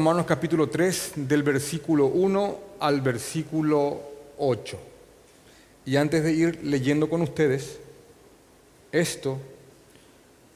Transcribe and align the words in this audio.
Romanos 0.00 0.24
capítulo 0.24 0.66
3 0.66 1.12
del 1.28 1.42
versículo 1.42 2.06
1 2.06 2.58
al 2.80 3.02
versículo 3.02 4.00
8. 4.38 4.78
Y 5.84 5.96
antes 5.96 6.24
de 6.24 6.32
ir 6.32 6.60
leyendo 6.64 7.10
con 7.10 7.20
ustedes, 7.20 7.78
esto 8.92 9.36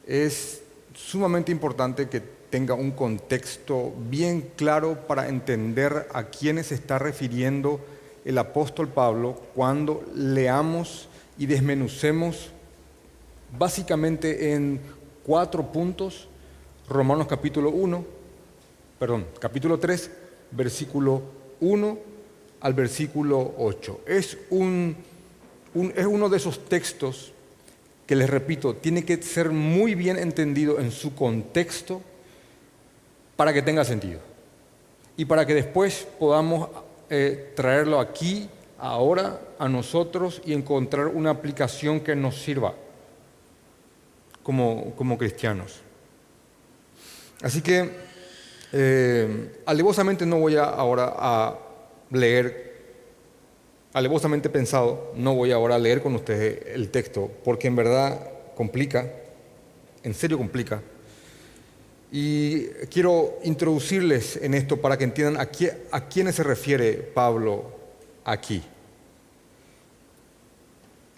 es 0.07 0.63
sumamente 0.95 1.51
importante 1.51 2.09
que 2.09 2.23
tenga 2.49 2.73
un 2.73 2.89
contexto 2.89 3.93
bien 4.09 4.49
claro 4.55 5.05
para 5.05 5.29
entender 5.29 6.07
a 6.11 6.23
quiénes 6.23 6.71
está 6.71 6.97
refiriendo 6.97 7.79
el 8.25 8.39
apóstol 8.39 8.87
Pablo 8.87 9.39
cuando 9.53 10.03
leamos 10.15 11.07
y 11.37 11.45
desmenucemos 11.45 12.49
básicamente 13.59 14.53
en 14.53 14.79
cuatro 15.23 15.71
puntos 15.71 16.29
Romanos 16.87 17.25
capítulo 17.27 17.71
1, 17.71 18.14
perdón, 18.99 19.27
capítulo 19.39 19.79
3, 19.79 20.11
versículo 20.51 21.21
1 21.59 21.99
al 22.61 22.73
versículo 22.73 23.53
8. 23.57 24.01
Es, 24.07 24.37
un, 24.49 24.95
es 25.95 26.05
uno 26.05 26.29
de 26.29 26.37
esos 26.37 26.65
textos 26.65 27.33
que 28.07 28.15
les 28.15 28.29
repito, 28.29 28.75
tiene 28.75 29.03
que 29.03 29.21
ser 29.21 29.49
muy 29.49 29.95
bien 29.95 30.17
entendido 30.17 30.79
en 30.79 30.91
su 30.91 31.15
contexto 31.15 32.01
para 33.35 33.53
que 33.53 33.61
tenga 33.61 33.83
sentido. 33.83 34.19
Y 35.17 35.25
para 35.25 35.45
que 35.45 35.55
después 35.55 36.07
podamos 36.19 36.69
eh, 37.09 37.53
traerlo 37.55 37.99
aquí, 37.99 38.49
ahora, 38.77 39.41
a 39.57 39.67
nosotros 39.67 40.41
y 40.45 40.53
encontrar 40.53 41.07
una 41.07 41.31
aplicación 41.31 41.99
que 41.99 42.15
nos 42.15 42.35
sirva 42.41 42.75
como, 44.43 44.93
como 44.95 45.17
cristianos. 45.17 45.81
Así 47.41 47.61
que 47.61 48.04
eh, 48.77 49.61
alevosamente 49.65 50.25
no 50.25 50.37
voy 50.37 50.57
a 50.57 50.65
ahora 50.65 51.13
a 51.17 51.57
leer, 52.11 52.75
alevosamente 53.93 54.49
pensado, 54.49 55.13
no 55.15 55.33
voy 55.33 55.53
ahora 55.53 55.75
a 55.75 55.79
leer 55.79 56.01
con 56.01 56.13
ustedes 56.13 56.75
el 56.75 56.89
texto, 56.89 57.31
porque 57.45 57.67
en 57.67 57.77
verdad 57.77 58.19
complica, 58.53 59.09
en 60.03 60.13
serio 60.13 60.37
complica. 60.37 60.81
Y 62.11 62.65
quiero 62.91 63.39
introducirles 63.43 64.35
en 64.41 64.53
esto 64.53 64.81
para 64.81 64.97
que 64.97 65.05
entiendan 65.05 65.37
a, 65.37 65.49
a 65.91 66.09
quiénes 66.09 66.35
se 66.35 66.43
refiere 66.43 66.95
Pablo 66.95 67.71
aquí. 68.25 68.61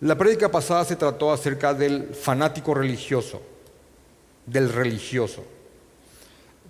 La 0.01 0.15
prédica 0.15 0.51
pasada 0.51 0.85
se 0.85 0.95
trató 0.95 1.31
acerca 1.31 1.73
del 1.73 2.13
fanático 2.13 2.75
religioso, 2.75 3.41
del 4.45 4.71
religioso. 4.71 5.56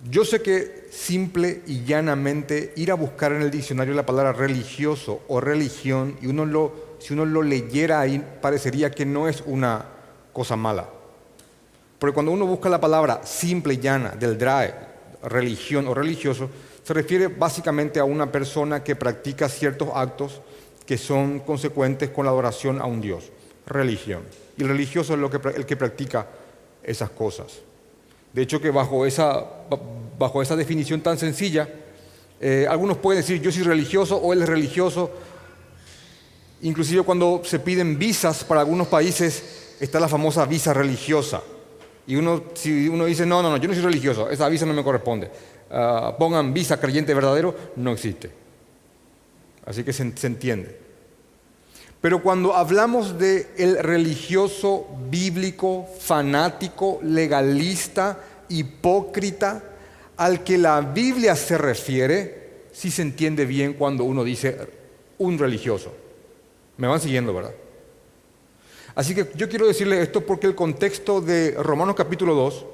Yo 0.04 0.24
sé 0.24 0.40
que 0.42 0.88
simple 0.92 1.62
y 1.66 1.84
llanamente 1.84 2.72
ir 2.76 2.92
a 2.92 2.94
buscar 2.94 3.32
en 3.32 3.42
el 3.42 3.50
diccionario 3.50 3.94
la 3.94 4.06
palabra 4.06 4.32
religioso 4.32 5.22
o 5.26 5.40
religión 5.40 6.16
y 6.22 6.28
uno 6.28 6.46
lo, 6.46 6.72
si 7.00 7.14
uno 7.14 7.26
lo 7.26 7.42
leyera 7.42 8.00
ahí 8.00 8.24
parecería 8.40 8.92
que 8.92 9.04
no 9.04 9.28
es 9.28 9.42
una 9.44 9.84
cosa 10.32 10.54
mala. 10.54 10.88
Porque 11.98 12.14
cuando 12.14 12.30
uno 12.30 12.46
busca 12.46 12.68
la 12.68 12.80
palabra 12.80 13.22
simple 13.24 13.74
y 13.74 13.78
llana 13.78 14.10
del 14.10 14.38
DRAE, 14.38 14.72
religión 15.24 15.88
o 15.88 15.94
religioso, 15.94 16.48
se 16.84 16.94
refiere 16.94 17.26
básicamente 17.26 17.98
a 17.98 18.04
una 18.04 18.30
persona 18.30 18.84
que 18.84 18.94
practica 18.94 19.48
ciertos 19.48 19.88
actos 19.92 20.40
que 20.86 20.96
son 20.96 21.40
consecuentes 21.40 22.10
con 22.10 22.24
la 22.24 22.30
adoración 22.30 22.80
a 22.80 22.86
un 22.86 23.00
Dios, 23.00 23.30
religión. 23.66 24.22
Y 24.56 24.62
el 24.62 24.68
religioso 24.68 25.14
es 25.14 25.56
el 25.56 25.66
que 25.66 25.76
practica 25.76 26.28
esas 26.84 27.10
cosas. 27.10 27.67
De 28.38 28.44
hecho 28.44 28.60
que 28.60 28.70
bajo 28.70 29.04
esa, 29.04 29.44
bajo 30.16 30.40
esa 30.40 30.54
definición 30.54 31.00
tan 31.00 31.18
sencilla, 31.18 31.68
eh, 32.40 32.68
algunos 32.70 32.98
pueden 32.98 33.20
decir 33.20 33.42
yo 33.42 33.50
soy 33.50 33.64
religioso 33.64 34.16
o 34.16 34.32
él 34.32 34.40
es 34.42 34.48
religioso. 34.48 35.10
Inclusive 36.62 37.02
cuando 37.02 37.42
se 37.44 37.58
piden 37.58 37.98
visas 37.98 38.44
para 38.44 38.60
algunos 38.60 38.86
países 38.86 39.74
está 39.80 39.98
la 39.98 40.06
famosa 40.06 40.46
visa 40.46 40.72
religiosa. 40.72 41.42
Y 42.06 42.14
uno, 42.14 42.44
si 42.54 42.88
uno 42.88 43.06
dice, 43.06 43.26
no, 43.26 43.42
no, 43.42 43.50
no, 43.50 43.56
yo 43.56 43.66
no 43.66 43.74
soy 43.74 43.82
religioso, 43.82 44.30
esa 44.30 44.48
visa 44.48 44.64
no 44.64 44.72
me 44.72 44.84
corresponde. 44.84 45.28
Ah, 45.68 46.14
pongan 46.16 46.54
visa 46.54 46.78
creyente 46.78 47.14
verdadero, 47.14 47.56
no 47.74 47.90
existe. 47.90 48.30
Así 49.66 49.82
que 49.82 49.92
se 49.92 50.04
entiende. 50.04 50.78
Pero 52.00 52.22
cuando 52.22 52.54
hablamos 52.54 53.18
de 53.18 53.48
el 53.56 53.80
religioso 53.80 54.86
bíblico, 55.10 55.88
fanático, 55.98 57.00
legalista, 57.02 58.20
hipócrita, 58.48 59.62
al 60.16 60.42
que 60.44 60.58
la 60.58 60.80
Biblia 60.80 61.36
se 61.36 61.56
refiere, 61.58 62.48
sí 62.72 62.90
se 62.90 63.02
entiende 63.02 63.44
bien 63.44 63.74
cuando 63.74 64.04
uno 64.04 64.24
dice 64.24 64.56
un 65.18 65.38
religioso. 65.38 65.92
Me 66.76 66.86
van 66.86 67.00
siguiendo, 67.00 67.34
¿verdad? 67.34 67.54
Así 68.94 69.14
que 69.14 69.30
yo 69.36 69.48
quiero 69.48 69.66
decirle 69.66 70.02
esto 70.02 70.26
porque 70.26 70.46
el 70.46 70.54
contexto 70.54 71.20
de 71.20 71.52
Romanos 71.52 71.94
capítulo 71.94 72.34
2 72.34 72.66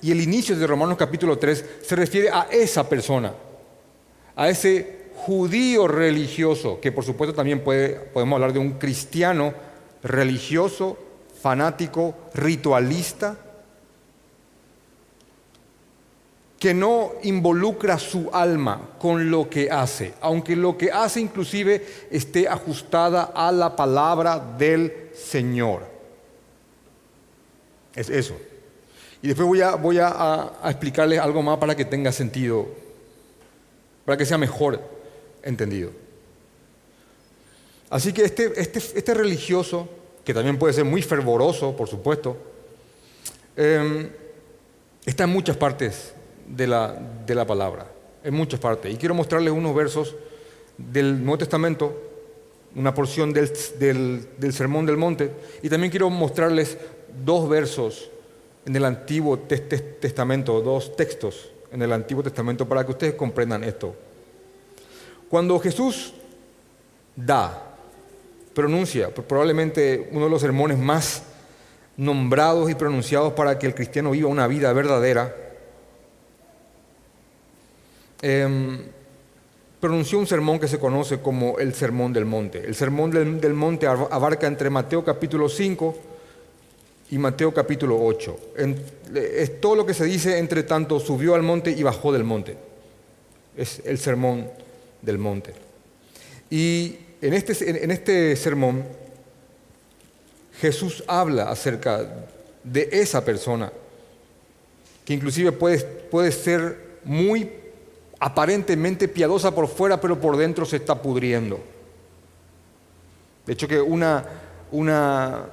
y 0.00 0.10
el 0.10 0.20
inicio 0.22 0.56
de 0.56 0.66
Romanos 0.66 0.96
capítulo 0.96 1.38
3 1.38 1.64
se 1.82 1.96
refiere 1.96 2.30
a 2.30 2.48
esa 2.50 2.88
persona, 2.88 3.34
a 4.36 4.48
ese 4.48 5.04
judío 5.14 5.86
religioso, 5.86 6.80
que 6.80 6.92
por 6.92 7.04
supuesto 7.04 7.34
también 7.34 7.60
podemos 7.60 8.34
hablar 8.34 8.52
de 8.52 8.58
un 8.58 8.72
cristiano 8.72 9.54
religioso, 10.02 10.98
fanático, 11.40 12.14
ritualista, 12.34 13.36
que 16.58 16.72
no 16.72 17.12
involucra 17.22 17.98
su 17.98 18.30
alma 18.32 18.90
con 18.98 19.30
lo 19.30 19.50
que 19.50 19.70
hace, 19.70 20.14
aunque 20.20 20.56
lo 20.56 20.78
que 20.78 20.90
hace 20.90 21.20
inclusive 21.20 21.86
esté 22.10 22.48
ajustada 22.48 23.32
a 23.34 23.52
la 23.52 23.76
palabra 23.76 24.38
del 24.38 25.10
Señor. 25.14 25.82
Es 27.94 28.08
eso. 28.08 28.34
Y 29.20 29.28
después 29.28 29.46
voy 29.46 29.60
a, 29.60 29.74
voy 29.74 29.98
explicarles 30.64 31.18
algo 31.18 31.42
más 31.42 31.58
para 31.58 31.74
que 31.74 31.84
tenga 31.84 32.12
sentido, 32.12 32.66
para 34.04 34.16
que 34.16 34.26
sea 34.26 34.38
mejor 34.38 34.80
entendido. 35.42 35.90
Así 37.90 38.12
que 38.12 38.22
este, 38.22 38.52
este, 38.56 38.78
este, 38.78 39.14
religioso, 39.14 39.88
que 40.24 40.34
también 40.34 40.58
puede 40.58 40.72
ser 40.72 40.84
muy 40.84 41.02
fervoroso, 41.02 41.76
por 41.76 41.88
supuesto, 41.88 42.36
em, 43.56 44.08
está 45.04 45.24
en 45.24 45.30
muchas 45.30 45.56
partes 45.56 46.13
de 46.46 46.66
la, 46.66 46.94
de 47.26 47.34
la 47.34 47.46
palabra, 47.46 47.86
en 48.22 48.34
muchas 48.34 48.60
partes. 48.60 48.92
Y 48.92 48.96
quiero 48.96 49.14
mostrarles 49.14 49.52
unos 49.52 49.74
versos 49.74 50.14
del 50.76 51.22
Nuevo 51.22 51.38
Testamento, 51.38 52.00
una 52.74 52.92
porción 52.92 53.32
del, 53.32 53.50
del, 53.78 54.52
Sermón 54.52 54.86
del 54.86 54.96
Monte, 54.96 55.30
y 55.62 55.68
también 55.68 55.90
quiero 55.90 56.10
mostrarles 56.10 56.76
dos 57.24 57.48
versos 57.48 58.10
en 58.66 58.74
el 58.74 58.84
Antiguo 58.84 59.38
Testamento, 59.38 60.60
dos 60.60 60.96
textos 60.96 61.50
en 61.70 61.82
el 61.82 61.92
Antiguo 61.92 62.22
Testamento, 62.22 62.68
para 62.68 62.84
que 62.84 62.92
ustedes 62.92 63.14
comprendan 63.14 63.62
esto. 63.64 63.94
Cuando 65.28 65.58
Jesús 65.58 66.14
da, 67.14 67.76
pronuncia, 68.54 69.12
probablemente 69.12 70.08
uno 70.12 70.24
de 70.24 70.30
los 70.30 70.40
sermones 70.40 70.78
más 70.78 71.24
nombrados 71.96 72.70
y 72.70 72.74
pronunciados 72.74 73.32
para 73.32 73.58
que 73.58 73.66
el 73.66 73.74
cristiano 73.74 74.12
viva 74.12 74.28
una 74.28 74.46
vida 74.46 74.72
verdadera, 74.72 75.34
em, 78.24 78.78
pronunció 79.80 80.18
un 80.18 80.26
sermón 80.26 80.58
que 80.58 80.66
se 80.66 80.78
conoce 80.78 81.20
como 81.20 81.58
el 81.58 81.74
Sermón 81.74 82.10
del 82.14 82.24
Monte. 82.24 82.58
El 82.64 82.74
Sermón 82.74 83.10
del, 83.10 83.52
Monte 83.52 83.86
abarca 83.86 84.46
entre 84.46 84.70
Mateo 84.70 85.04
capítulo 85.04 85.46
5 85.46 85.94
y 87.10 87.18
Mateo 87.18 87.52
capítulo 87.52 88.02
8. 88.02 88.36
es 89.14 89.60
todo 89.60 89.76
lo 89.76 89.84
que 89.84 89.92
se 89.92 90.06
dice 90.06 90.38
entre 90.38 90.62
tanto 90.62 90.98
subió 91.00 91.34
al 91.34 91.42
monte 91.42 91.70
y 91.70 91.82
bajó 91.82 92.14
del 92.14 92.24
monte. 92.24 92.56
Es 93.58 93.82
el 93.84 93.98
sermón 93.98 94.48
del 95.02 95.18
monte. 95.18 95.52
Y 96.48 96.96
en 97.20 97.34
este, 97.34 97.84
en 97.84 97.90
este 97.90 98.36
sermón 98.36 98.84
Jesús 100.62 101.04
habla 101.06 101.50
acerca 101.50 102.24
de 102.62 102.88
esa 102.90 103.22
persona, 103.22 103.70
que 105.04 105.12
inclusive 105.12 105.52
puede, 105.52 105.78
puede 105.84 106.32
ser 106.32 107.00
muy 107.04 107.63
aparentemente 108.24 109.06
piadosa 109.06 109.54
por 109.54 109.68
fuera, 109.68 110.00
pero 110.00 110.18
por 110.18 110.38
dentro 110.38 110.64
se 110.64 110.76
está 110.76 111.02
pudriendo. 111.02 111.60
De 113.44 113.52
hecho 113.52 113.68
que 113.68 113.78
una, 113.78 114.24
una 114.72 115.44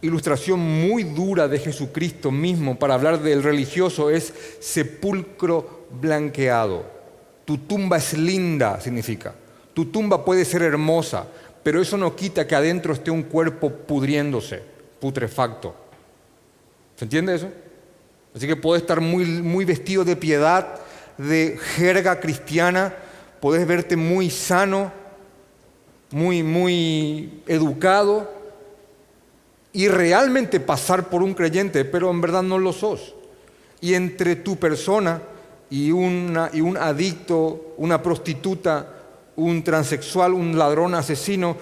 ilustración 0.00 0.58
muy 0.58 1.02
dura 1.02 1.46
de 1.46 1.58
Jesucristo 1.58 2.30
mismo 2.30 2.78
para 2.78 2.94
hablar 2.94 3.20
del 3.20 3.42
religioso 3.42 4.08
es 4.08 4.32
sepulcro 4.60 5.88
blanqueado. 6.00 6.86
Tu 7.44 7.58
tumba 7.58 7.98
es 7.98 8.16
linda, 8.16 8.80
significa. 8.80 9.34
Tu 9.74 9.84
tumba 9.84 10.24
puede 10.24 10.46
ser 10.46 10.62
hermosa, 10.62 11.26
pero 11.62 11.82
eso 11.82 11.98
no 11.98 12.16
quita 12.16 12.46
que 12.46 12.54
adentro 12.54 12.94
esté 12.94 13.10
un 13.10 13.24
cuerpo 13.24 13.68
pudriéndose, 13.68 14.62
putrefacto. 15.00 15.74
¿Se 16.96 17.04
entiende 17.04 17.34
eso? 17.34 17.50
Así 18.34 18.46
que 18.46 18.56
puede 18.56 18.80
estar 18.80 19.02
muy, 19.02 19.26
muy 19.26 19.66
vestido 19.66 20.02
de 20.02 20.16
piedad, 20.16 20.80
de 21.18 21.58
jerga 21.76 22.20
cristiana, 22.20 22.94
podés 23.40 23.66
verte 23.66 23.96
muy 23.96 24.30
sano, 24.30 24.92
muy, 26.10 26.42
muy 26.42 27.42
educado 27.46 28.30
y 29.72 29.88
realmente 29.88 30.60
pasar 30.60 31.08
por 31.08 31.22
un 31.22 31.34
creyente, 31.34 31.84
pero 31.84 32.10
en 32.10 32.20
verdad 32.20 32.42
no 32.42 32.58
lo 32.58 32.72
sos. 32.72 33.14
Y 33.80 33.94
entre 33.94 34.36
tu 34.36 34.56
persona 34.56 35.20
y, 35.68 35.90
una, 35.90 36.50
y 36.52 36.60
un 36.60 36.76
adicto, 36.76 37.74
una 37.76 38.02
prostituta, 38.02 38.94
un 39.36 39.62
transexual, 39.62 40.32
un 40.32 40.56
ladrón 40.56 40.94
asesino, 40.94 41.56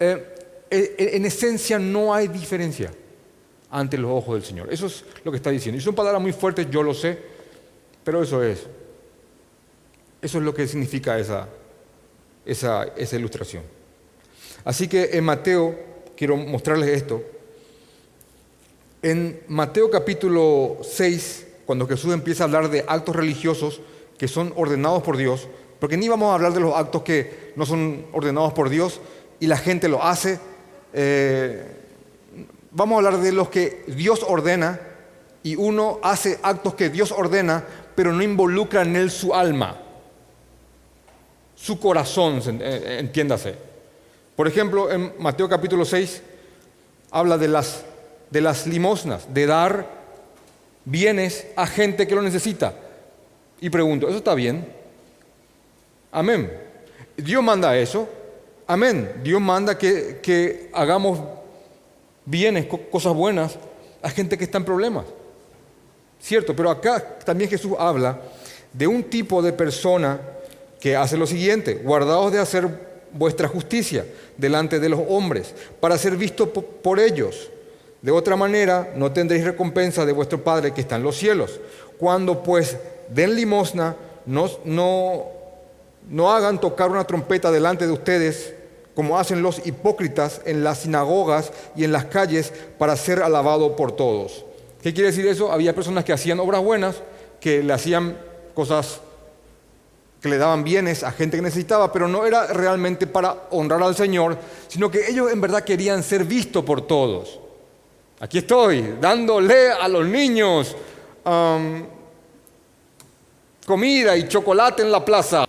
eh, 0.00 0.34
eh, 0.70 1.10
en 1.14 1.24
esencia 1.24 1.78
no 1.78 2.14
hay 2.14 2.28
diferencia 2.28 2.90
ante 3.70 3.98
los 3.98 4.10
ojos 4.10 4.36
del 4.36 4.44
Señor. 4.44 4.72
Eso 4.72 4.86
es 4.86 5.04
lo 5.24 5.30
que 5.30 5.36
está 5.36 5.50
diciendo. 5.50 5.78
Y 5.78 5.82
son 5.82 5.94
palabras 5.94 6.22
muy 6.22 6.32
fuertes, 6.32 6.70
yo 6.70 6.82
lo 6.82 6.94
sé, 6.94 7.18
pero 8.02 8.22
eso 8.22 8.42
es. 8.42 8.66
Eso 10.20 10.38
es 10.38 10.44
lo 10.44 10.54
que 10.54 10.66
significa 10.66 11.18
esa, 11.18 11.48
esa, 12.44 12.84
esa 12.96 13.16
ilustración. 13.16 13.62
Así 14.64 14.88
que 14.88 15.10
en 15.12 15.24
Mateo, 15.24 15.78
quiero 16.16 16.36
mostrarles 16.36 16.88
esto. 16.88 17.22
En 19.02 19.40
Mateo 19.46 19.90
capítulo 19.90 20.78
6, 20.82 21.46
cuando 21.64 21.86
Jesús 21.86 22.12
empieza 22.12 22.42
a 22.42 22.46
hablar 22.46 22.68
de 22.68 22.84
actos 22.86 23.14
religiosos 23.14 23.80
que 24.18 24.26
son 24.26 24.52
ordenados 24.56 25.02
por 25.02 25.16
Dios, 25.16 25.48
porque 25.78 25.96
ni 25.96 26.08
vamos 26.08 26.30
a 26.30 26.34
hablar 26.34 26.52
de 26.52 26.60
los 26.60 26.74
actos 26.74 27.02
que 27.02 27.52
no 27.54 27.64
son 27.64 28.06
ordenados 28.12 28.52
por 28.52 28.68
Dios 28.68 29.00
y 29.38 29.46
la 29.46 29.56
gente 29.56 29.88
lo 29.88 30.02
hace, 30.02 30.40
eh, 30.92 31.64
vamos 32.72 32.96
a 32.96 32.98
hablar 32.98 33.20
de 33.22 33.32
los 33.32 33.48
que 33.48 33.84
Dios 33.86 34.24
ordena 34.26 34.80
y 35.42 35.54
uno 35.54 36.00
hace 36.02 36.40
actos 36.42 36.74
que 36.74 36.90
Dios 36.90 37.12
ordena, 37.12 37.64
pero 37.94 38.12
no 38.12 38.22
involucra 38.22 38.82
en 38.82 38.96
él 38.96 39.10
su 39.10 39.34
alma, 39.34 39.80
su 41.60 41.78
corazón, 41.80 42.40
eh, 42.60 42.98
entiéndase. 43.00 43.54
Por 44.36 44.46
ejemplo, 44.46 44.90
en 44.90 45.14
Mateo 45.18 45.48
capítulo 45.48 45.84
6 45.84 46.22
habla 47.10 47.36
de 47.36 47.48
las, 47.48 47.84
de 48.30 48.40
las 48.40 48.66
limosnas, 48.66 49.32
de 49.34 49.46
dar 49.46 49.86
bienes 50.84 51.46
a 51.56 51.66
gente 51.66 52.06
que 52.06 52.14
lo 52.14 52.22
necesita. 52.22 52.74
Y 53.60 53.70
pregunto, 53.70 54.08
¿eso 54.08 54.18
está 54.18 54.34
bien? 54.34 54.72
Amén. 56.12 56.52
Dios 57.16 57.42
manda 57.42 57.76
eso. 57.76 58.08
Amén. 58.66 59.20
Dios 59.24 59.40
manda 59.40 59.76
que, 59.76 60.20
que 60.22 60.70
hagamos 60.72 61.18
bienes, 62.24 62.66
cosas 62.90 63.14
buenas 63.14 63.58
a 64.00 64.10
gente 64.10 64.38
que 64.38 64.44
está 64.44 64.58
en 64.58 64.64
problemas. 64.64 65.06
Cierto, 66.20 66.54
pero 66.54 66.70
acá 66.70 67.18
también 67.24 67.50
Jesús 67.50 67.72
habla 67.76 68.20
de 68.72 68.86
un 68.86 69.02
tipo 69.04 69.42
de 69.42 69.52
persona 69.52 70.20
que 70.80 70.96
hace 70.96 71.16
lo 71.16 71.26
siguiente, 71.26 71.74
guardaos 71.74 72.32
de 72.32 72.38
hacer 72.38 72.68
vuestra 73.12 73.48
justicia 73.48 74.06
delante 74.36 74.78
de 74.80 74.88
los 74.88 75.00
hombres, 75.08 75.54
para 75.80 75.98
ser 75.98 76.16
visto 76.16 76.50
por 76.50 77.00
ellos. 77.00 77.50
De 78.02 78.12
otra 78.12 78.36
manera, 78.36 78.92
no 78.94 79.10
tendréis 79.12 79.44
recompensa 79.44 80.06
de 80.06 80.12
vuestro 80.12 80.42
Padre 80.44 80.72
que 80.72 80.80
está 80.80 80.96
en 80.96 81.02
los 81.02 81.16
cielos. 81.16 81.60
Cuando 81.98 82.42
pues 82.42 82.76
den 83.08 83.34
limosna, 83.34 83.96
no, 84.26 84.48
no, 84.64 85.26
no 86.08 86.30
hagan 86.30 86.60
tocar 86.60 86.90
una 86.90 87.04
trompeta 87.04 87.50
delante 87.50 87.86
de 87.86 87.92
ustedes 87.92 88.54
como 88.94 89.18
hacen 89.18 89.42
los 89.42 89.64
hipócritas 89.64 90.40
en 90.44 90.64
las 90.64 90.78
sinagogas 90.78 91.52
y 91.76 91.84
en 91.84 91.92
las 91.92 92.06
calles 92.06 92.52
para 92.78 92.96
ser 92.96 93.22
alabado 93.22 93.76
por 93.76 93.92
todos. 93.92 94.44
¿Qué 94.82 94.92
quiere 94.92 95.10
decir 95.10 95.26
eso? 95.26 95.52
Había 95.52 95.74
personas 95.74 96.04
que 96.04 96.12
hacían 96.12 96.40
obras 96.40 96.62
buenas, 96.62 96.96
que 97.40 97.62
le 97.62 97.72
hacían 97.72 98.18
cosas 98.54 99.00
que 100.20 100.28
le 100.28 100.38
daban 100.38 100.64
bienes 100.64 101.04
a 101.04 101.12
gente 101.12 101.36
que 101.36 101.42
necesitaba, 101.42 101.92
pero 101.92 102.08
no 102.08 102.26
era 102.26 102.46
realmente 102.48 103.06
para 103.06 103.48
honrar 103.50 103.82
al 103.82 103.94
Señor, 103.94 104.36
sino 104.66 104.90
que 104.90 105.08
ellos 105.08 105.30
en 105.30 105.40
verdad 105.40 105.62
querían 105.62 106.02
ser 106.02 106.24
vistos 106.24 106.64
por 106.64 106.86
todos. 106.86 107.38
Aquí 108.20 108.38
estoy, 108.38 108.96
dándole 109.00 109.70
a 109.70 109.86
los 109.86 110.06
niños 110.06 110.76
comida 113.66 114.16
y 114.16 114.26
chocolate 114.26 114.82
en 114.82 114.90
la 114.90 115.04
plaza. 115.04 115.44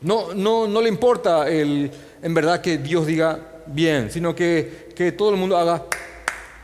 No, 0.00 0.32
no, 0.32 0.68
no 0.68 0.80
le 0.80 0.88
importa 0.88 1.48
el, 1.48 1.90
en 2.22 2.34
verdad 2.34 2.60
que 2.60 2.78
Dios 2.78 3.06
diga 3.06 3.38
bien, 3.66 4.10
sino 4.10 4.34
que, 4.34 4.90
que 4.94 5.12
todo 5.12 5.30
el 5.30 5.36
mundo 5.36 5.56
haga, 5.56 5.84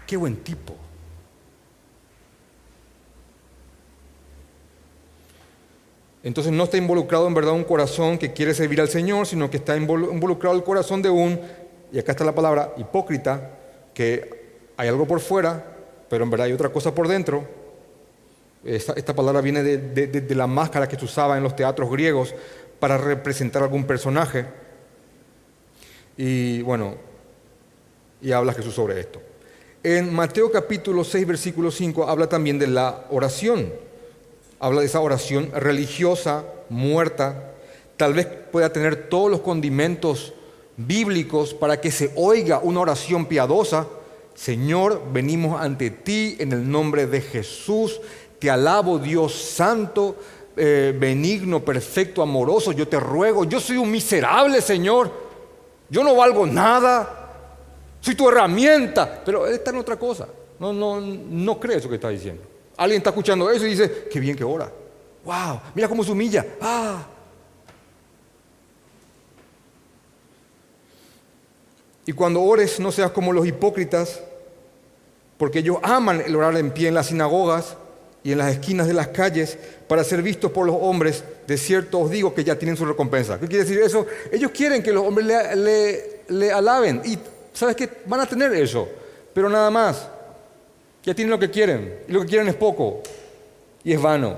qué 0.06 0.16
buen 0.16 0.36
tipo. 0.36 0.83
Entonces 6.24 6.52
no 6.52 6.64
está 6.64 6.78
involucrado 6.78 7.28
en 7.28 7.34
verdad 7.34 7.52
un 7.52 7.64
corazón 7.64 8.16
que 8.16 8.32
quiere 8.32 8.54
servir 8.54 8.80
al 8.80 8.88
Señor, 8.88 9.26
sino 9.26 9.50
que 9.50 9.58
está 9.58 9.76
involucrado 9.76 10.56
el 10.56 10.64
corazón 10.64 11.02
de 11.02 11.10
un, 11.10 11.38
y 11.92 11.98
acá 11.98 12.12
está 12.12 12.24
la 12.24 12.34
palabra, 12.34 12.72
hipócrita, 12.78 13.50
que 13.92 14.44
hay 14.78 14.88
algo 14.88 15.06
por 15.06 15.20
fuera, 15.20 15.62
pero 16.08 16.24
en 16.24 16.30
verdad 16.30 16.46
hay 16.46 16.54
otra 16.54 16.70
cosa 16.70 16.94
por 16.94 17.08
dentro. 17.08 17.46
Esta, 18.64 19.14
palabra 19.14 19.42
viene 19.42 19.62
de, 19.62 19.76
de, 19.76 20.34
la 20.34 20.46
máscara 20.46 20.88
que 20.88 20.96
se 20.96 21.04
usaba 21.04 21.36
en 21.36 21.42
los 21.42 21.54
teatros 21.54 21.90
griegos 21.90 22.34
para 22.80 22.96
representar 22.96 23.62
algún 23.62 23.84
personaje. 23.84 24.46
Y 26.16 26.62
bueno, 26.62 26.94
y 28.22 28.32
habla 28.32 28.54
Jesús 28.54 28.74
sobre 28.74 28.98
esto. 28.98 29.20
En 29.82 30.14
Mateo 30.14 30.50
capítulo 30.50 31.04
6, 31.04 31.26
versículo 31.26 31.70
5 31.70 32.08
habla 32.08 32.26
también 32.26 32.58
de 32.58 32.68
la 32.68 33.04
oración. 33.10 33.70
Habla 34.64 34.80
de 34.80 34.86
esa 34.86 35.00
oración 35.00 35.50
religiosa, 35.52 36.44
muerta. 36.68 37.52
Tal 37.96 38.14
vez 38.14 38.26
pueda 38.26 38.72
tener 38.72 39.08
todos 39.08 39.30
los 39.30 39.40
condimentos 39.40 40.32
bíblicos 40.76 41.52
para 41.52 41.80
que 41.80 41.90
se 41.90 42.12
oiga 42.16 42.60
una 42.62 42.80
oración 42.80 43.26
piadosa. 43.26 43.86
Señor, 44.34 45.02
venimos 45.12 45.60
ante 45.60 45.90
ti 45.90 46.36
en 46.38 46.52
el 46.52 46.70
nombre 46.70 47.06
de 47.06 47.20
Jesús. 47.20 48.00
Te 48.38 48.50
alabo 48.50 48.98
Dios 48.98 49.34
santo, 49.34 50.16
eh, 50.56 50.96
benigno, 50.98 51.64
perfecto, 51.64 52.22
amoroso. 52.22 52.72
Yo 52.72 52.88
te 52.88 52.98
ruego, 52.98 53.44
yo 53.44 53.60
soy 53.60 53.76
un 53.76 53.90
miserable 53.90 54.60
Señor 54.60 55.24
yo 55.94 56.02
no 56.02 56.16
valgo 56.16 56.46
nada, 56.46 57.30
soy 58.00 58.14
tu 58.14 58.28
herramienta, 58.28 59.22
pero 59.24 59.46
está 59.46 59.70
en 59.70 59.76
otra 59.76 59.96
cosa. 59.96 60.26
No, 60.58 60.72
no, 60.72 61.00
no 61.00 61.60
cree 61.60 61.78
eso 61.78 61.88
que 61.88 61.96
está 61.96 62.08
diciendo. 62.08 62.42
Alguien 62.76 62.98
está 62.98 63.10
escuchando 63.10 63.50
eso 63.50 63.66
y 63.66 63.70
dice, 63.70 64.08
qué 64.10 64.20
bien 64.20 64.36
que 64.36 64.44
ora. 64.44 64.70
Wow, 65.24 65.60
mira 65.74 65.88
cómo 65.88 66.04
se 66.04 66.12
humilla. 66.12 66.44
Ah. 66.60 67.06
Y 72.06 72.12
cuando 72.12 72.42
ores 72.42 72.78
no 72.80 72.92
seas 72.92 73.10
como 73.12 73.32
los 73.32 73.46
hipócritas, 73.46 74.20
porque 75.38 75.60
ellos 75.60 75.78
aman 75.82 76.22
el 76.24 76.36
orar 76.36 76.56
en 76.56 76.70
pie 76.70 76.88
en 76.88 76.94
las 76.94 77.06
sinagogas 77.06 77.76
y 78.22 78.32
en 78.32 78.38
las 78.38 78.52
esquinas 78.52 78.86
de 78.86 78.94
las 78.94 79.08
calles 79.08 79.58
para 79.88 80.04
ser 80.04 80.22
vistos 80.22 80.50
por 80.50 80.66
los 80.66 80.76
hombres, 80.78 81.24
de 81.46 81.56
cierto 81.56 82.00
os 82.00 82.10
digo 82.10 82.34
que 82.34 82.44
ya 82.44 82.58
tienen 82.58 82.76
su 82.76 82.84
recompensa. 82.84 83.38
¿Qué 83.38 83.46
quiere 83.46 83.64
decir 83.64 83.80
eso? 83.80 84.06
Ellos 84.30 84.50
quieren 84.50 84.82
que 84.82 84.92
los 84.92 85.04
hombres 85.04 85.26
le, 86.28 86.52
alaben 86.52 87.02
y 87.04 87.18
sabes 87.52 87.76
que 87.76 87.88
van 88.06 88.20
a 88.20 88.26
tener 88.26 88.52
eso, 88.54 88.88
pero 89.32 89.48
nada 89.48 89.70
más. 89.70 90.08
Ya 91.04 91.14
tienen 91.14 91.30
lo 91.30 91.38
que 91.38 91.50
quieren 91.50 92.00
y 92.08 92.12
lo 92.12 92.22
que 92.22 92.26
quieren 92.26 92.48
es 92.48 92.54
poco 92.54 93.02
y 93.84 93.92
es 93.92 94.00
vano. 94.00 94.36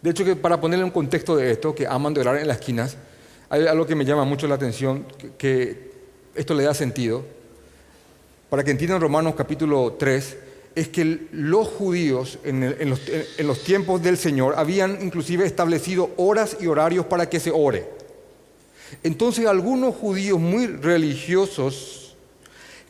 De 0.00 0.10
hecho, 0.10 0.36
para 0.36 0.60
ponerle 0.60 0.84
un 0.84 0.90
contexto 0.90 1.36
de 1.36 1.50
esto, 1.50 1.74
que 1.74 1.86
aman 1.86 2.12
de 2.12 2.20
orar 2.20 2.36
en 2.36 2.48
las 2.48 2.58
esquinas, 2.58 2.96
hay 3.48 3.66
algo 3.66 3.86
que 3.86 3.94
me 3.94 4.04
llama 4.04 4.24
mucho 4.24 4.46
la 4.46 4.54
atención, 4.54 5.06
que, 5.38 5.92
esto 6.34 6.54
le 6.54 6.64
da 6.64 6.74
sentido. 6.74 7.24
Para 8.50 8.64
que 8.64 8.70
entiendan 8.70 9.00
Romanos 9.00 9.34
capítulo 9.36 9.96
3, 9.98 10.36
es 10.74 10.88
que 10.88 11.28
los 11.32 11.68
judíos 11.68 12.38
en, 12.44 12.90
los, 12.90 13.64
tiempos 13.64 14.02
del 14.02 14.16
Señor 14.16 14.54
habían 14.56 15.00
inclusive 15.00 15.46
establecido 15.46 16.10
horas 16.16 16.56
y 16.60 16.66
horarios 16.66 17.06
para 17.06 17.28
que 17.30 17.40
se 17.40 17.50
ore. 17.50 17.86
Entonces 19.02 19.46
algunos 19.46 19.94
judíos 19.94 20.40
muy 20.40 20.66
religiosos 20.66 22.16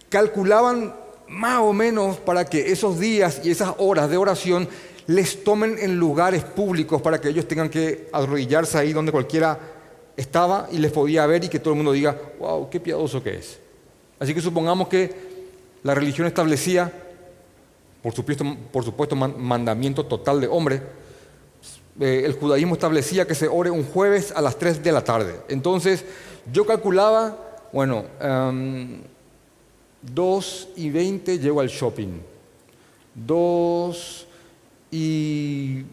calculaban 0.08 0.94
más 1.34 1.60
o 1.60 1.72
menos 1.72 2.16
para 2.18 2.44
que 2.44 2.72
esos 2.72 2.98
días 2.98 3.40
y 3.44 3.50
esas 3.50 3.74
horas 3.78 4.08
de 4.08 4.16
oración 4.16 4.68
les 5.06 5.44
tomen 5.44 5.76
en 5.78 5.96
lugares 5.98 6.44
públicos 6.44 7.02
para 7.02 7.20
que 7.20 7.28
ellos 7.28 7.46
tengan 7.46 7.68
que 7.68 8.08
arrodillarse 8.12 8.78
ahí 8.78 8.92
donde 8.92 9.12
cualquiera 9.12 9.58
estaba 10.16 10.68
y 10.70 10.78
les 10.78 10.92
podía 10.92 11.26
ver 11.26 11.44
y 11.44 11.48
que 11.48 11.58
todo 11.58 11.74
el 11.74 11.76
mundo 11.76 11.92
diga, 11.92 12.18
wow, 12.38 12.70
qué 12.70 12.80
piadoso 12.80 13.22
que 13.22 13.36
es. 13.36 13.58
Así 14.18 14.32
que 14.32 14.40
supongamos 14.40 14.88
que 14.88 15.12
la 15.82 15.94
religión 15.94 16.26
establecía 16.26 16.92
por 18.04 18.12
supuesto, 18.12 18.44
por 18.70 18.84
supuesto 18.84 19.16
mandamiento 19.16 20.04
total 20.04 20.38
de 20.38 20.46
hombre, 20.46 20.82
eh, 21.98 22.20
el 22.26 22.34
judaísmo 22.34 22.74
establecía 22.74 23.26
que 23.26 23.34
se 23.34 23.48
ore 23.48 23.70
un 23.70 23.82
jueves 23.82 24.30
a 24.36 24.42
las 24.42 24.58
3 24.58 24.84
de 24.84 24.92
la 24.92 25.02
tarde. 25.02 25.40
Entonces, 25.48 26.04
yo 26.52 26.66
calculaba, 26.66 27.38
bueno, 27.72 28.04
2 30.12 30.68
y 30.76 30.90
20 30.90 31.38
llego 31.38 31.60
al 31.60 31.68
shopping. 31.68 32.20
2 33.14 34.26
y 34.90 35.84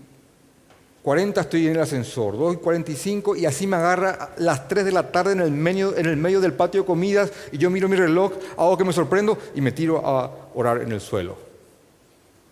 40 1.04 1.42
estoy 1.42 1.68
en 1.68 1.76
el 1.76 1.82
ascensor, 1.82 2.38
2 2.38 2.56
y 2.56 2.58
45 2.58 3.36
y 3.36 3.46
así 3.46 3.66
me 3.68 3.78
agarra 3.78 4.34
las 4.38 4.68
3 4.68 4.86
de 4.86 4.92
la 4.92 5.12
tarde 5.12 5.34
en 5.34 5.40
el, 5.40 5.52
medio, 5.52 5.96
en 5.98 6.06
el 6.06 6.18
medio 6.18 6.42
del 6.42 6.54
patio 6.54 6.82
de 6.82 6.88
comidas 6.88 7.32
y 7.52 7.58
yo 7.58 7.70
miro 7.70 7.88
mi 7.88 7.96
reloj, 7.96 8.34
hago 8.58 8.78
que 8.78 8.84
me 8.84 8.94
sorprendo 8.94 9.38
y 9.56 9.62
me 9.62 9.72
tiro 9.72 10.06
a 10.06 10.32
orar 10.54 10.82
en 10.82 10.92
el 10.92 11.02
suelo. 11.02 11.38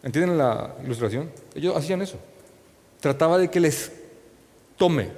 ¿Entienden 0.02 0.38
la 0.38 0.76
ilustración? 0.84 1.30
Ellos 1.54 1.76
hacían 1.76 2.02
eso. 2.02 2.18
Trataba 3.02 3.38
de 3.38 3.50
que 3.50 3.60
les 3.60 3.92
tome, 4.78 5.10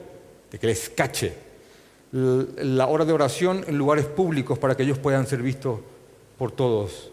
de 0.51 0.59
que 0.59 0.67
les 0.67 0.89
cache 0.89 1.33
la 2.11 2.87
hora 2.87 3.05
de 3.05 3.13
oración 3.13 3.63
en 3.67 3.77
lugares 3.77 4.05
públicos 4.05 4.59
para 4.59 4.75
que 4.75 4.83
ellos 4.83 4.97
puedan 4.97 5.25
ser 5.25 5.41
vistos 5.41 5.79
por 6.41 6.51
todos 6.51 7.11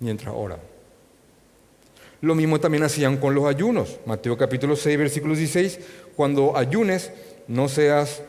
mientras 0.00 0.34
oran. 0.36 0.58
Lo 2.22 2.34
mismo 2.34 2.58
también 2.58 2.82
hacían 2.82 3.18
con 3.18 3.36
los 3.36 3.44
ayunos. 3.44 4.00
Mateo 4.04 4.36
capítulo 4.36 4.74
6, 4.74 4.98
versículo 4.98 5.36
16, 5.36 5.78
cuando 6.16 6.56
ayunes, 6.56 7.12
no 7.46 7.68
seas 7.68 8.20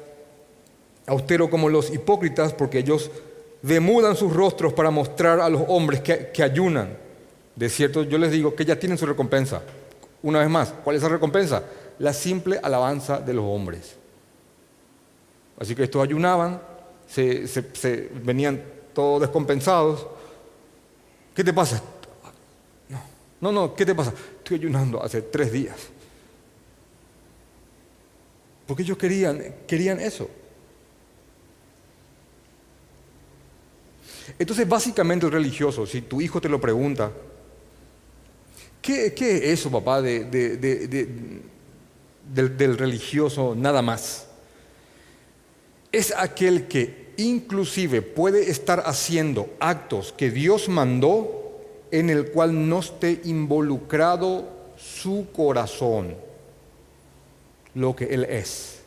austero 1.08 1.50
como 1.50 1.68
los 1.68 1.92
hipócritas, 1.92 2.54
porque 2.54 2.78
ellos 2.78 3.10
demudan 3.64 4.16
sus 4.16 4.32
rostros 4.32 4.72
para 4.72 4.92
mostrar 4.92 5.40
a 5.40 5.50
los 5.50 5.64
hombres 5.68 6.02
que, 6.02 6.44
ayunan. 6.44 6.96
De 7.56 7.68
cierto, 7.68 8.04
yo 8.04 8.20
les 8.20 8.32
digo 8.32 8.54
que 8.54 8.66
ya 8.66 8.78
tienen 8.78 9.00
su 9.00 9.08
recompensa. 9.08 9.64
Una 10.22 10.42
vez 10.42 10.50
más, 10.50 10.76
¿cuál 10.84 10.96
es 10.96 11.02
esa 11.02 11.12
recompensa? 11.12 11.64
La 11.98 12.14
simple 12.14 12.60
alabanza 12.62 13.20
de 13.20 13.34
los 13.34 13.46
hombres. 13.46 13.96
Así 15.60 15.74
que 15.74 15.86
estos 15.86 16.04
ayunaban, 16.04 16.62
se 17.08 18.12
venían 18.24 18.62
todos 18.94 19.22
descompensados. 19.22 20.08
¿Qué 21.36 21.44
te 21.44 21.54
pasa? 21.54 21.82
No, 23.40 23.52
no, 23.52 23.74
¿qué 23.74 23.86
te 23.86 23.96
pasa? 23.96 24.14
Estoy 24.38 24.58
ayunando 24.58 25.04
hace 25.04 25.24
tres 25.24 25.52
días. 25.52 25.76
Porque 28.68 28.84
ellos 28.84 28.98
querían, 28.98 29.56
querían 29.68 30.00
eso. 30.00 30.30
Entonces, 34.38 34.68
básicamente 34.68 35.26
el 35.26 35.32
religioso, 35.32 35.86
si 35.86 36.04
tu 36.04 36.22
hijo 36.22 36.40
te 36.40 36.48
lo 36.48 36.62
pregunta, 36.62 37.12
¿qué, 38.82 39.08
es 39.08 39.22
eso, 39.44 39.72
papá, 39.72 40.02
de, 40.02 40.24
del 42.34 42.78
religioso 42.78 43.56
nada 43.56 43.82
más? 43.82 44.28
Es 45.92 46.14
aquel 46.16 46.68
que 46.68 47.01
inclusive 47.22 48.02
puede 48.02 48.50
estar 48.50 48.84
haciendo 48.86 49.50
actos 49.60 50.14
que 50.16 50.30
Dios 50.30 50.70
mandó 50.70 51.60
en 51.92 52.10
el 52.10 52.32
cual 52.32 52.70
no 52.70 52.80
esté 52.80 53.22
involucrado 53.26 54.48
su 54.78 55.28
corazón, 55.34 56.16
lo 57.76 57.96
que 57.96 58.06
Él 58.06 58.24
es. 58.26 58.80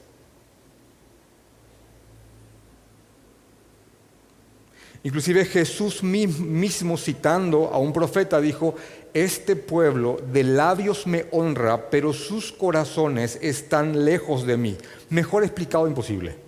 Inclusive 5.02 5.44
Jesús 5.44 6.02
mismo 6.02 6.96
citando 6.96 7.66
a 7.66 7.78
un 7.78 7.92
profeta 7.92 8.40
dijo, 8.40 8.74
este 9.12 9.54
pueblo 9.54 10.18
de 10.32 10.44
labios 10.44 11.06
me 11.06 11.26
honra, 11.30 11.90
pero 11.90 12.14
sus 12.14 12.50
corazones 12.50 13.38
están 13.42 14.06
lejos 14.06 14.46
de 14.46 14.56
mí. 14.56 14.78
Mejor 15.10 15.44
explicado 15.44 15.86
imposible. 15.86 16.43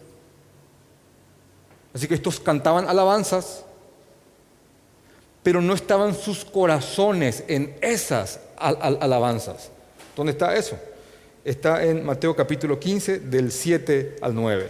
Así 1.97 2.07
que 2.07 2.15
estos 2.15 2.39
cantaban 2.39 2.87
alabanzas, 2.91 3.65
pero 5.43 5.63
no 5.63 5.73
estaban 5.73 6.15
sus 6.15 6.45
corazones 6.45 7.43
en 7.49 7.75
esas 7.81 8.39
alabanzas. 8.59 9.71
¿Dónde 10.15 10.33
está 10.33 10.55
eso? 10.55 10.77
Está 11.43 11.83
en 11.83 12.05
Mateo 12.05 12.37
capítulo 12.37 12.79
15, 12.79 13.21
del 13.21 13.51
7 13.51 14.17
al 14.21 14.35
9. 14.35 14.69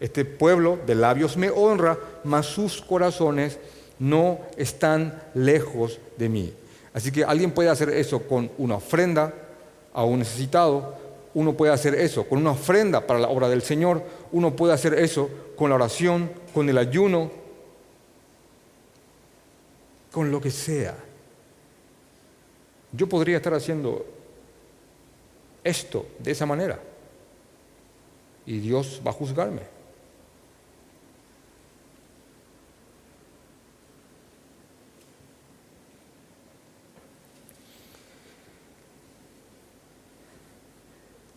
Este 0.00 0.24
pueblo 0.24 0.76
de 0.84 0.96
labios 0.96 1.36
me 1.36 1.50
honra, 1.50 2.00
mas 2.24 2.46
sus 2.46 2.82
corazones 2.82 3.60
no 4.00 4.40
están 4.56 5.22
lejos 5.34 6.00
de 6.16 6.28
mí. 6.28 6.52
Así 6.92 7.12
que 7.12 7.22
alguien 7.22 7.52
puede 7.52 7.68
hacer 7.68 7.90
eso 7.90 8.22
con 8.22 8.50
una 8.58 8.74
ofrenda 8.74 9.32
a 9.94 10.02
un 10.02 10.18
necesitado, 10.18 10.98
uno 11.36 11.52
puede 11.52 11.70
hacer 11.70 11.94
eso 11.94 12.26
con 12.26 12.38
una 12.38 12.52
ofrenda 12.52 13.06
para 13.06 13.18
la 13.18 13.28
obra 13.28 13.50
del 13.50 13.60
Señor, 13.60 14.02
uno 14.32 14.56
puede 14.56 14.72
hacer 14.72 14.94
eso 14.94 15.28
con 15.54 15.68
la 15.68 15.76
oración, 15.76 16.30
con 16.54 16.66
el 16.70 16.78
ayuno, 16.78 17.30
con 20.10 20.30
lo 20.30 20.40
que 20.40 20.50
sea. 20.50 20.96
Yo 22.90 23.06
podría 23.06 23.36
estar 23.36 23.52
haciendo 23.52 24.06
esto 25.62 26.06
de 26.20 26.30
esa 26.30 26.46
manera 26.46 26.80
y 28.46 28.58
Dios 28.58 29.02
va 29.06 29.10
a 29.10 29.14
juzgarme. 29.14 29.75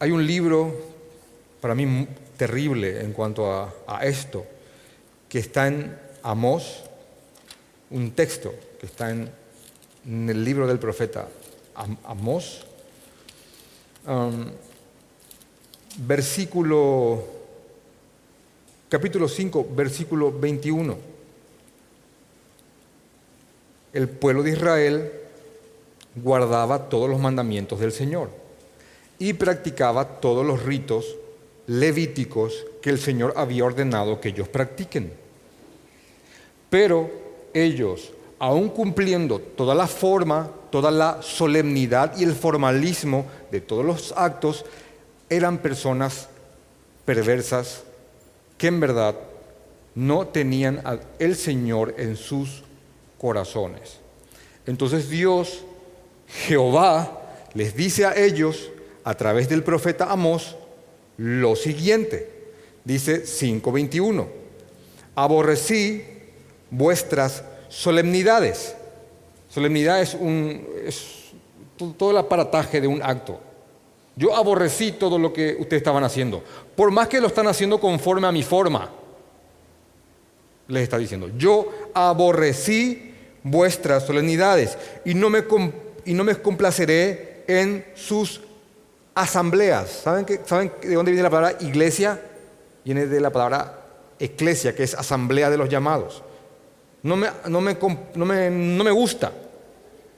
Hay 0.01 0.12
un 0.12 0.25
libro 0.25 0.74
para 1.60 1.75
mí 1.75 2.08
terrible 2.38 3.01
en 3.01 3.12
cuanto 3.12 3.51
a, 3.51 4.00
esto, 4.06 4.46
que 5.27 5.39
está 5.39 5.68
en 5.68 5.94
Amós, 6.24 6.84
un 7.89 8.12
texto 8.12 8.53
que 8.79 8.86
está 8.86 9.12
en, 9.12 9.29
el 10.06 10.46
libro 10.46 10.68
del 10.68 10.79
profeta 10.79 11.27
Amós, 12.06 12.65
um, 14.08 14.46
versículo, 16.08 17.22
capítulo 18.88 19.27
5, 19.27 19.68
versículo 19.75 20.32
21. 20.32 20.98
El 23.91 24.08
pueblo 24.08 24.44
de 24.44 24.51
Israel 24.51 25.12
guardaba 26.15 26.88
todos 26.88 27.10
los 27.10 27.20
mandamientos 27.20 27.82
del 27.82 27.91
Señor 27.91 28.39
y 29.19 29.33
practicaba 29.33 30.19
todos 30.19 30.45
los 30.45 30.63
ritos 30.63 31.05
levíticos 31.67 32.65
que 32.81 32.89
el 32.89 32.99
Señor 32.99 33.33
había 33.35 33.65
ordenado 33.65 34.19
que 34.19 34.29
ellos 34.29 34.47
practiquen. 34.47 35.11
Pero 36.69 37.11
ellos 37.53 38.11
aún 38.39 38.69
cumpliendo 38.69 39.39
toda 39.39 39.75
la 39.75 39.85
forma, 39.85 40.49
toda 40.71 40.89
la 40.89 41.21
solemnidad 41.21 42.17
y 42.17 42.23
el 42.23 42.33
formalismo 42.33 43.25
de 43.51 43.59
todos 43.61 43.85
los 43.85 44.13
actos, 44.15 44.65
eran 45.29 45.59
personas 45.59 46.29
perversas 47.05 47.83
que 48.57 48.67
en 48.67 48.79
verdad 48.79 49.15
no 49.93 50.27
tenían 50.27 50.81
al 50.85 51.35
Señor 51.35 51.95
en 51.97 52.15
sus 52.15 52.63
corazones. 53.19 53.99
Entonces 54.65 55.09
Dios, 55.09 55.63
Jehová, 56.27 57.21
les 57.53 57.75
dice 57.75 58.05
a 58.05 58.15
ellos, 58.15 58.69
a 59.09 59.15
través 59.15 59.49
del 59.49 59.63
profeta 59.63 60.11
Amós, 60.11 60.55
lo 61.17 61.55
siguiente. 61.55 62.29
Dice 62.83 63.23
5.21, 63.23 64.27
aborrecí 65.15 66.03
vuestras 66.69 67.43
solemnidades. 67.69 68.75
Solemnidad 69.49 69.99
es, 69.99 70.15
todo 71.97 72.11
el 72.11 72.17
aparataje 72.17 72.79
de 72.79 72.85
un 72.87 73.01
acto. 73.01 73.39
Yo 74.15 74.35
aborrecí 74.35 74.91
todo 74.91 75.17
lo 75.17 75.33
que 75.33 75.57
ustedes 75.59 75.81
estaban 75.81 76.03
haciendo, 76.03 76.43
por 76.75 76.91
más 76.91 77.07
que 77.07 77.19
lo 77.19 77.25
están 77.25 77.47
haciendo 77.47 77.79
conforme 77.79 78.27
a 78.27 78.31
mi 78.31 78.43
forma. 78.43 78.91
Les 80.67 80.83
está 80.83 80.99
diciendo, 80.99 81.31
yo 81.35 81.67
aborrecí 81.95 83.11
vuestras 83.41 84.05
solemnidades 84.05 84.77
y 85.03 85.15
no 85.15 85.31
me, 85.31 85.45
y 86.05 86.13
no 86.13 86.23
me 86.23 86.35
complaceré 86.35 87.43
en 87.47 87.83
sus 87.95 88.41
asambleas. 89.15 89.89
¿Saben, 90.03 90.25
que, 90.25 90.39
¿Saben 90.45 90.71
de 90.81 90.93
dónde 90.93 91.11
viene 91.11 91.23
la 91.23 91.29
palabra 91.29 91.57
iglesia? 91.61 92.21
Viene 92.85 93.05
de 93.05 93.19
la 93.19 93.29
palabra 93.29 93.79
eclesia, 94.19 94.75
que 94.75 94.83
es 94.83 94.93
asamblea 94.93 95.49
de 95.49 95.57
los 95.57 95.69
llamados 95.69 96.23
no 97.03 97.15
me, 97.15 97.29
no 97.47 97.61
me, 97.61 98.49
no 98.49 98.83
me, 98.83 98.91
gusta. 98.91 99.31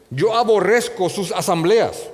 Yo 0.09 0.35
aborrezco 0.35 1.09
sus 1.09 1.31
asambleas. 1.31 2.09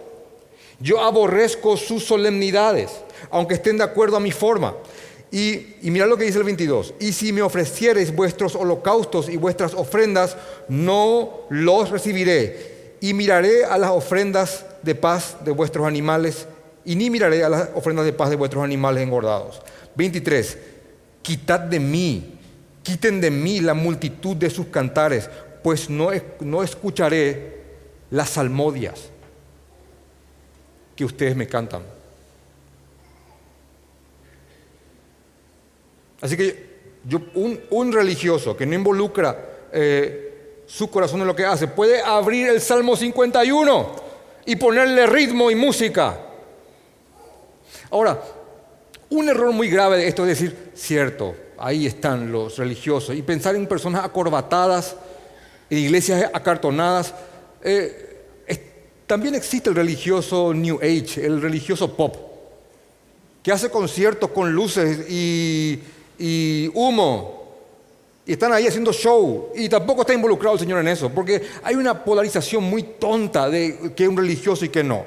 Yo 0.79 1.01
aborrezco 1.01 1.75
sus 1.77 2.03
solemnidades, 2.03 2.91
aunque 3.31 3.55
estén 3.55 3.77
de 3.77 3.83
acuerdo 3.83 4.17
a 4.17 4.19
mi 4.19 4.31
forma. 4.31 4.75
Y, 5.31 5.75
y 5.81 5.91
mira 5.91 6.05
lo 6.05 6.17
que 6.17 6.25
dice 6.25 6.37
el 6.37 6.43
22. 6.43 6.95
Y 6.99 7.13
si 7.13 7.33
me 7.33 7.41
ofreciereis 7.41 8.15
vuestros 8.15 8.55
holocaustos 8.55 9.29
y 9.29 9.37
vuestras 9.37 9.73
ofrendas, 9.73 10.37
no 10.67 11.45
los 11.49 11.89
recibiré. 11.89 12.95
Y 12.99 13.13
miraré 13.13 13.65
a 13.65 13.77
las 13.77 13.91
ofrendas 13.91 14.65
de 14.83 14.95
paz 14.95 15.37
de 15.43 15.51
vuestros 15.51 15.87
animales, 15.87 16.47
y 16.87 16.95
ni 16.95 17.09
miraré 17.09 17.43
a 17.43 17.49
las 17.49 17.69
ofrendas 17.75 18.05
de 18.05 18.13
paz 18.13 18.29
de 18.29 18.37
vuestros 18.37 18.63
animales 18.63 19.03
engordados. 19.03 19.61
23. 19.95 20.57
Quitad 21.21 21.59
de 21.59 21.81
mí, 21.81 22.39
quiten 22.81 23.19
de 23.19 23.29
mí 23.29 23.59
la 23.59 23.73
multitud 23.73 24.37
de 24.37 24.49
sus 24.49 24.67
cantares, 24.67 25.29
pues 25.61 25.89
no, 25.89 26.11
no 26.39 26.63
escucharé 26.63 27.57
las 28.09 28.29
salmodias 28.29 29.09
que 30.95 31.03
ustedes 31.03 31.35
me 31.35 31.45
cantan. 31.45 31.81
Así 36.21 36.37
que 36.37 36.67
yo, 37.03 37.19
un, 37.33 37.91
religioso 37.91 38.55
que 38.55 38.65
no 38.65 38.75
involucra 38.75 39.67
eh, 39.73 40.61
su 40.65 40.89
corazón 40.89 41.19
en 41.19 41.27
lo 41.27 41.35
que 41.35 41.43
hace, 41.43 41.67
puede 41.67 42.01
abrir 42.01 42.47
el 42.47 42.61
Salmo 42.61 42.95
51 42.95 43.95
y 44.45 44.55
ponerle 44.55 45.05
ritmo 45.05 45.51
y 45.51 45.55
música. 45.55 46.21
Ahora, 47.89 48.21
un 49.09 49.29
error 49.29 49.51
muy 49.53 49.69
grave 49.69 49.97
de 49.97 50.07
esto 50.07 50.23
es 50.23 50.39
decir, 50.39 50.71
cierto, 50.75 51.35
ahí 51.57 51.85
están 51.85 52.31
los 52.31 52.57
religiosos, 52.57 53.15
y 53.15 53.21
pensar 53.21 53.55
en 53.55 53.67
personas 53.67 54.03
acorbatadas, 54.03 54.95
en 55.69 55.77
iglesias 55.77 56.29
acartonadas. 56.33 57.13
Eh, 57.63 58.05
también 59.07 59.35
existe 59.35 59.69
el 59.69 59.75
religioso 59.75 60.53
New 60.53 60.79
Age, 60.81 61.25
el 61.25 61.41
religioso 61.41 61.95
pop, 61.95 62.17
que 63.41 63.53
hace 63.53 63.69
conciertos 63.69 64.29
con 64.31 64.51
luces 64.51 65.09
y, 65.09 65.79
humo. 66.73 67.37
Y 68.25 68.33
están 68.33 68.51
ahí 68.51 68.67
haciendo 68.67 68.91
show. 68.91 69.53
Y 69.55 69.69
tampoco 69.69 70.01
está 70.01 70.13
involucrado 70.13 70.55
el 70.55 70.59
Señor 70.59 70.81
en 70.81 70.89
eso, 70.89 71.09
porque 71.09 71.41
hay 71.63 71.75
una 71.75 72.03
polarización 72.03 72.65
muy 72.65 72.83
tonta 72.83 73.49
de 73.49 73.93
que 73.95 74.03
es 74.03 74.09
un 74.09 74.17
religioso 74.17 74.65
y 74.65 74.69
que 74.69 74.83
no. 74.83 75.05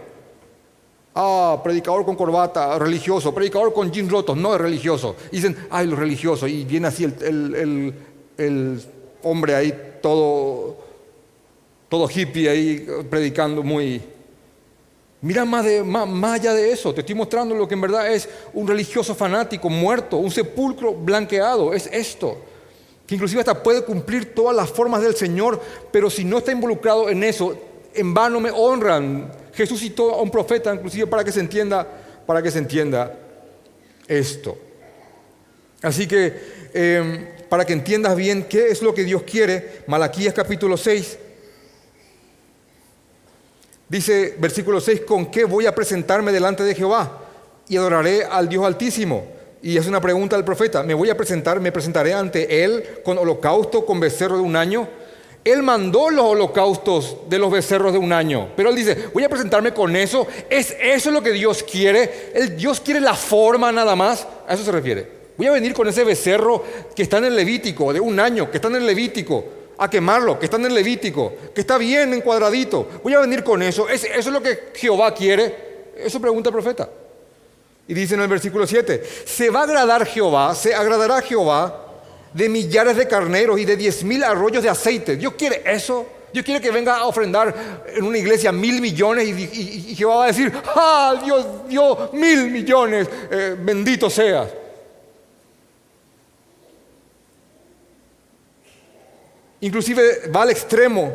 Ah, 1.15 1.61
predicador 1.63 2.05
con 2.05 2.17
corbata, 2.17 2.79
religioso. 2.79 3.35
Predicador 3.35 3.73
con 3.73 3.91
jeans 3.91 4.11
rotos, 4.11 4.37
no 4.37 4.55
es 4.55 4.61
religioso. 4.61 5.17
Dicen, 5.31 5.57
ay, 5.71 5.87
los 5.87 5.99
religiosos. 5.99 6.49
Y 6.49 6.65
viene 6.65 6.89
así 6.89 7.05
el, 7.05 7.95
el 8.39 8.83
hombre 9.23 9.55
ahí 9.55 9.99
todo 10.01 10.91
todo 11.91 12.09
hippie 12.09 12.49
ahí 12.49 12.87
predicando 13.11 13.63
muy... 13.63 14.01
Mira 15.23 15.45
más, 15.45 15.67
de, 15.67 15.83
más, 15.83 16.41
allá 16.41 16.55
de 16.55 16.73
eso, 16.73 16.95
te 16.95 17.01
estoy 17.01 17.15
mostrando 17.15 17.55
lo 17.55 17.69
que 17.69 17.75
en 17.75 17.81
verdad 17.83 18.11
es 18.11 18.27
un 18.55 18.67
religioso 18.67 19.15
fanático 19.15 19.69
muerto, 19.69 20.17
un 20.17 20.31
sepulcro 20.31 20.95
blanqueado, 20.95 21.75
es 21.75 21.87
esto, 21.93 22.39
que 23.07 23.17
inclusive 23.17 23.41
hasta 23.41 23.63
puede 23.63 23.85
cumplir 23.85 24.35
todas 24.35 24.57
las 24.57 24.71
formas 24.71 25.03
del 25.03 25.15
Señor, 25.15 25.61
pero 25.93 26.09
si 26.09 26.25
no 26.25 26.39
está 26.39 26.53
involucrado 26.53 27.11
en 27.11 27.23
eso, 27.23 27.55
en 27.93 28.15
vano 28.15 28.41
me 28.41 28.51
honran. 28.51 29.31
Jesús 29.53 29.81
citó 29.81 30.15
a 30.15 30.23
un 30.23 30.31
profeta 30.31 30.75
inclusive 30.75 31.07
para 31.07 31.25
que 31.25 31.33
se 31.33 31.41
entienda, 31.41 31.87
para 32.27 32.43
que 32.43 32.51
se 32.51 32.59
entienda 32.59 33.19
esto. 34.07 34.57
Así 35.83 36.07
que 36.07 36.69
em, 36.75 37.27
para 37.49 37.65
que 37.65 37.73
entiendas 37.73 38.15
bien 38.17 38.45
qué 38.45 38.69
es 38.69 38.83
lo 38.83 38.95
que 38.95 39.05
Dios 39.05 39.23
quiere, 39.23 39.83
Malaquías 39.87 40.35
capítulo 40.35 40.77
6, 40.77 41.19
Dice 43.91 44.37
versículo 44.39 44.81
6, 44.81 45.01
¿con 45.01 45.33
qué 45.33 45.45
voy 45.45 45.67
a 45.67 45.75
presentarme 45.75 46.31
delante 46.31 46.63
de 46.63 46.77
Jehová? 46.77 47.25
Y 47.69 47.77
adoraré 47.77 48.23
al 48.25 48.49
Dios 48.49 48.65
Altísimo. 48.65 49.27
Y 49.63 49.77
es 49.77 49.89
una 49.89 50.01
pregunta 50.01 50.37
del 50.37 50.45
profeta, 50.45 50.85
¿me 50.85 50.95
voy 50.95 51.11
a 51.11 51.17
presentar, 51.17 51.59
me 51.59 51.73
presentaré 51.73 52.15
ante 52.15 52.63
Él 52.65 53.01
con 53.05 53.19
holocausto, 53.19 53.85
con 53.85 53.99
becerro 53.99 54.37
de 54.37 54.43
un 54.43 54.55
año? 54.55 54.89
Él 55.45 55.63
mandó 55.63 56.11
los 56.11 56.27
holocaustos 56.27 57.17
de 57.29 57.39
los 57.39 57.51
becerros 57.51 57.93
de 57.93 57.99
un 57.99 58.13
año, 58.13 58.49
pero 58.57 58.69
Él 58.71 58.77
dice, 58.77 59.09
voy 59.15 59.25
a 59.25 59.29
presentarme 59.29 59.73
con 59.73 59.97
eso, 59.97 60.27
¿es 60.51 60.77
eso 60.79 61.11
lo 61.11 61.23
que 61.23 61.33
Dios 61.33 61.63
quiere? 61.63 62.33
¿El 62.35 62.57
Dios 62.57 62.81
quiere 62.81 63.01
la 63.01 63.15
forma 63.15 63.73
nada 63.73 63.97
más? 63.97 64.27
A 64.47 64.53
eso 64.55 64.65
se 64.65 64.73
refiere. 64.73 65.21
Voy 65.39 65.47
a 65.47 65.53
venir 65.53 65.73
con 65.73 65.89
ese 65.89 66.05
becerro 66.05 66.63
que 66.95 67.03
está 67.03 67.17
en 67.19 67.25
el 67.25 67.37
Levítico, 67.37 67.93
de 67.93 68.01
un 68.01 68.21
año, 68.21 68.51
que 68.51 68.59
está 68.59 68.69
en 68.69 68.77
el 68.77 68.87
Levítico, 68.87 69.45
a 69.79 69.89
quemarlo, 69.89 70.39
que 70.39 70.45
está 70.45 70.59
en 70.59 70.67
el 70.67 70.75
Levítico, 70.75 71.33
que 71.55 71.63
está 71.63 71.79
bien 71.79 72.13
encuadradito. 72.13 72.87
Voy 73.03 73.15
a 73.15 73.21
venir 73.21 73.43
con 73.43 73.63
eso. 73.63 73.89
¿Eso 73.89 74.07
es 74.13 74.27
lo 74.27 74.43
que 74.43 74.73
Jehová 74.75 75.15
quiere? 75.15 75.93
Eso 75.97 76.21
pregunta 76.21 76.51
el 76.51 76.55
profeta. 76.55 76.87
Y 77.89 77.95
dice 77.95 78.15
en 78.15 78.21
el 78.21 78.29
versículo 78.29 78.67
7, 78.67 79.03
se 79.25 79.49
va 79.49 79.61
a 79.61 79.65
agradar 79.65 80.05
Jehová, 80.05 80.55
se 80.55 80.75
agradará 80.75 81.23
Jehová 81.23 81.87
de 82.33 82.49
millares 82.49 82.97
de 82.97 83.09
carneros 83.09 83.59
y 83.59 83.65
de 83.65 83.77
diez 83.77 84.05
mil 84.05 84.23
arroyos 84.23 84.63
de 84.63 84.69
aceite. 84.69 85.17
Dios 85.17 85.35
quiere 85.35 85.63
eso. 85.65 86.07
Dios 86.33 86.45
quiere 86.45 86.61
que 86.61 86.71
venga 86.71 86.97
a 86.97 87.07
ofrendar 87.07 87.85
en 87.89 88.05
una 88.05 88.17
iglesia 88.17 88.53
mil 88.53 88.81
millones 88.81 89.27
y, 89.27 89.97
Jehová 89.97 90.17
va 90.17 90.25
a 90.25 90.27
decir, 90.29 90.53
ah, 90.77 91.21
Dios 91.25 91.69
dio 91.69 92.11
mil 92.13 92.51
millones, 92.51 93.09
eh, 93.31 93.57
bendito 93.59 94.09
seas. 94.09 94.49
Inclusive 99.61 100.29
va 100.35 100.43
al 100.43 100.51
extremo 100.51 101.13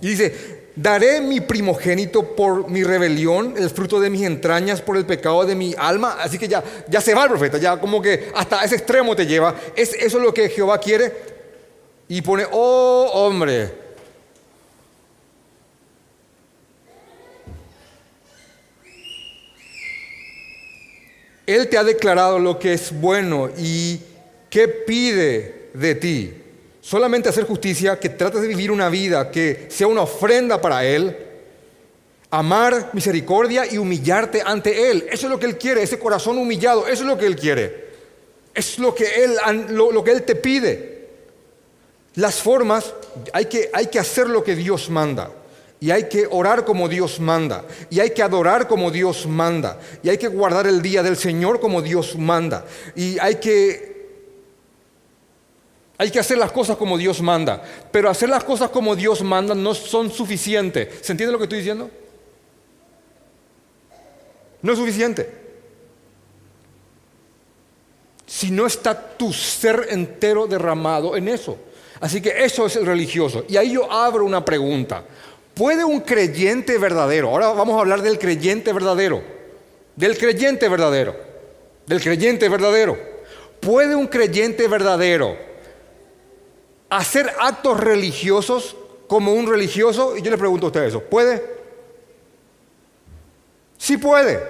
y 0.00 0.08
dice, 0.08 0.63
daré 0.76 1.20
mi 1.20 1.40
primogénito 1.40 2.34
por 2.34 2.70
mi 2.70 2.82
rebelión, 2.82 3.54
el 3.56 3.70
fruto 3.70 4.00
de 4.00 4.10
mis 4.10 4.22
entrañas 4.22 4.80
por 4.80 4.96
el 4.96 5.06
pecado 5.06 5.44
de 5.44 5.54
mi 5.54 5.74
alma. 5.78 6.16
Así 6.20 6.38
que 6.38 6.48
ya, 6.48 6.62
ya 6.88 7.00
se 7.00 7.14
va 7.14 7.24
el 7.24 7.30
profeta, 7.30 7.58
ya 7.58 7.78
como 7.78 8.02
que 8.02 8.30
hasta 8.34 8.64
ese 8.64 8.76
extremo 8.76 9.14
te 9.14 9.26
lleva. 9.26 9.54
¿Es 9.76 9.94
eso 9.94 10.18
lo 10.18 10.32
que 10.34 10.48
Jehová 10.48 10.78
quiere? 10.78 11.34
Y 12.08 12.22
pone, 12.22 12.44
oh 12.50 13.10
hombre, 13.12 13.84
Él 21.46 21.68
te 21.68 21.76
ha 21.76 21.84
declarado 21.84 22.38
lo 22.38 22.58
que 22.58 22.72
es 22.72 22.90
bueno 22.98 23.50
y 23.58 24.00
qué 24.48 24.66
pide 24.66 25.70
de 25.74 25.94
ti 25.94 26.43
solamente 26.84 27.30
hacer 27.30 27.46
justicia, 27.46 27.98
que 27.98 28.10
trates 28.10 28.42
de 28.42 28.48
vivir 28.48 28.70
una 28.70 28.90
vida 28.90 29.30
que 29.30 29.68
sea 29.70 29.86
una 29.86 30.02
ofrenda 30.02 30.60
para 30.60 30.84
Él, 30.84 31.16
amar 32.30 32.90
misericordia 32.92 33.64
y 33.64 33.78
humillarte 33.78 34.42
ante 34.44 34.90
Él. 34.90 35.06
Eso 35.10 35.26
es 35.26 35.32
lo 35.32 35.38
que 35.38 35.46
Él 35.46 35.56
quiere, 35.56 35.82
ese 35.82 35.98
corazón 35.98 36.36
humillado, 36.36 36.86
eso 36.86 37.02
es 37.02 37.08
lo 37.08 37.16
que 37.16 37.24
Él 37.24 37.36
quiere. 37.36 37.84
Es 38.52 38.78
lo 38.78 38.94
que 38.94 39.24
Él, 39.24 39.34
lo, 39.70 40.04
que 40.04 40.10
él 40.12 40.24
te 40.24 40.36
pide. 40.36 41.08
Las 42.16 42.36
formas, 42.36 42.92
hay 43.32 43.46
que, 43.46 43.70
hay 43.72 43.86
que 43.86 43.98
hacer 43.98 44.28
lo 44.28 44.44
que 44.44 44.54
Dios 44.54 44.90
manda. 44.90 45.30
Y 45.80 45.90
hay 45.90 46.04
que 46.04 46.28
orar 46.30 46.66
como 46.66 46.88
Dios 46.88 47.18
manda. 47.18 47.64
Y 47.88 48.00
hay 48.00 48.10
que 48.10 48.22
adorar 48.22 48.68
como 48.68 48.90
Dios 48.90 49.26
manda. 49.26 49.80
Y 50.02 50.10
hay 50.10 50.18
que 50.18 50.28
guardar 50.28 50.66
el 50.66 50.82
día 50.82 51.02
del 51.02 51.16
Señor 51.16 51.60
como 51.60 51.80
Dios 51.80 52.16
manda. 52.18 52.66
Y 52.94 53.18
hay 53.18 53.36
que 53.36 53.93
hay 55.96 56.10
que 56.10 56.18
hacer 56.18 56.38
las 56.38 56.50
cosas 56.50 56.76
como 56.76 56.98
Dios 56.98 57.20
manda, 57.20 57.62
pero 57.92 58.10
hacer 58.10 58.28
las 58.28 58.42
cosas 58.42 58.70
como 58.70 58.96
Dios 58.96 59.22
manda 59.22 59.54
no 59.54 59.74
son 59.74 60.10
suficientes. 60.10 60.88
¿Se 61.02 61.12
entiende 61.12 61.32
lo 61.32 61.38
que 61.38 61.44
estoy 61.44 61.58
diciendo? 61.58 61.90
No 64.62 64.72
es 64.72 64.78
suficiente. 64.78 65.44
Si 68.26 68.50
no 68.50 68.66
está 68.66 69.16
tu 69.16 69.32
ser 69.32 69.86
entero 69.90 70.46
derramado 70.46 71.16
en 71.16 71.28
eso. 71.28 71.58
Así 72.00 72.20
que 72.20 72.44
eso 72.44 72.66
es 72.66 72.74
el 72.74 72.86
religioso. 72.86 73.44
Y 73.48 73.56
ahí 73.56 73.72
yo 73.74 73.90
abro 73.90 74.24
una 74.24 74.44
pregunta. 74.44 75.04
¿Puede 75.54 75.84
un 75.84 76.00
creyente 76.00 76.76
verdadero, 76.78 77.28
ahora 77.28 77.48
vamos 77.52 77.76
a 77.76 77.80
hablar 77.80 78.02
del 78.02 78.18
creyente 78.18 78.72
verdadero, 78.72 79.22
del 79.94 80.18
creyente 80.18 80.68
verdadero, 80.68 81.14
del 81.86 82.00
creyente 82.00 82.48
verdadero, 82.48 82.98
¿puede 83.60 83.94
un 83.94 84.08
creyente 84.08 84.66
verdadero 84.66 85.53
hacer 86.96 87.30
actos 87.38 87.80
religiosos 87.80 88.76
como 89.08 89.32
un 89.34 89.46
religioso? 89.46 90.16
Y 90.16 90.22
yo 90.22 90.30
le 90.30 90.38
pregunto 90.38 90.66
a 90.66 90.68
usted 90.68 90.84
eso, 90.84 91.00
¿puede? 91.00 91.42
Sí 93.76 93.96
puede. 93.96 94.40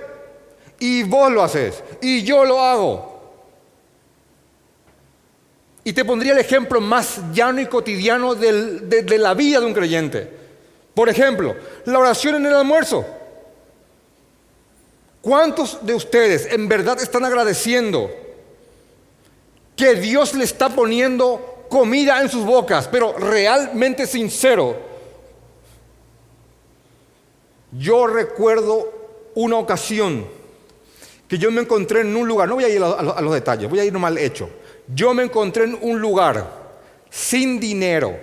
Y 0.79 1.03
vos 1.03 1.31
lo 1.33 1.43
haces. 1.43 1.83
Y 2.01 2.23
yo 2.23 2.45
lo 2.45 2.61
hago. 2.61 3.15
Y 5.83 5.93
te 5.93 6.05
pondría 6.05 6.33
el 6.33 6.39
ejemplo 6.39 6.81
más 6.81 7.21
llano 7.33 7.61
y 7.61 7.67
cotidiano 7.67 8.35
de, 8.35 8.81
de 9.03 9.19
la 9.19 9.35
vida 9.35 9.61
de 9.61 9.67
un 9.67 9.75
creyente. 9.75 10.31
Por 10.95 11.09
ejemplo, 11.09 11.55
la 11.85 11.99
oración 11.99 12.37
en 12.37 12.47
el 12.47 12.55
almuerzo. 12.55 13.05
¿Cuántos 15.21 15.85
de 15.85 15.95
ustedes 15.95 16.47
en 16.53 16.69
verdad 16.69 17.01
están 17.01 17.25
agradeciendo 17.25 18.11
que 19.77 19.95
Dios 19.95 20.35
le 20.35 20.45
está 20.45 20.69
poniendo 20.69 21.54
comida 21.69 22.21
en 22.21 22.29
sus 22.29 22.45
bocas, 22.45 22.89
pero 22.89 23.13
realmente 23.19 24.07
sincero. 24.07 24.77
Yo 27.73 28.07
recuerdo 28.07 28.93
una 29.35 29.57
ocasión 29.57 30.27
que 31.29 31.39
yo 31.39 31.51
me 31.51 31.63
encontré 31.63 32.03
en 32.03 32.15
un 32.15 32.29
lugar, 32.29 32.49
no 32.49 32.55
voy 32.55 32.65
a 32.65 32.69
ir 32.69 32.83
a, 32.83 33.21
los 33.21 33.35
detalles, 33.35 33.69
voy 33.69 33.81
a 33.81 33.85
ir 33.85 33.93
mal 33.95 34.17
hecho. 34.19 34.49
Yo 34.87 35.15
me 35.15 35.25
encontré 35.25 35.65
en 35.65 35.79
un 35.81 36.01
lugar 36.01 36.65
sin 37.11 37.59
dinero, 37.59 38.17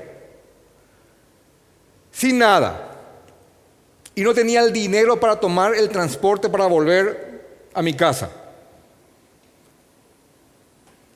sin 2.12 2.38
nada, 2.38 2.90
y 4.14 4.22
no 4.22 4.34
tenía 4.34 4.62
el 4.62 4.72
dinero 4.72 5.20
para 5.20 5.40
tomar 5.40 5.74
el 5.76 5.90
transporte 5.90 6.50
para 6.50 6.68
volver 6.68 7.70
a 7.74 7.82
mi 7.82 7.94
casa. 7.94 8.30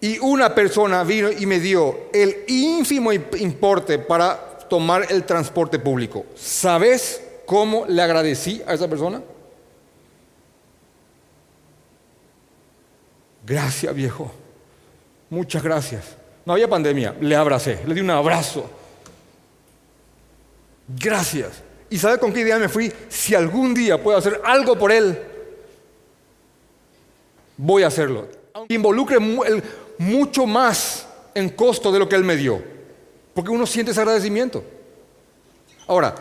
Y 0.05 0.19
una 0.19 0.53
persona 0.53 1.03
vino 1.03 1.31
y 1.31 1.47
me 1.47 1.59
dio 1.59 2.11
el 2.13 2.43
ínfimo 2.45 3.11
importe 3.11 3.97
para 3.97 4.59
tomar 4.69 5.07
el 5.09 5.23
transporte 5.23 5.79
público. 5.79 6.27
¿Sabes 6.35 7.23
cómo 7.47 7.87
le 7.87 8.03
agradecí 8.03 8.61
a 8.67 8.75
esa 8.75 8.87
persona? 8.87 9.19
Gracias, 13.43 13.95
viejo. 13.95 14.31
muchas 15.31 15.63
gracias. 15.63 16.15
No 16.45 16.53
había 16.53 16.69
pandemia, 16.69 17.15
le 17.19 17.35
abracé, 17.35 17.79
le 17.87 17.95
di 17.95 18.01
un 18.01 18.11
abrazo. 18.11 18.69
Gracias. 20.87 21.63
¿Y 21.89 21.97
sabe 21.97 22.19
con 22.19 22.31
qué 22.31 22.41
idea 22.41 22.59
me 22.59 22.69
fui? 22.69 22.93
Si 23.09 23.33
algún 23.33 23.73
día 23.73 23.99
puedo 23.99 24.19
hacer 24.19 24.39
algo 24.45 24.77
por 24.77 24.91
él, 24.91 25.19
voy 27.57 27.81
a 27.81 27.87
hacerlo. 27.87 28.27
Involucre 28.69 29.17
mucho 29.97 30.45
más 30.45 31.07
en 31.33 31.49
costo 31.49 31.91
de 31.91 31.99
lo 31.99 32.09
que 32.09 32.15
él 32.15 32.23
me 32.23 32.35
dio. 32.35 32.61
Porque 33.33 33.51
uno 33.51 33.65
siente 33.65 33.91
ese 33.91 34.01
agradecimiento. 34.01 34.63
Ahora, 35.87 36.15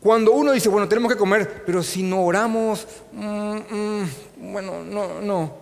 cuando 0.00 0.32
uno 0.32 0.52
dice, 0.52 0.68
bueno, 0.68 0.88
tenemos 0.88 1.12
que 1.12 1.18
comer, 1.18 1.62
pero 1.64 1.82
si 1.82 2.02
no 2.02 2.24
oramos, 2.24 2.86
mm, 3.12 3.56
mm, 3.56 4.08
bueno, 4.52 4.84
no, 4.84 5.20
no, 5.20 5.52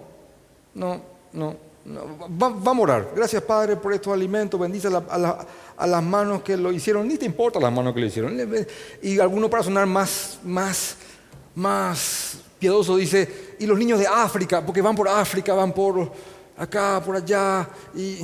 no, 0.75 1.01
no, 1.33 1.57
vamos 2.29 2.79
a 2.79 2.83
orar. 2.83 3.11
Gracias, 3.15 3.43
Padre, 3.43 3.77
por 3.77 3.93
estos 3.93 4.13
alimentos. 4.13 4.59
Bendice 4.59 4.89
a, 4.89 5.87
las 5.87 6.03
manos 6.03 6.43
que 6.43 6.57
lo 6.57 6.73
hicieron. 6.73 7.07
Ni 7.07 7.17
te 7.17 7.27
importa 7.27 7.61
las 7.61 7.73
manos 7.73 7.95
que 7.95 8.01
lo 8.01 8.07
hicieron. 8.07 8.39
Y 9.03 9.19
alguno 9.19 9.51
para 9.51 9.63
sonar 9.63 9.87
más, 9.87 10.39
más, 10.43 10.97
más 11.55 12.39
piedoso 12.59 12.97
dice, 12.97 13.57
y 13.59 13.67
los 13.67 13.79
niños 13.79 13.99
de 13.99 14.07
África, 14.07 14.65
porque 14.65 14.81
van 14.81 14.97
por 14.97 15.09
África, 15.09 15.53
van 15.53 15.73
por 15.73 16.11
acá, 16.57 17.03
por 17.05 17.17
allá. 17.17 17.69
Y 17.95 18.19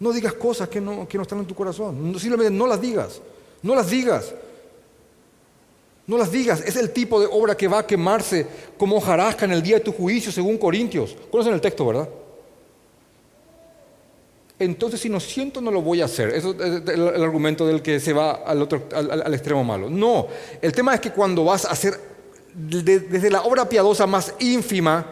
no 0.00 0.12
digas 0.12 0.34
cosas 0.34 0.68
que 0.68 0.80
no, 0.80 1.06
que 1.08 1.16
no 1.16 1.22
están 1.22 1.38
en 1.38 1.46
tu 1.46 1.54
corazón. 1.54 2.18
Simplemente 2.18 2.52
no 2.52 2.66
las 2.66 2.80
digas. 2.80 3.20
No 3.62 3.74
las 3.74 3.88
digas. 3.88 4.34
No 6.06 6.18
las 6.18 6.30
digas. 6.30 6.60
Es 6.60 6.76
el 6.76 6.90
tipo 6.90 7.20
de 7.20 7.26
obra 7.30 7.56
que 7.56 7.68
va 7.68 7.80
a 7.80 7.86
quemarse 7.86 8.46
como 8.76 8.96
hojarasca 8.96 9.44
en 9.46 9.52
el 9.52 9.62
día 9.62 9.76
de 9.76 9.84
tu 9.84 9.92
juicio, 9.92 10.30
según 10.30 10.58
Corintios. 10.58 11.16
Conocen 11.30 11.54
el 11.54 11.60
texto, 11.60 11.86
¿verdad? 11.86 12.08
Entonces, 14.58 15.00
si 15.00 15.08
no 15.08 15.18
siento, 15.18 15.60
no 15.60 15.70
lo 15.70 15.82
voy 15.82 16.00
a 16.00 16.04
hacer. 16.04 16.30
Eso 16.30 16.52
es 16.52 16.88
el, 16.88 17.22
argumento 17.22 17.66
del 17.66 17.82
que 17.82 17.98
se 17.98 18.12
va 18.12 18.32
al, 18.32 18.62
otro, 18.62 18.84
al, 18.94 19.34
extremo 19.34 19.64
malo. 19.64 19.90
No. 19.90 20.28
El 20.60 20.72
tema 20.72 20.94
es 20.94 21.00
que 21.00 21.10
cuando 21.10 21.44
vas 21.44 21.64
a 21.64 21.70
hacer 21.70 21.98
desde 22.54 23.30
la 23.30 23.42
obra 23.42 23.68
piadosa 23.68 24.06
más 24.06 24.32
ínfima, 24.38 25.06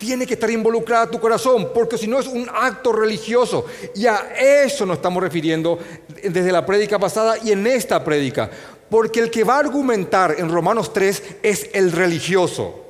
tiene 0.00 0.26
que 0.26 0.32
estar 0.32 0.50
involucrada 0.50 1.10
tu 1.10 1.20
corazón, 1.20 1.72
porque 1.74 1.98
si 1.98 2.06
no 2.06 2.18
es 2.18 2.26
un 2.26 2.48
acto 2.50 2.90
religioso. 2.90 3.66
Y 3.94 4.06
a 4.06 4.32
eso 4.34 4.86
nos 4.86 4.96
estamos 4.96 5.22
refiriendo 5.22 5.78
desde 6.24 6.50
la 6.50 6.64
prédica 6.64 6.98
pasada 6.98 7.36
y 7.44 7.52
en 7.52 7.66
esta 7.66 8.02
prédica. 8.02 8.50
Porque 8.88 9.20
el 9.20 9.30
que 9.30 9.44
va 9.44 9.56
a 9.56 9.58
argumentar 9.58 10.36
en 10.38 10.50
Romanos 10.50 10.94
3 10.94 11.22
es 11.42 11.68
el 11.74 11.92
religioso. 11.92 12.82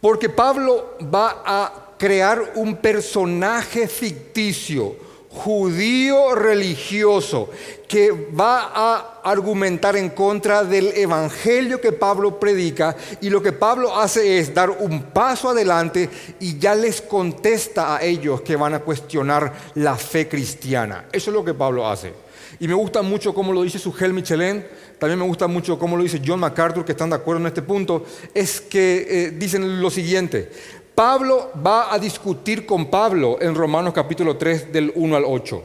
Porque 0.00 0.28
Pablo 0.28 0.96
va 1.12 1.42
a 1.44 1.96
crear 1.98 2.52
un 2.54 2.76
personaje 2.76 3.88
ficticio 3.88 4.94
judío 5.34 6.34
religioso 6.34 7.50
que 7.88 8.10
va 8.12 8.70
a 8.72 9.20
argumentar 9.24 9.96
en 9.96 10.10
contra 10.10 10.62
del 10.62 10.92
evangelio 10.96 11.80
que 11.80 11.92
Pablo 11.92 12.38
predica 12.38 12.96
y 13.20 13.30
lo 13.30 13.42
que 13.42 13.52
Pablo 13.52 13.96
hace 13.98 14.38
es 14.38 14.54
dar 14.54 14.70
un 14.70 15.02
paso 15.10 15.50
adelante 15.50 16.08
y 16.38 16.58
ya 16.58 16.74
les 16.74 17.02
contesta 17.02 17.96
a 17.96 18.02
ellos 18.02 18.42
que 18.42 18.56
van 18.56 18.74
a 18.74 18.80
cuestionar 18.80 19.52
la 19.74 19.96
fe 19.96 20.28
cristiana. 20.28 21.06
Eso 21.12 21.30
es 21.30 21.34
lo 21.34 21.44
que 21.44 21.54
Pablo 21.54 21.86
hace. 21.88 22.12
Y 22.60 22.68
me 22.68 22.74
gusta 22.74 23.02
mucho 23.02 23.34
cómo 23.34 23.52
lo 23.52 23.62
dice 23.62 23.80
Sugel 23.80 24.12
Michelin, 24.12 24.64
también 24.98 25.18
me 25.18 25.26
gusta 25.26 25.48
mucho 25.48 25.78
cómo 25.78 25.96
lo 25.96 26.04
dice 26.04 26.22
John 26.24 26.38
MacArthur, 26.38 26.84
que 26.84 26.92
están 26.92 27.10
de 27.10 27.16
acuerdo 27.16 27.40
en 27.40 27.48
este 27.48 27.62
punto, 27.62 28.06
es 28.32 28.60
que 28.60 29.06
eh, 29.08 29.30
dicen 29.32 29.82
lo 29.82 29.90
siguiente, 29.90 30.50
Pablo 30.94 31.50
va 31.64 31.92
a 31.92 31.98
discutir 31.98 32.64
con 32.66 32.86
Pablo 32.86 33.38
en 33.40 33.54
Romanos 33.54 33.92
capítulo 33.92 34.36
3 34.36 34.72
del 34.72 34.92
1 34.94 35.16
al 35.16 35.24
8. 35.24 35.62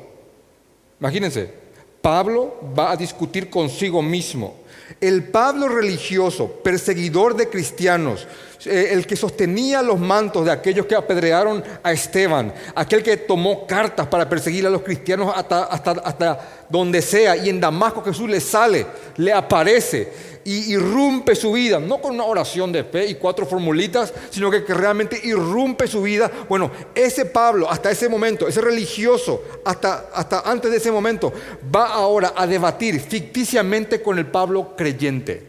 Imagínense, 1.00 1.54
Pablo 2.02 2.56
va 2.78 2.92
a 2.92 2.96
discutir 2.96 3.50
consigo 3.50 4.02
mismo. 4.02 4.56
El 5.00 5.26
Pablo 5.26 5.68
religioso, 5.68 6.48
perseguidor 6.64 7.36
de 7.36 7.48
cristianos, 7.48 8.28
eh, 8.66 8.90
el 8.92 9.08
que 9.08 9.16
sostenía 9.16 9.82
los 9.82 10.00
mantos 10.00 10.46
de 10.46 10.52
aquellos 10.52 10.86
que 10.86 10.96
apedrearon 10.96 11.64
a 11.82 11.92
Esteban, 11.92 12.54
aquel 12.76 13.02
que 13.02 13.16
tomó 13.18 13.66
cartas 13.66 14.08
para 14.08 14.28
perseguir 14.28 14.68
a 14.68 14.70
los 14.70 14.82
cristianos 14.82 15.34
hasta, 15.36 15.64
hasta, 15.64 15.92
hasta 15.92 16.66
donde 16.70 17.02
sea, 17.02 17.38
y 17.38 17.50
en 17.50 17.62
Damasco 17.62 18.04
Jesús 18.04 18.30
le 18.30 18.42
sale, 18.42 18.86
le 19.18 19.32
aparece 19.32 20.30
y 20.44 20.74
irrumpe 20.74 21.36
su 21.36 21.52
vida, 21.52 21.80
no 21.80 22.02
con 22.02 22.16
una 22.16 22.26
oración 22.26 22.72
de 22.72 22.84
fe 22.84 23.06
y 23.06 23.16
cuatro 23.16 23.46
formulitas, 23.46 24.14
sino 24.30 24.50
que, 24.50 24.60
realmente 24.62 25.20
irrumpe 25.24 25.88
su 25.88 26.02
vida. 26.02 26.30
Bueno, 26.48 26.72
ese 26.96 27.26
Pablo, 27.26 27.70
hasta 27.70 27.92
ese 27.92 28.10
momento, 28.10 28.48
ese 28.48 28.62
religioso, 28.62 29.44
hasta, 29.64 30.10
hasta 30.14 30.42
antes 30.42 30.72
de 30.72 30.78
ese 30.78 30.92
momento, 30.92 31.32
va 31.74 31.94
ahora 31.94 32.34
a 32.36 32.48
debatir 32.48 33.00
ficticiamente 33.00 34.02
con 34.02 34.18
el 34.18 34.26
Pablo 34.28 34.76
creyente. 34.76 35.49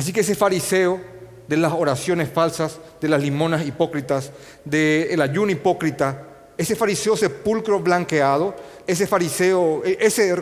Así 0.00 0.14
que 0.14 0.20
ese 0.20 0.34
fariseo 0.34 0.98
de 1.46 1.58
las 1.58 1.74
oraciones 1.74 2.30
falsas, 2.30 2.78
de 3.02 3.06
las 3.06 3.20
limonas 3.20 3.66
hipócritas, 3.66 4.32
del 4.64 5.20
ayuno 5.20 5.52
hipócrita, 5.52 6.26
ese 6.56 6.74
fariseo 6.74 7.18
sepulcro 7.18 7.80
blanqueado, 7.80 8.54
ese 8.86 9.06
fariseo, 9.06 9.82
e, 9.84 9.98
ese 10.00 10.34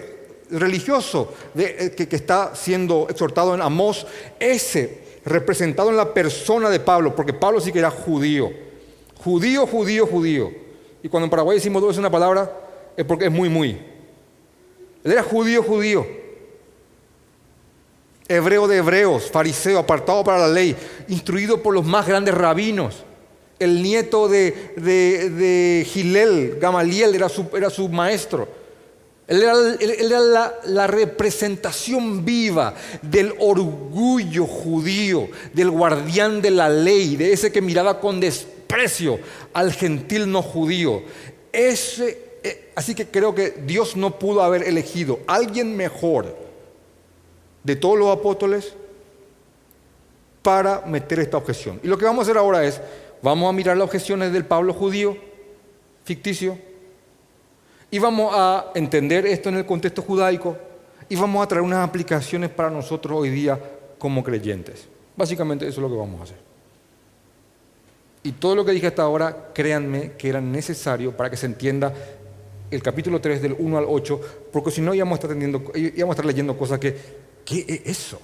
religioso 0.51 1.35
eh, 1.57 1.93
que, 1.97 2.15
está 2.15 2.55
siendo 2.55 3.09
exhortado 3.11 3.53
en 3.53 3.61
Amós, 3.61 4.07
ese 4.39 5.19
representado 5.25 5.91
en 5.91 5.97
la 5.97 6.15
persona 6.15 6.71
de 6.71 6.79
Pablo, 6.79 7.17
porque 7.17 7.33
Pablo 7.33 7.61
sí 7.61 7.73
que 7.73 7.81
era 7.81 7.91
judío, 7.91 8.53
judío, 9.17 9.67
judío, 9.67 10.07
judío. 10.07 10.53
Y 11.03 11.09
cuando 11.09 11.25
en 11.25 11.31
Paraguay 11.31 11.57
decimos 11.57 11.83
dos 11.83 11.99
una 11.99 12.13
palabra, 12.13 12.49
es 12.97 13.05
porque 13.05 13.25
es 13.25 13.33
muy, 13.33 13.49
muy. 13.49 13.71
Él 15.03 15.11
era 15.11 15.25
judío, 15.25 15.65
judío. 15.65 16.28
Hebreo 18.29 18.69
de 18.69 18.77
hebreos, 18.77 19.31
fariseo, 19.31 19.79
apartado 19.79 20.23
para 20.23 20.41
la 20.41 20.49
ley, 20.49 20.77
instruido 21.09 21.63
por 21.63 21.73
los 21.73 21.87
más 21.87 22.07
grandes 22.07 22.35
rabinos. 22.35 23.05
El 23.59 23.83
nieto 23.83 24.29
de, 24.29 24.75
de, 24.77 25.87
Gilel, 25.89 26.59
Gamaliel, 26.61 27.15
era 27.15 27.31
su, 27.31 27.47
era 27.57 27.71
su 27.71 27.89
maestro. 27.89 28.47
Él 29.27 29.43
era, 29.43 30.53
la, 30.65 30.87
representación 30.87 32.25
viva 32.25 32.75
del 33.01 33.35
orgullo 33.39 34.47
judío, 34.47 35.29
del 35.55 35.71
guardián 35.71 36.43
de 36.43 36.51
la 36.51 36.69
ley, 36.69 37.17
de 37.17 37.33
ese 37.33 37.51
que 37.51 37.63
miraba 37.63 37.99
con 37.99 38.21
desprecio 38.21 39.19
al 39.55 39.73
gentil 39.73 40.31
no 40.31 40.43
judío. 40.43 41.03
Ese, 41.51 42.39
eh, 42.43 42.73
así 42.75 42.95
que 42.95 43.07
creo 43.07 43.35
que 43.35 43.55
Dios 43.67 43.97
no 43.97 44.19
pudo 44.19 44.43
haber 44.43 44.63
elegido 44.63 45.21
alguien 45.27 45.77
mejor 45.77 46.48
de 47.69 47.77
todos 47.77 47.99
los 47.99 48.09
apóstoles 48.09 48.73
para 50.41 50.81
meter 50.87 51.21
esta 51.21 51.37
objeción. 51.37 51.79
Y 51.83 51.87
lo 51.87 51.99
que 51.99 52.07
vamos 52.07 52.21
a 52.21 52.23
hacer 52.23 52.39
ahora 52.39 52.65
es, 52.65 52.81
vamos 53.21 53.47
a 53.47 53.53
mirar 53.53 53.77
las 53.77 53.85
objeciones 53.85 54.33
del 54.33 54.47
Pablo 54.47 54.73
judío, 54.73 55.19
ficticio, 56.03 56.57
y 57.91 57.99
vamos 57.99 58.33
a 58.35 58.73
entender 58.75 59.27
esto 59.27 59.51
en 59.51 59.57
el 59.57 59.67
contexto 59.67 60.01
judaico 60.01 60.57
y 61.11 61.17
vamos 61.17 61.45
a 61.45 61.49
traer 61.49 61.63
unas 61.63 61.87
aplicaciones 61.87 62.49
para 62.49 62.71
nosotros 62.71 63.19
hoy 63.21 63.29
día 63.29 63.61
como 63.99 64.25
creyentes. 64.25 64.89
Básicamente 65.15 65.69
eso 65.69 65.81
es 65.81 65.83
lo 65.83 65.91
que 65.91 65.99
vamos 65.99 66.21
a 66.21 66.25
hacer. 66.25 66.39
Y 68.23 68.33
todo 68.33 68.57
lo 68.57 68.65
que 68.65 68.73
dije 68.73 68.87
hasta 68.87 69.03
ahora, 69.03 69.51
créanme 69.53 70.13
que 70.13 70.31
era 70.31 70.41
necesario 70.41 71.15
para 71.15 71.29
que 71.29 71.37
se 71.37 71.45
entienda 71.45 71.93
el 72.71 72.83
capítulo 72.83 73.21
3 73.21 73.43
del 73.43 73.57
1 73.59 73.77
al 73.77 73.85
8, 73.87 74.21
porque 74.51 74.71
si 74.71 74.81
no 74.81 74.95
íbamos 74.95 75.19
a 75.19 75.21
estar, 75.21 75.37
íbamos 75.37 76.15
a 76.15 76.15
estar 76.15 76.25
leyendo 76.25 76.57
cosas 76.57 76.79
que, 76.79 77.28
¿qué 77.49 77.65
es 77.67 77.99
eso? 77.99 78.21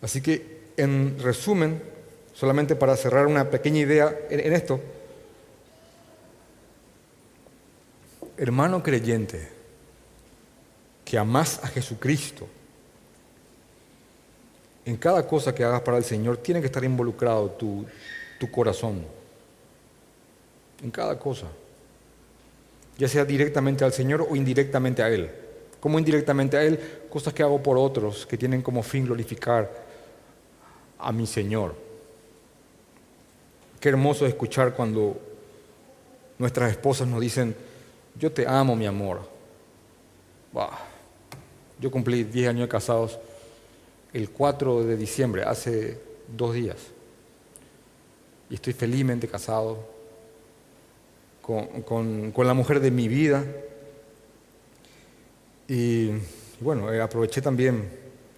Así 0.00 0.22
que, 0.22 0.72
en 0.78 1.18
resumen, 1.18 1.82
solamente 2.32 2.74
para 2.74 2.96
cerrar 2.96 3.26
una 3.26 3.50
pequeña 3.50 3.80
idea 3.80 4.18
en, 4.30 4.54
esto, 4.54 4.80
hermano 8.38 8.82
creyente, 8.82 9.50
que 11.04 11.18
amas 11.18 11.60
a 11.62 11.68
Jesucristo, 11.68 12.48
en 14.90 14.96
cada 14.96 15.24
cosa 15.24 15.54
que 15.54 15.62
hagas 15.62 15.82
para 15.82 15.98
el 15.98 16.04
Señor 16.04 16.38
tiene 16.38 16.58
que 16.58 16.66
estar 16.66 16.82
involucrado 16.82 17.48
tu, 17.50 17.86
corazón. 18.50 19.04
En 20.82 20.90
cada 20.90 21.16
cosa. 21.16 21.46
Ya 22.98 23.06
sea 23.06 23.24
directamente 23.24 23.84
al 23.84 23.92
Señor 23.92 24.26
o 24.28 24.34
indirectamente 24.34 25.00
a 25.00 25.08
Él. 25.08 25.30
Como 25.78 25.96
indirectamente 25.96 26.56
a 26.56 26.64
Él, 26.64 26.80
cosas 27.08 27.32
que 27.32 27.44
hago 27.44 27.62
por 27.62 27.78
otros 27.78 28.26
que 28.26 28.36
tienen 28.36 28.62
como 28.62 28.82
fin 28.82 29.04
glorificar 29.04 29.70
a 30.98 31.12
mi 31.12 31.24
Señor. 31.24 31.76
Qué 33.78 33.90
hermoso 33.90 34.26
escuchar 34.26 34.74
cuando 34.74 35.20
nuestras 36.36 36.72
esposas 36.72 37.06
nos 37.06 37.20
dicen, 37.20 37.54
yo 38.18 38.32
te 38.32 38.44
amo, 38.44 38.74
mi 38.74 38.86
amor. 38.86 39.20
Yo 41.78 41.92
cumplí 41.92 42.24
10 42.24 42.48
años 42.48 42.62
de 42.62 42.68
casados 42.68 43.20
el 44.12 44.30
4 44.30 44.84
de 44.84 44.96
diciembre, 44.96 45.44
hace 45.44 46.00
dos 46.28 46.54
días. 46.54 46.76
Y 48.48 48.54
estoy 48.54 48.72
felizmente 48.72 49.28
casado 49.28 49.78
con, 51.42 52.32
la 52.36 52.54
mujer 52.54 52.80
de 52.80 52.90
mi 52.90 53.08
vida. 53.08 53.44
Y 55.68 56.10
bueno, 56.60 56.92
eh, 56.92 57.00
aproveché 57.00 57.40
también, 57.40 57.88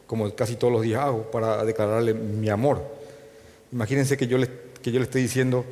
como 0.07 0.35
casi 0.35 0.57
todos 0.57 0.73
los 0.73 0.83
días 0.83 1.01
hago, 1.03 1.31
para 1.31 1.65
declararle 1.65 2.15
mi 2.15 2.49
amor. 2.49 2.83
Imagínense 3.73 4.17
que 4.17 4.27
yo 4.27 4.37
le, 4.39 4.49
que 4.83 4.93
yo 4.93 4.99
le 4.99 5.05
estoy 5.05 5.23
diciendo 5.23 5.65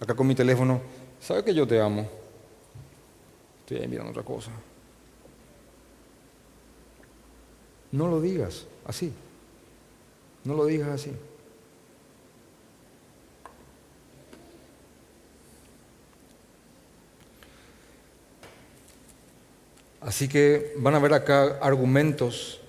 acá 0.00 0.14
con 0.14 0.26
mi 0.26 0.34
teléfono, 0.34 0.80
¿sabe 1.20 1.42
que 1.42 1.54
yo 1.54 1.66
te 1.66 1.80
amo? 1.80 2.06
Estoy 3.60 3.78
ahí 3.78 3.88
mirando 3.88 4.10
otra 4.10 4.22
cosa. 4.22 4.50
No 7.92 8.08
lo 8.08 8.20
digas 8.20 8.66
así. 8.84 9.12
No 10.46 10.54
lo 10.54 10.64
digas 10.66 10.88
así. 10.88 11.10
Así 20.00 20.28
que 20.28 20.72
van 20.76 20.94
a 20.94 21.00
ver 21.00 21.14
acá 21.14 21.58
argumentos 21.60 22.60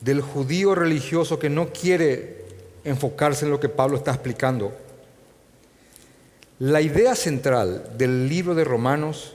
del 0.00 0.20
judío 0.20 0.74
religioso 0.74 1.38
que 1.38 1.48
no 1.48 1.68
quiere 1.72 2.44
enfocarse 2.82 3.44
en 3.44 3.52
lo 3.52 3.60
que 3.60 3.68
Pablo 3.68 3.96
está 3.96 4.10
explicando. 4.10 4.76
La 6.58 6.80
idea 6.80 7.14
central 7.14 7.96
del 7.96 8.28
libro 8.28 8.56
de 8.56 8.64
Romanos 8.64 9.34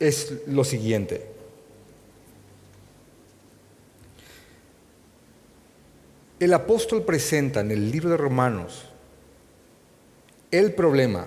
es 0.00 0.34
lo 0.46 0.64
siguiente. 0.64 1.35
El 6.38 6.52
apóstol 6.52 7.02
presenta 7.02 7.60
en 7.60 7.70
el 7.70 7.90
libro 7.90 8.10
de 8.10 8.18
Romanos 8.18 8.84
el 10.50 10.74
problema 10.74 11.26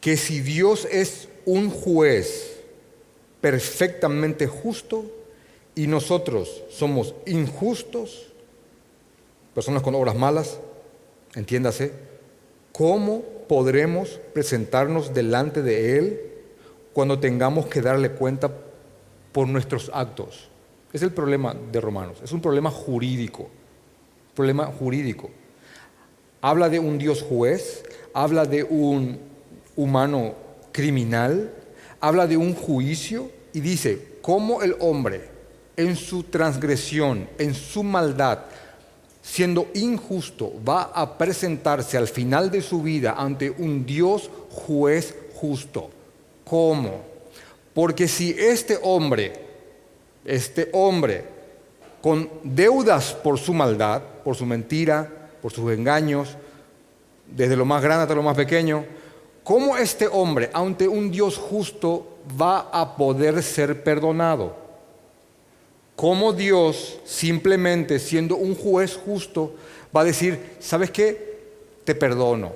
que 0.00 0.16
si 0.16 0.40
Dios 0.40 0.88
es 0.90 1.28
un 1.44 1.68
juez 1.68 2.56
perfectamente 3.42 4.46
justo 4.46 5.04
y 5.74 5.86
nosotros 5.86 6.62
somos 6.70 7.14
injustos, 7.26 8.32
personas 9.54 9.82
con 9.82 9.94
obras 9.94 10.14
malas, 10.14 10.58
entiéndase, 11.34 11.92
¿cómo 12.72 13.22
podremos 13.46 14.20
presentarnos 14.32 15.12
delante 15.12 15.60
de 15.60 15.98
Él 15.98 16.20
cuando 16.94 17.18
tengamos 17.18 17.66
que 17.66 17.82
darle 17.82 18.10
cuenta 18.12 18.50
por 19.32 19.48
nuestros 19.48 19.90
actos? 19.92 20.48
Es 20.94 21.02
el 21.02 21.10
problema 21.10 21.56
de 21.72 21.80
Romanos, 21.80 22.18
es 22.22 22.30
un 22.30 22.40
problema 22.40 22.70
jurídico, 22.70 23.48
problema 24.32 24.66
jurídico. 24.66 25.28
Habla 26.40 26.68
de 26.68 26.78
un 26.78 26.98
Dios 26.98 27.20
juez, 27.20 27.82
habla 28.12 28.44
de 28.46 28.62
un 28.62 29.18
humano 29.74 30.36
criminal, 30.70 31.52
habla 32.00 32.28
de 32.28 32.36
un 32.36 32.54
juicio 32.54 33.28
y 33.52 33.58
dice, 33.58 34.18
cómo 34.22 34.62
el 34.62 34.76
hombre 34.78 35.28
en 35.76 35.96
su 35.96 36.22
transgresión, 36.22 37.28
en 37.38 37.54
su 37.54 37.82
maldad, 37.82 38.44
siendo 39.20 39.66
injusto, 39.74 40.52
va 40.66 40.92
a 40.94 41.18
presentarse 41.18 41.98
al 41.98 42.06
final 42.06 42.52
de 42.52 42.62
su 42.62 42.82
vida 42.82 43.16
ante 43.18 43.50
un 43.50 43.84
Dios 43.84 44.30
juez 44.48 45.12
justo. 45.34 45.90
¿Cómo? 46.44 47.00
Porque 47.74 48.06
si 48.06 48.30
este 48.30 48.78
hombre, 48.80 49.43
este 50.24 50.70
hombre, 50.72 51.24
con 52.02 52.28
deudas 52.42 53.12
por 53.12 53.38
su 53.38 53.52
maldad, 53.54 54.02
por 54.24 54.36
su 54.36 54.46
mentira, 54.46 55.08
por 55.40 55.52
sus 55.52 55.72
engaños, 55.72 56.36
desde 57.26 57.56
lo 57.56 57.64
más 57.64 57.82
grande 57.82 58.02
hasta 58.02 58.14
lo 58.14 58.22
más 58.22 58.36
pequeño, 58.36 58.84
¿Cómo 59.44 59.76
este 59.76 60.08
hombre, 60.10 60.48
ante 60.54 60.88
un 60.88 61.10
Dios 61.10 61.36
justo, 61.36 62.16
va 62.40 62.60
a 62.72 62.96
poder 62.96 63.42
ser 63.42 63.84
perdonado? 63.84 64.56
¿Cómo 65.94 66.32
Dios, 66.32 66.98
simplemente 67.04 67.98
siendo 67.98 68.36
un 68.36 68.54
juez 68.54 68.96
justo, 68.96 69.54
va 69.94 70.00
a 70.00 70.04
decir, 70.04 70.56
¿sabes 70.60 70.90
qué? 70.90 71.40
Te 71.84 71.94
perdono. 71.94 72.52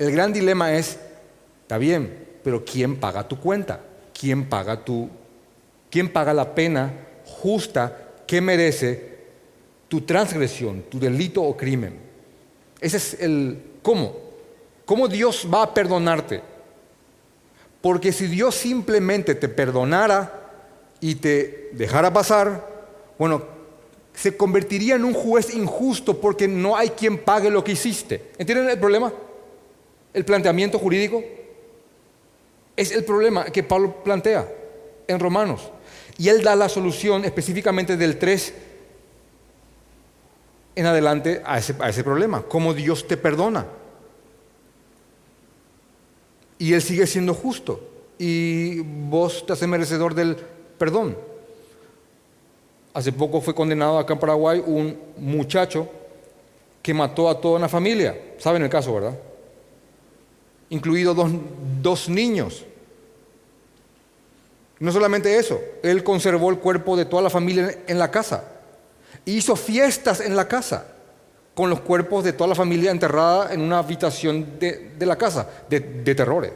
El 0.00 0.10
gran 0.10 0.32
dilema 0.32 0.74
es, 0.74 0.98
está 1.62 1.78
bien, 1.78 2.26
pero 2.42 2.64
¿quién 2.64 2.96
paga 2.96 3.28
tu 3.28 3.38
cuenta? 3.38 3.80
¿Quién 4.12 4.48
paga 4.48 4.84
tu, 4.84 5.08
quién 5.96 6.12
paga 6.12 6.34
la 6.34 6.54
pena 6.54 6.92
justa 7.24 8.10
que 8.26 8.42
merece 8.42 9.16
tu 9.88 10.02
transgresión, 10.02 10.82
tu 10.90 11.00
delito 11.00 11.42
o 11.42 11.56
crimen? 11.56 11.98
Ese 12.78 12.98
es 12.98 13.14
el 13.18 13.58
cómo. 13.80 14.14
¿Cómo 14.84 15.08
Dios 15.08 15.48
va 15.50 15.62
a 15.62 15.72
perdonarte? 15.72 16.42
Porque 17.80 18.12
si 18.12 18.26
Dios 18.26 18.54
simplemente 18.54 19.34
te 19.36 19.48
perdonara 19.48 20.50
y 21.00 21.14
te 21.14 21.70
dejara 21.72 22.12
pasar, 22.12 22.92
bueno, 23.16 23.42
se 24.12 24.36
convertiría 24.36 24.96
en 24.96 25.04
un 25.06 25.14
juez 25.14 25.54
injusto 25.54 26.20
porque 26.20 26.46
no 26.46 26.76
hay 26.76 26.90
quien 26.90 27.16
pague 27.16 27.48
lo 27.48 27.64
que 27.64 27.72
hiciste. 27.72 28.32
¿Entienden 28.36 28.68
el 28.68 28.78
problema? 28.78 29.10
El 30.12 30.26
planteamiento 30.26 30.78
jurídico 30.78 31.24
es 32.76 32.92
el 32.92 33.02
problema 33.02 33.46
que 33.46 33.62
Pablo 33.62 34.04
plantea 34.04 34.46
en 35.08 35.18
Romanos. 35.18 35.70
Y 36.18 36.28
él 36.28 36.42
da 36.42 36.56
la 36.56 36.68
solución 36.68 37.24
específicamente 37.24 37.96
del 37.96 38.18
3 38.18 38.54
en 40.76 40.84
adelante 40.84 41.42
a 41.44 41.58
ese, 41.58 42.04
problema. 42.04 42.42
¿Cómo 42.42 42.74
Dios 42.74 43.08
te 43.08 43.16
perdona? 43.16 43.66
Y 46.58 46.74
Él 46.74 46.82
sigue 46.82 47.06
siendo 47.06 47.34
justo. 47.34 47.80
Y 48.18 48.80
vos 48.80 49.44
te 49.46 49.54
haces 49.54 49.66
merecedor 49.66 50.14
del 50.14 50.36
perdón. 50.78 51.16
Hace 52.92 53.12
poco 53.12 53.40
fue 53.40 53.54
condenado 53.54 53.98
acá 53.98 54.12
en 54.14 54.20
Paraguay 54.20 54.62
un 54.64 54.98
muchacho 55.16 55.88
que 56.82 56.94
mató 56.94 57.28
a 57.28 57.40
toda 57.40 57.56
una 57.56 57.68
familia. 57.68 58.18
¿Saben 58.38 58.62
el 58.62 58.70
caso, 58.70 58.94
verdad? 58.94 59.18
Incluido 60.68 61.14
dos, 61.14 61.30
dos 61.82 62.08
niños. 62.08 62.64
No 64.78 64.92
solamente 64.92 65.38
eso, 65.38 65.60
él 65.82 66.04
conservó 66.04 66.50
el 66.50 66.58
cuerpo 66.58 66.96
de 66.96 67.06
toda 67.06 67.22
la 67.22 67.30
familia 67.30 67.78
en 67.86 67.98
la 67.98 68.10
casa. 68.10 68.44
Hizo 69.24 69.56
fiestas 69.56 70.20
en 70.20 70.36
la 70.36 70.46
casa 70.46 70.86
con 71.54 71.70
los 71.70 71.80
cuerpos 71.80 72.22
de 72.22 72.34
toda 72.34 72.48
la 72.48 72.54
familia 72.54 72.90
enterrada 72.90 73.54
en 73.54 73.62
una 73.62 73.78
habitación 73.78 74.58
de, 74.58 74.94
la 75.00 75.16
casa, 75.16 75.48
de, 75.70 75.80
terrores. 76.14 76.52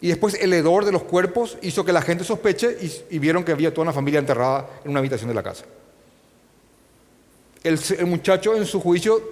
Y 0.00 0.08
después 0.08 0.34
el 0.34 0.52
hedor 0.52 0.84
de 0.84 0.90
los 0.90 1.04
cuerpos 1.04 1.56
hizo 1.62 1.84
que 1.84 1.92
la 1.92 2.02
gente 2.02 2.24
sospeche 2.24 2.76
y, 3.08 3.18
vieron 3.20 3.44
que 3.44 3.52
había 3.52 3.72
toda 3.72 3.84
una 3.84 3.92
familia 3.92 4.18
enterrada 4.18 4.68
en 4.84 4.90
una 4.90 4.98
habitación 4.98 5.28
de 5.28 5.34
la 5.34 5.44
casa. 5.44 5.64
El, 7.62 7.78
muchacho 8.06 8.56
en 8.56 8.66
su 8.66 8.80
juicio, 8.80 9.22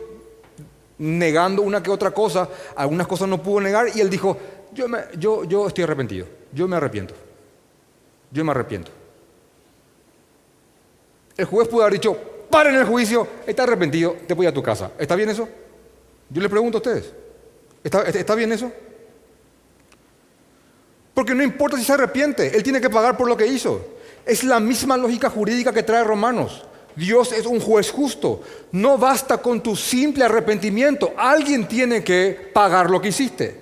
negando 0.99 1.62
una 1.62 1.83
que 1.83 1.91
otra 1.91 2.12
cosa, 2.12 2.49
algunas 2.77 3.09
cosas 3.09 3.29
no 3.29 3.43
pudo 3.43 3.61
negar 3.61 3.88
y 3.93 4.01
él 4.01 4.09
dijo, 4.09 4.38
yo, 4.73 4.87
yo, 5.19 5.45
yo 5.45 5.67
estoy 5.67 5.85
arrepentido, 5.85 6.27
yo 6.53 6.67
me 6.69 6.77
arrepiento, 6.77 7.15
yo 8.31 8.45
me 8.45 8.51
arrepiento. 8.51 8.91
El 11.37 11.47
juez 11.47 11.69
pudo 11.69 11.83
haber 11.83 11.95
dicho, 11.95 12.17
paren 12.51 12.75
el 12.75 12.85
juicio, 12.85 13.27
está 13.47 13.63
arrepentido, 13.63 14.17
te 14.27 14.35
voy 14.35 14.47
a 14.47 14.53
tu 14.53 14.63
casa. 14.63 14.93
¿Está 14.99 15.17
bien 15.17 15.31
eso? 15.31 15.49
Yo 16.29 16.41
le 16.43 16.49
pregunto 16.49 16.79
a 16.79 16.81
ustedes, 16.81 17.13
¿está, 17.83 18.03
¿está 18.03 18.35
bien 18.35 18.53
eso? 18.53 18.71
Porque 21.15 21.35
no 21.35 21.43
importa 21.43 21.77
si 21.77 21.85
se 21.85 21.93
arrepiente, 21.93 22.57
él 22.57 22.63
tiene 22.63 22.81
que 22.81 22.91
pagar 22.91 23.17
por 23.17 23.29
lo 23.29 23.37
que 23.37 23.47
hizo. 23.47 23.85
Es 24.25 24.45
la 24.45 24.61
misma 24.61 24.97
lógica 24.97 25.29
jurídica 25.29 25.73
que 25.73 25.83
trae 25.83 26.05
Romanos. 26.05 26.65
Dios 26.95 27.33
es 27.33 27.47
un 27.47 27.61
juez 27.61 27.91
justo. 27.91 28.43
No 28.73 28.99
basta 28.99 29.39
con 29.39 29.63
tu 29.63 29.77
simple 29.77 30.25
arrepentimiento. 30.25 31.13
Alguien 31.17 31.67
tiene 31.67 32.05
que 32.05 32.51
pagar 32.53 32.91
lo 32.91 33.01
que 33.01 33.09
hiciste. 33.09 33.62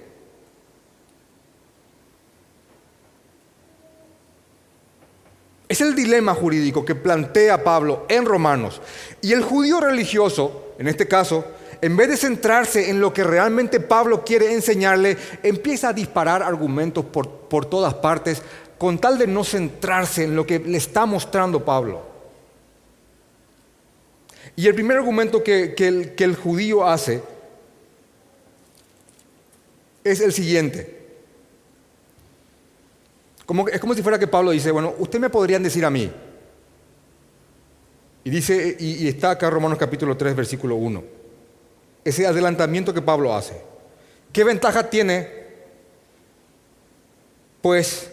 Es 5.71 5.81
el 5.81 5.95
dilema 5.95 6.35
jurídico 6.35 6.85
que 6.85 6.97
plantea 6.97 7.63
Pablo 7.63 8.05
en 8.09 8.27
Romanos. 8.27 8.83
Y 9.21 9.33
el 9.33 9.45
judío 9.45 9.81
religioso, 9.81 10.75
en 10.81 10.89
este 10.89 11.07
caso, 11.07 11.45
en 11.81 11.97
vez 11.97 12.09
de 12.09 12.17
centrarse 12.17 12.91
en 12.91 13.01
lo 13.01 13.13
que 13.13 13.23
realmente 13.23 13.79
Pablo 13.79 14.25
quiere 14.25 14.53
enseñarle, 14.53 15.17
empieza 15.45 15.91
a 15.91 15.93
disparar 15.93 16.43
argumentos 16.43 17.05
por, 17.05 17.31
por 17.31 17.67
todas 17.67 17.95
partes 17.95 18.43
con 18.79 18.99
tal 18.99 19.17
de 19.17 19.29
no 19.29 19.45
centrarse 19.45 20.25
en 20.25 20.35
lo 20.35 20.45
que 20.45 20.59
le 20.59 20.77
está 20.77 21.07
mostrando 21.07 21.65
Pablo. 21.65 22.03
Y 24.57 24.67
el 24.67 24.75
primer 24.75 24.97
argumento 24.97 25.45
que, 25.45 25.77
el, 25.79 26.17
que 26.17 26.25
el 26.25 26.35
judío 26.35 26.85
hace 26.85 27.23
es 30.03 30.21
el 30.21 30.33
siguiente. 30.33 31.00
Como, 33.51 33.67
es 33.67 33.81
como 33.81 33.95
si 33.95 34.03
fuera 34.03 34.17
que 34.17 34.29
Pablo 34.29 34.53
dice, 34.53 34.71
bueno, 34.71 34.95
usted 35.01 35.19
me 35.19 35.29
podrían 35.29 35.61
decir 35.61 35.85
a 35.85 35.91
mí. 35.91 36.09
Y 38.23 38.31
dice, 38.31 38.77
y, 38.79 39.05
y 39.05 39.09
está 39.09 39.33
acá 39.33 39.51
Romanos 39.51 39.77
capítulo 39.77 40.17
3, 40.17 40.37
versículo 40.37 40.77
1. 40.77 41.03
Ese 42.05 42.29
adelantamiento 42.29 42.95
que 42.95 43.03
Pablo 43.03 43.35
hace. 43.35 43.61
¿Qué 44.33 44.45
ventaja 44.45 44.89
tiene? 44.89 45.29
Pues 47.61 48.13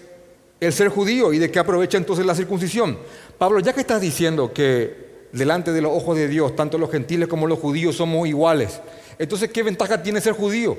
el 0.60 0.74
ser 0.74 0.90
judío 0.90 1.32
y 1.32 1.38
de 1.38 1.52
qué 1.52 1.60
aprovecha 1.60 2.00
entonces 2.00 2.26
la 2.26 2.34
circuncisión. 2.34 2.98
Pablo, 3.38 3.60
ya 3.60 3.74
que 3.74 3.82
estás 3.82 4.02
diciendo 4.02 4.52
que 4.52 5.28
delante 5.34 5.72
de 5.72 5.84
los 5.84 5.92
ojos 5.92 6.18
de 6.18 6.28
Dios, 6.28 6.56
tanto 6.56 6.80
los 6.80 6.90
gentiles 6.90 7.28
como 7.28 7.46
los 7.46 7.60
judíos 7.60 7.96
somos 7.96 8.28
iguales, 8.28 8.82
entonces 9.20 9.52
¿qué 9.52 9.62
ventaja 9.62 10.02
tiene 10.02 10.20
ser 10.20 10.34
judío? 10.34 10.76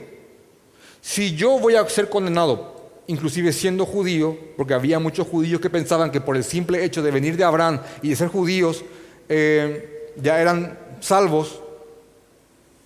Si 1.01 1.37
yo 1.37 1.61
voy 1.61 1.77
a 1.77 1.89
ser 1.89 2.09
condenado, 2.09 2.78
inclusive 3.09 3.53
siendo 3.53 3.87
judío, 3.87 4.37
porque 4.57 4.75
había 4.75 4.99
muchos 4.99 5.27
judíos 5.27 5.61
que 5.61 5.71
pensaban 5.71 6.11
que 6.11 6.21
por 6.21 6.37
el 6.37 6.45
simple 6.45 6.85
hecho 6.85 7.03
de 7.03 7.11
venir 7.11 7.37
de 7.37 7.45
Abraham 7.45 7.81
y 8.03 8.11
de 8.11 8.17
ser 8.17 8.29
judíos, 8.29 8.85
eh, 9.31 10.13
ya 10.17 10.41
eran 10.41 10.79
salvos, 11.01 11.61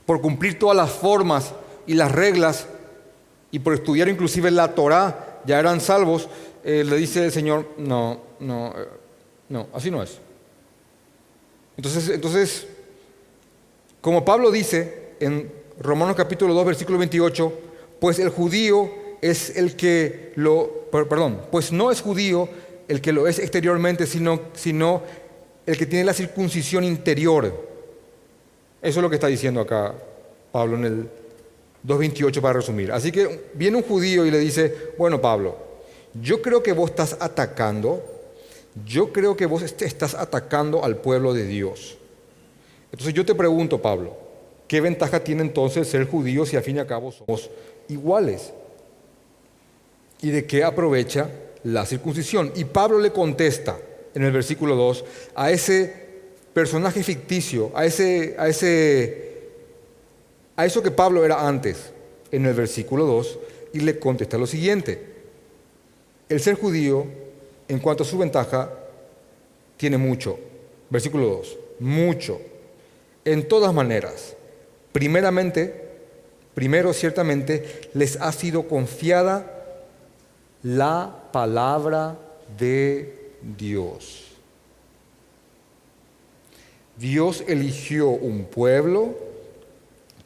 por 0.06 0.20
cumplir 0.20 0.58
todas 0.58 0.76
las 0.76 0.90
formas 0.90 1.52
y 1.87 1.94
las 1.94 2.12
reglas, 2.12 2.68
y 3.50 3.58
por 3.58 3.74
estudiar 3.74 4.08
inclusive 4.08 4.50
la 4.52 4.74
Torá, 4.74 5.40
ya 5.44 5.58
eran 5.58 5.80
salvos, 5.80 6.28
eh, 6.62 6.85
le 6.85 6.96
dice 6.96 7.24
el 7.24 7.32
Señor, 7.32 7.66
no, 7.78 8.20
no, 8.38 8.68
eh, 8.68 8.88
no, 9.48 9.66
así 9.74 9.90
no 9.90 10.04
es. 10.04 10.18
Entonces, 11.76 12.08
entonces, 12.11 12.68
como 14.00 14.24
Pablo 14.24 14.52
dice 14.52 15.14
en 15.18 15.50
Romanos 15.80 16.14
capítulo 16.14 16.54
2, 16.54 16.64
versículo 16.64 16.98
28, 16.98 17.52
pues 17.98 18.20
el 18.20 18.28
judío 18.28 19.01
es 19.22 19.56
el 19.56 19.76
que 19.76 20.32
lo, 20.35 20.88
perdón, 20.90 21.40
pues 21.50 21.72
no 21.72 21.90
es 21.90 22.02
judío 22.02 22.48
el 22.88 23.00
que 23.00 23.12
lo 23.12 23.26
es 23.26 23.38
exteriormente, 23.38 24.04
sino, 24.06 24.40
sino 24.52 25.02
el 25.64 25.78
que 25.78 25.87
tiene 25.87 26.04
la 26.04 26.12
circuncisión 26.12 26.85
interior. 26.85 27.46
Eso 28.82 28.98
es 28.98 29.02
lo 29.02 29.08
que 29.08 29.16
está 29.16 29.28
diciendo 29.28 29.61
acá 29.61 29.94
Pablo 30.50 30.76
en 30.76 30.85
el 30.85 31.08
2.28 31.87 32.40
para 32.40 32.54
resumir. 32.54 32.90
Así 32.90 33.12
que 33.12 33.46
viene 33.54 33.76
un 33.76 33.85
judío 33.85 34.26
y 34.26 34.30
le 34.32 34.40
dice, 34.40 34.92
bueno 34.98 35.20
Pablo, 35.20 35.56
yo 36.20 36.42
creo 36.42 36.62
que 36.62 36.72
vos 36.72 36.90
estás 36.90 37.16
atacando, 37.20 38.02
yo 38.85 39.12
creo 39.12 39.37
que 39.37 39.46
vos 39.46 39.62
estás 39.62 40.14
atacando 40.14 40.85
al 40.85 40.96
pueblo 40.96 41.32
de 41.32 41.46
Dios. 41.46 41.96
Entonces 42.90 43.14
yo 43.14 43.24
te 43.24 43.37
pregunto, 43.37 43.80
Pablo, 43.80 44.16
¿qué 44.66 44.80
ventaja 44.80 45.22
tiene 45.22 45.42
entonces 45.42 45.87
ser 45.87 46.08
judío 46.08 46.44
si 46.44 46.56
al 46.56 46.64
fin 46.64 46.76
y 46.76 46.80
al 46.80 46.87
cabo 46.88 47.12
somos 47.12 47.48
iguales? 47.88 48.52
¿Y 50.22 50.30
de 50.30 50.46
qué 50.46 50.62
aprovecha 50.64 51.28
la 51.64 51.85
circuncisión? 51.85 52.52
Y 52.54 52.64
Pablo 52.64 52.98
le 52.98 53.11
contesta 53.11 53.76
en 54.14 54.22
el 54.22 54.32
versículo 54.32 54.76
2 54.76 55.04
a 55.35 55.50
ese 55.50 55.92
personaje 56.54 57.02
ficticio, 57.02 57.72
a 57.74 57.85
ese, 57.85 58.37
a 58.38 58.48
ese, 58.48 59.50
a 60.56 60.64
eso 60.64 60.82
que 60.82 60.92
Pablo 60.92 61.24
era 61.24 61.46
antes, 61.46 61.92
en 62.30 62.46
el 62.46 62.54
versículo 62.54 63.04
2, 63.04 63.38
y 63.74 63.80
le 63.80 63.98
contesta 63.98 64.38
lo 64.38 64.46
siguiente. 64.46 65.12
El 66.28 66.40
ser 66.40 66.54
judío, 66.54 67.04
en 67.66 67.80
cuanto 67.80 68.04
a 68.04 68.06
su 68.06 68.16
ventaja, 68.16 68.70
tiene 69.76 69.98
mucho. 69.98 70.38
Versículo 70.88 71.26
2, 71.26 71.58
mucho. 71.80 72.40
En 73.24 73.48
todas 73.48 73.74
maneras. 73.74 74.37
Primeramente, 74.92 75.74
primero 76.54 76.92
ciertamente, 76.92 77.90
les 77.94 78.16
ha 78.20 78.30
sido 78.30 78.68
confiada 78.68 79.62
la 80.62 81.29
palabra 81.33 82.16
de 82.59 83.33
Dios. 83.57 84.29
Dios 86.96 87.42
eligió 87.48 88.09
un 88.09 88.44
pueblo 88.44 89.14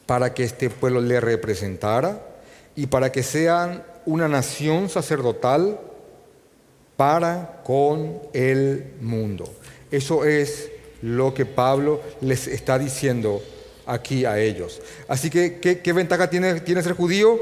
para 0.05 0.35
que 0.35 0.45
este 0.45 0.71
pueblo 0.71 1.01
le 1.01 1.21
representara 1.21 2.21
y 2.75 2.87
para 2.87 3.11
que 3.11 3.23
sean 3.23 3.83
una 4.05 4.29
nación 4.29 4.89
sacerdotal 4.89 5.81
para 6.97 7.63
con 7.65 8.21
el 8.33 8.93
mundo. 9.01 9.53
Eso 9.91 10.25
es 10.25 10.71
lo 11.03 11.35
que 11.35 11.47
Pablo 11.47 12.01
les 12.21 12.47
está 12.47 12.79
diciendo 12.79 13.43
aquí 13.87 14.25
a 14.25 14.39
ellos. 14.39 14.81
Así 15.09 15.31
que, 15.31 15.59
¿qué, 15.61 15.93
ventaja 15.93 16.29
tiene, 16.29 16.61
tiene 16.61 16.83
ser 16.83 16.95
judío? 16.95 17.39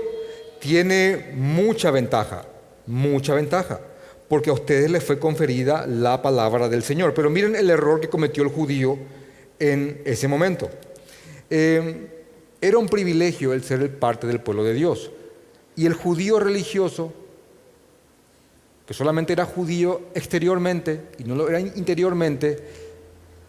Tiene 0.61 1.33
mucha 1.35 1.91
ventaja, 1.91 2.47
mucha 2.87 3.35
ventaja, 3.35 3.81
porque 4.29 4.51
a 4.51 4.55
ustedes 4.55 4.91
les 4.91 5.05
fue 5.05 5.19
conferida 5.19 5.87
la 5.87 6.23
palabra 6.23 6.69
del 6.69 6.83
Señor. 6.83 7.15
Pero 7.15 7.31
miren 7.31 7.57
el 7.57 7.71
error 7.71 8.01
que 8.01 8.09
cometió 8.09 8.43
el 8.43 8.51
judío 8.51 8.99
en 9.59 10.03
ese 10.05 10.29
momento. 10.29 10.71
Eh, 11.51 12.11
era 12.61 12.79
un 12.79 12.89
privilegio 12.89 13.53
el 13.53 13.63
ser 13.63 13.99
parte 13.99 14.27
del 14.27 14.41
pueblo 14.41 14.65
de 14.65 14.75
Dios. 14.75 15.11
Y 15.77 15.87
el 15.87 15.95
judío 15.95 16.39
religioso 16.41 17.13
que 18.87 18.95
solamente 18.95 19.33
era 19.33 19.47
judío 19.47 20.03
exteriormente 20.15 21.09
y 21.19 21.25
no 21.25 21.35
lo 21.35 21.49
era 21.49 21.61
interiormente, 21.61 22.59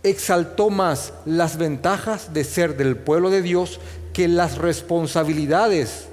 exaltó 0.04 0.70
más 0.70 1.14
las 1.26 1.58
ventajas 1.58 2.34
de 2.34 2.44
ser 2.44 2.78
del 2.78 2.96
pueblo 2.96 3.30
de 3.30 3.42
Dios 3.42 3.80
que 4.14 4.28
las 4.28 4.58
responsabilidades 4.58 6.08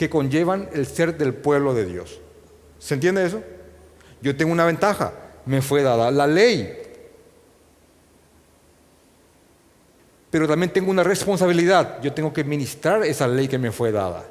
que 0.00 0.08
conllevan 0.08 0.70
el 0.72 0.86
ser 0.86 1.18
del 1.18 1.34
pueblo 1.34 1.74
de 1.74 1.84
Dios. 1.84 2.20
¿Se 2.78 2.94
entiende 2.94 3.26
eso? 3.26 3.42
Yo 4.22 4.34
tengo 4.34 4.50
una 4.50 4.64
ventaja, 4.64 5.12
me 5.44 5.60
fue 5.60 5.82
dada 5.82 6.10
la 6.10 6.26
ley. 6.26 6.74
Pero 10.30 10.48
también 10.48 10.72
tengo 10.72 10.90
una 10.90 11.02
responsabilidad, 11.04 12.00
yo 12.00 12.14
tengo 12.14 12.32
que 12.32 12.44
ministrar 12.44 13.02
esa 13.02 13.28
ley 13.28 13.46
que 13.46 13.58
me 13.58 13.72
fue 13.72 13.92
dada. 13.92 14.24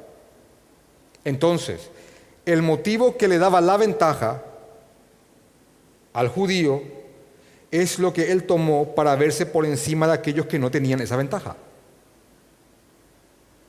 Entonces, 1.24 1.88
el 2.44 2.62
motivo 2.62 3.16
que 3.16 3.28
le 3.28 3.38
daba 3.38 3.60
la 3.60 3.76
ventaja 3.76 4.42
al 6.12 6.26
judío 6.30 6.82
es 7.70 8.00
lo 8.00 8.12
que 8.12 8.32
él 8.32 8.42
tomó 8.42 8.92
para 8.96 9.14
verse 9.14 9.46
por 9.46 9.64
encima 9.64 10.08
de 10.08 10.14
aquellos 10.14 10.46
que 10.46 10.58
no 10.58 10.68
tenían 10.68 11.00
esa 11.00 11.14
ventaja. 11.14 11.54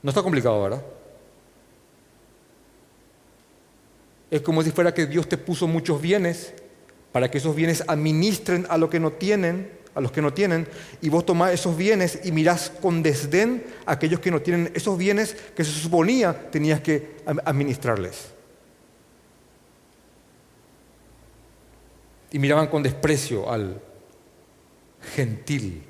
No 0.01 0.09
está 0.09 0.23
complicado, 0.23 0.63
¿verdad? 0.63 0.81
Es 4.31 4.41
como 4.41 4.63
si 4.63 4.71
fuera 4.71 4.93
que 4.93 5.05
Dios 5.05 5.29
te 5.29 5.37
puso 5.37 5.67
muchos 5.67 6.01
bienes 6.01 6.53
para 7.11 7.29
que 7.29 7.37
esos 7.37 7.55
bienes 7.55 7.83
administren 7.87 8.65
a 8.69 8.77
lo 8.79 8.89
que 8.89 8.99
no 8.99 9.11
tienen, 9.11 9.69
a 9.93 10.01
los 10.01 10.11
que 10.11 10.21
no 10.21 10.33
tienen, 10.33 10.67
y 11.01 11.09
vos 11.09 11.25
tomás 11.25 11.53
esos 11.53 11.77
bienes 11.77 12.21
y 12.23 12.31
mirás 12.31 12.71
con 12.81 13.03
desdén 13.03 13.63
a 13.85 13.91
aquellos 13.91 14.21
que 14.21 14.31
no 14.31 14.41
tienen 14.41 14.71
esos 14.73 14.97
bienes 14.97 15.35
que 15.55 15.63
se 15.63 15.71
suponía 15.71 16.49
tenías 16.49 16.81
que 16.81 17.17
administrarles. 17.45 18.31
y 22.31 22.39
miraban 22.39 22.67
con 22.67 22.81
desprecio 22.81 23.51
al 23.51 23.81
gentil, 25.13 25.83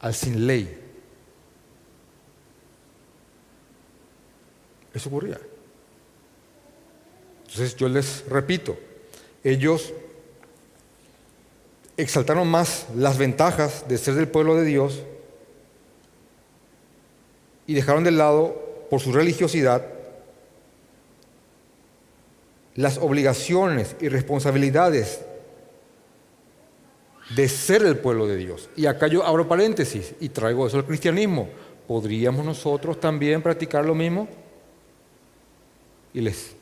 al 0.00 0.14
sin 0.14 0.46
ley. 0.46 0.78
Eso 4.94 5.08
ocurría. 5.08 5.38
Entonces 7.50 7.74
yo 7.74 7.88
les 7.88 8.24
repito, 8.28 8.78
ellos 9.42 9.92
exaltaron 11.96 12.46
más 12.46 12.86
las 12.94 13.18
ventajas 13.18 13.88
de 13.88 13.98
ser 13.98 14.14
del 14.14 14.28
pueblo 14.28 14.54
de 14.54 14.64
Dios 14.64 15.02
y 17.66 17.74
dejaron 17.74 18.04
de 18.04 18.12
lado, 18.12 18.86
por 18.88 19.00
su 19.00 19.12
religiosidad, 19.12 19.84
las 22.76 22.98
obligaciones 22.98 23.96
y 24.00 24.08
responsabilidades 24.08 25.20
de 27.34 27.48
ser 27.48 27.82
el 27.82 27.98
pueblo 27.98 28.28
de 28.28 28.36
Dios. 28.36 28.70
Y 28.76 28.86
acá 28.86 29.08
yo 29.08 29.24
abro 29.24 29.48
paréntesis 29.48 30.14
y 30.20 30.28
traigo 30.28 30.66
eso 30.68 30.76
al 30.76 30.86
cristianismo. 30.86 31.48
¿Podríamos 31.88 32.44
nosotros 32.44 33.00
también 33.00 33.42
practicar 33.42 33.84
lo 33.84 33.94
mismo? 33.94 34.28
Y 36.14 36.20
les. 36.20 36.59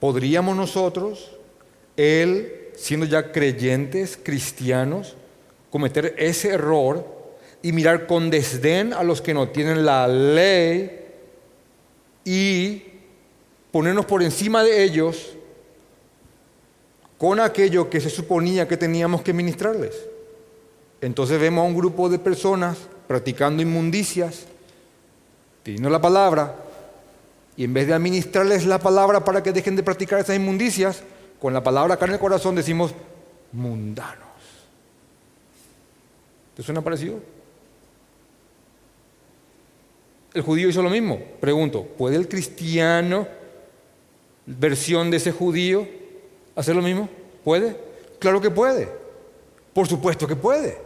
¿Podríamos 0.00 0.56
nosotros, 0.56 1.30
él, 1.96 2.68
siendo 2.76 3.06
ya 3.06 3.32
creyentes, 3.32 4.18
cristianos, 4.22 5.16
cometer 5.70 6.14
ese 6.18 6.50
error 6.50 7.06
y 7.62 7.72
mirar 7.72 8.06
con 8.06 8.30
desdén 8.30 8.92
a 8.92 9.02
los 9.02 9.22
que 9.22 9.34
no 9.34 9.48
tienen 9.48 9.84
la 9.84 10.06
ley 10.06 11.00
y 12.24 12.82
ponernos 13.70 14.06
por 14.06 14.22
encima 14.22 14.62
de 14.62 14.84
ellos 14.84 15.34
con 17.18 17.40
aquello 17.40 17.88
que 17.88 18.00
se 18.00 18.10
suponía 18.10 18.68
que 18.68 18.76
teníamos 18.76 19.22
que 19.22 19.32
ministrarles. 19.32 19.94
Entonces 21.00 21.40
vemos 21.40 21.62
a 21.64 21.68
un 21.68 21.76
grupo 21.76 22.08
de 22.08 22.18
personas 22.18 22.78
practicando 23.06 23.62
inmundicias, 23.62 24.46
pidiendo 25.62 25.90
la 25.90 26.00
palabra, 26.00 26.63
y 27.56 27.64
en 27.64 27.74
vez 27.74 27.86
de 27.86 27.94
administrarles 27.94 28.66
la 28.66 28.78
palabra 28.78 29.24
para 29.24 29.42
que 29.42 29.52
dejen 29.52 29.76
de 29.76 29.82
practicar 29.82 30.18
esas 30.18 30.36
inmundicias, 30.36 31.02
con 31.40 31.52
la 31.52 31.62
palabra 31.62 31.94
acá 31.94 32.06
en 32.06 32.12
el 32.12 32.18
corazón 32.18 32.54
decimos 32.54 32.92
mundanos. 33.52 34.24
¿Te 36.56 36.62
suena 36.62 36.82
parecido? 36.82 37.20
El 40.32 40.42
judío 40.42 40.68
hizo 40.68 40.82
lo 40.82 40.90
mismo. 40.90 41.20
Pregunto, 41.40 41.84
¿puede 41.84 42.16
el 42.16 42.28
cristiano, 42.28 43.28
versión 44.46 45.10
de 45.10 45.18
ese 45.18 45.32
judío, 45.32 45.86
hacer 46.56 46.74
lo 46.74 46.82
mismo? 46.82 47.08
¿Puede? 47.44 47.76
Claro 48.18 48.40
que 48.40 48.50
puede. 48.50 48.88
Por 49.72 49.86
supuesto 49.86 50.26
que 50.26 50.36
puede. 50.36 50.78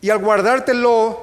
Y 0.00 0.10
al 0.10 0.18
guardártelo, 0.18 1.20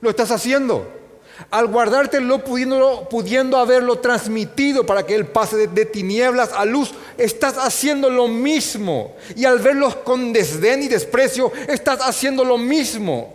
lo 0.00 0.10
estás 0.10 0.30
haciendo. 0.30 1.01
Al 1.50 1.66
guardártelo, 1.66 2.44
pudiendo, 2.44 3.08
pudiendo 3.08 3.56
haberlo 3.56 3.98
transmitido 3.98 4.84
para 4.86 5.04
que 5.04 5.14
Él 5.14 5.26
pase 5.26 5.66
de, 5.66 5.86
tinieblas 5.86 6.52
a 6.52 6.64
luz, 6.64 6.92
estás 7.18 7.56
haciendo 7.58 8.10
lo 8.10 8.28
mismo. 8.28 9.14
Y 9.34 9.44
al 9.44 9.58
verlos 9.58 9.96
con 9.96 10.32
desdén 10.32 10.82
y 10.82 10.88
desprecio, 10.88 11.52
estás 11.68 12.00
haciendo 12.00 12.44
lo 12.44 12.58
mismo. 12.58 13.34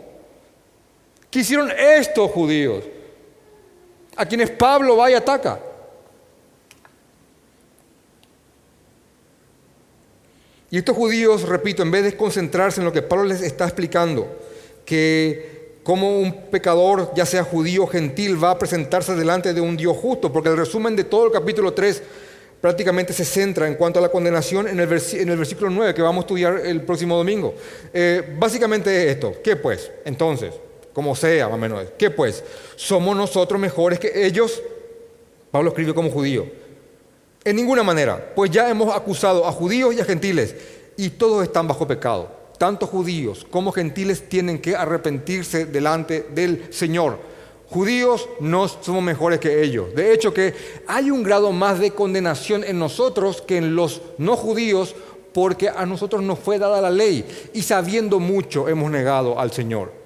¿Qué 1.29 1.39
hicieron 1.39 1.71
estos 1.71 2.31
judíos? 2.31 2.83
A 4.15 4.25
quienes 4.25 4.49
Pablo 4.51 4.97
va 4.97 5.11
y 5.11 5.13
ataca. 5.13 5.59
Y 10.69 10.77
estos 10.77 10.95
judíos, 10.95 11.43
repito, 11.43 11.81
en 11.81 11.91
vez 11.91 12.03
de 12.03 12.17
concentrarse 12.17 12.81
en 12.81 12.85
lo 12.85 12.91
que 12.91 13.01
Pablo 13.01 13.25
les 13.25 13.41
está 13.41 13.65
explicando, 13.65 14.27
que 14.85 15.56
como 15.87 16.19
un 16.19 16.33
pecador, 16.51 17.13
ya 17.15 17.25
sea 17.25 17.45
judío 17.45 17.85
o 17.85 17.87
gentil, 17.87 18.43
va 18.43 18.51
a 18.51 18.59
presentarse 18.59 19.15
delante 19.15 19.53
de 19.53 19.61
un 19.61 19.77
Dios 19.77 19.95
justo, 19.95 20.33
porque 20.33 20.49
el 20.49 20.57
resumen 20.57 20.97
de 20.97 21.05
todo 21.05 21.27
el 21.27 21.31
capítulo 21.31 21.71
3 21.73 22.03
prácticamente 22.59 23.13
se 23.13 23.23
centra 23.23 23.69
en 23.69 23.75
cuanto 23.75 23.99
a 23.99 24.01
la 24.01 24.09
condenación 24.09 24.67
en 24.67 24.81
el, 24.81 24.85
versículo 24.85 25.69
9 25.69 25.93
que 25.93 26.01
vamos 26.01 26.23
a 26.23 26.25
estudiar 26.25 26.59
el 26.65 26.81
próximo 26.81 27.15
domingo. 27.15 27.55
Eh, 27.93 28.35
básicamente 28.37 29.09
esto, 29.09 29.35
¿qué 29.41 29.55
pues? 29.55 29.89
Entonces, 30.03 30.55
como 30.91 31.15
sea, 31.15 31.45
más 31.47 31.55
o 31.55 31.57
menos. 31.57 31.85
¿Qué 31.97 32.11
pues? 32.11 32.43
¿Somos 32.75 33.15
nosotros 33.15 33.57
mejores 33.57 33.97
que 33.97 34.25
ellos? 34.25 34.61
Pablo 35.51 35.69
escribe 35.69 35.93
como 35.93 36.11
judío. 36.11 36.47
En 37.45 37.55
ninguna 37.55 37.83
manera, 37.83 38.33
pues 38.35 38.51
ya 38.51 38.69
hemos 38.69 38.93
acusado 38.93 39.47
a 39.47 39.53
judíos 39.53 39.95
y 39.95 40.01
a 40.01 40.03
gentiles 40.03 40.53
y 40.97 41.11
todos 41.11 41.43
están 41.43 41.65
bajo 41.65 41.87
pecado. 41.87 42.36
Tanto 42.57 42.87
judíos 42.87 43.45
como 43.49 43.71
gentiles 43.71 44.29
tienen 44.29 44.59
que 44.59 44.75
arrepentirse 44.75 45.65
delante 45.65 46.27
del 46.33 46.73
Señor. 46.73 47.19
Judíos 47.69 48.29
no 48.39 48.67
somos 48.67 49.03
mejores 49.03 49.39
que 49.39 49.61
ellos. 49.61 49.93
De 49.93 50.13
hecho 50.13 50.33
que 50.33 50.53
hay 50.87 51.11
un 51.11 51.23
grado 51.23 51.51
más 51.51 51.79
de 51.79 51.91
condenación 51.91 52.63
en 52.63 52.79
nosotros 52.79 53.41
que 53.41 53.57
en 53.57 53.75
los 53.75 54.01
no 54.17 54.37
judíos 54.37 54.95
porque 55.33 55.69
a 55.69 55.85
nosotros 55.85 56.23
nos 56.23 56.39
fue 56.39 56.57
dada 56.57 56.81
la 56.81 56.89
ley 56.89 57.25
y 57.53 57.61
sabiendo 57.61 58.19
mucho 58.19 58.69
hemos 58.69 58.89
negado 58.89 59.39
al 59.39 59.51
Señor. 59.51 59.96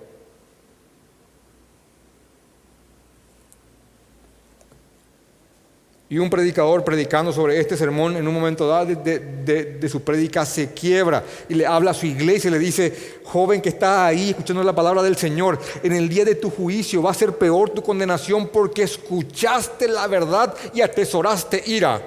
Y 6.11 6.19
un 6.19 6.29
predicador 6.29 6.83
predicando 6.83 7.31
sobre 7.31 7.57
este 7.57 7.77
sermón 7.77 8.17
en 8.17 8.27
un 8.27 8.33
momento 8.33 8.67
dado 8.67 8.93
de, 8.93 9.87
su 9.89 10.01
predica 10.01 10.45
se 10.45 10.73
quiebra 10.73 11.23
y 11.47 11.53
le 11.53 11.65
habla 11.65 11.91
a 11.91 11.93
su 11.93 12.05
iglesia 12.05 12.49
y 12.49 12.51
le 12.51 12.59
dice, 12.59 13.21
joven 13.23 13.61
que 13.61 13.69
está 13.69 14.07
ahí 14.07 14.31
escuchando 14.31 14.61
la 14.61 14.75
palabra 14.75 15.01
del 15.03 15.15
Señor, 15.15 15.57
en 15.81 15.93
el 15.93 16.09
día 16.09 16.25
de 16.25 16.35
tu 16.35 16.49
juicio 16.49 17.01
va 17.01 17.11
a 17.11 17.13
ser 17.13 17.37
peor 17.37 17.69
tu 17.69 17.81
condenación 17.81 18.49
porque 18.49 18.83
escuchaste 18.83 19.87
la 19.87 20.05
verdad 20.07 20.53
y 20.73 20.81
atesoraste 20.81 21.63
ira. 21.65 22.01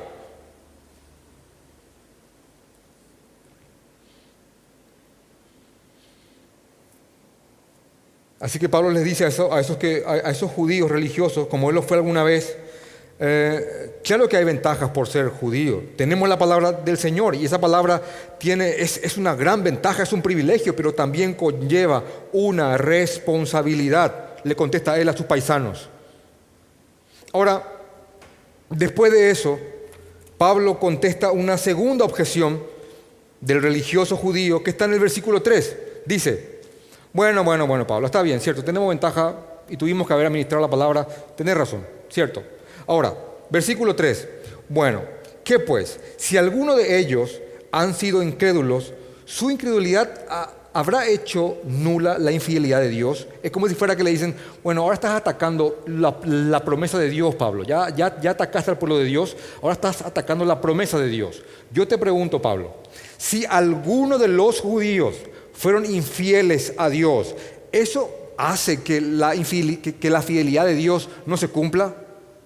Así 8.39 8.59
que 8.59 8.69
Pablo 8.69 8.91
les 8.91 9.03
dice 9.03 9.25
a 9.25 9.29
esos, 9.29 9.79
que, 9.79 10.05
a 10.07 10.31
esos 10.31 10.51
judíos 10.51 10.91
religiosos, 10.91 11.47
como 11.47 11.71
él 11.71 11.77
lo 11.77 11.83
fue 11.83 11.97
alguna 11.97 12.23
vez, 12.23 12.59
eh, 13.19 14.01
claro 14.03 14.29
que 14.29 14.37
hay 14.37 14.45
ventajas 14.45 14.91
por 14.91 15.07
ser 15.07 15.29
judío. 15.29 15.83
Tenemos 15.97 16.29
la 16.29 16.39
palabra 16.39 16.73
del 16.73 16.99
Señor 16.99 17.35
y 17.35 17.45
esa 17.45 17.61
palabra 17.61 18.03
tiene, 18.39 18.71
es, 18.71 18.99
es 18.99 19.17
una 19.17 19.35
gran 19.35 19.63
ventaja, 19.63 20.03
es 20.03 20.13
un 20.13 20.23
privilegio, 20.23 20.75
pero 20.75 20.93
también 20.93 21.35
conlleva 21.35 22.03
una 22.33 22.77
responsabilidad, 22.77 24.35
le 24.43 24.57
contesta 24.57 24.99
él 24.99 25.09
a 25.09 25.17
sus 25.17 25.27
paisanos. 25.27 25.89
Ahora, 27.33 27.63
después 28.71 29.13
de 29.13 29.31
eso, 29.31 29.59
Pablo 30.37 30.79
contesta 30.79 31.31
una 31.31 31.57
segunda 31.57 32.05
objeción 32.05 32.63
del 33.41 33.63
religioso 33.63 34.17
judío 34.17 34.63
que 34.63 34.71
está 34.71 34.87
en 34.87 34.95
el 34.95 35.01
versículo 35.01 35.43
3. 35.43 35.77
Dice, 36.07 36.61
bueno, 37.13 37.45
bueno, 37.45 37.67
bueno, 37.67 37.87
Pablo, 37.87 38.07
está 38.07 38.23
bien, 38.23 38.41
cierto, 38.41 38.65
tenemos 38.65 38.89
ventaja 38.89 39.37
y 39.69 39.77
tuvimos 39.77 40.07
que 40.07 40.13
haber 40.13 40.27
administrado 40.27 40.63
la 40.63 40.71
palabra, 40.71 41.07
tenés 41.37 41.57
razón, 41.57 41.87
cierto. 42.09 42.43
Ahora, 42.87 43.15
versículo 43.51 43.95
3. 43.95 44.29
Bueno, 44.69 45.03
¿qué 45.43 45.59
pues? 45.59 46.01
Si 46.17 46.37
alguno 46.37 46.75
de 46.77 46.99
ellos 46.99 47.41
han 47.73 47.95
sido 47.95 48.23
incrédulos, 48.23 48.93
su 49.25 49.51
incredulidad 49.51 50.11
habrá 50.75 51.07
hecho 51.07 51.59
nula 51.65 52.19
la 52.19 52.33
infidelidad 52.33 52.81
de 52.81 52.89
Dios. 52.89 53.27
Es 53.43 53.51
como 53.51 53.69
si 53.69 53.75
fuera 53.75 53.97
que 53.97 54.03
le 54.03 54.11
dicen, 54.11 54.35
bueno, 54.63 54.83
ahora 54.83 54.95
estás 54.95 55.13
atacando 55.13 55.83
la, 55.87 56.65
promesa 56.65 56.99
de 56.99 57.09
Dios, 57.09 57.35
Pablo. 57.37 57.63
Ya, 57.65 57.89
ya, 57.91 58.21
ya 58.21 58.33
atacaste 58.33 58.73
al 58.73 58.79
pueblo 58.79 58.99
de 58.99 59.05
Dios, 59.05 59.37
ahora 59.63 59.75
estás 59.75 60.03
atacando 60.03 60.45
la 60.45 60.61
promesa 60.61 60.99
de 60.99 61.09
Dios. 61.09 61.43
Yo 61.73 61.87
te 61.89 61.97
pregunto, 61.97 62.43
Pablo, 62.43 62.75
si 63.17 63.45
alguno 63.47 64.19
de 64.19 64.29
los 64.29 64.61
judíos 64.61 65.15
fueron 65.53 65.87
infieles 65.87 66.75
a 66.77 66.91
Dios, 66.91 67.35
¿eso 67.71 68.11
hace 68.37 68.83
que 68.83 69.01
la, 69.01 69.33
que 69.35 70.11
la 70.11 70.23
fidelidad 70.23 70.67
de 70.67 70.75
Dios 70.75 71.09
no 71.25 71.37
se 71.37 71.49
cumpla? 71.49 71.95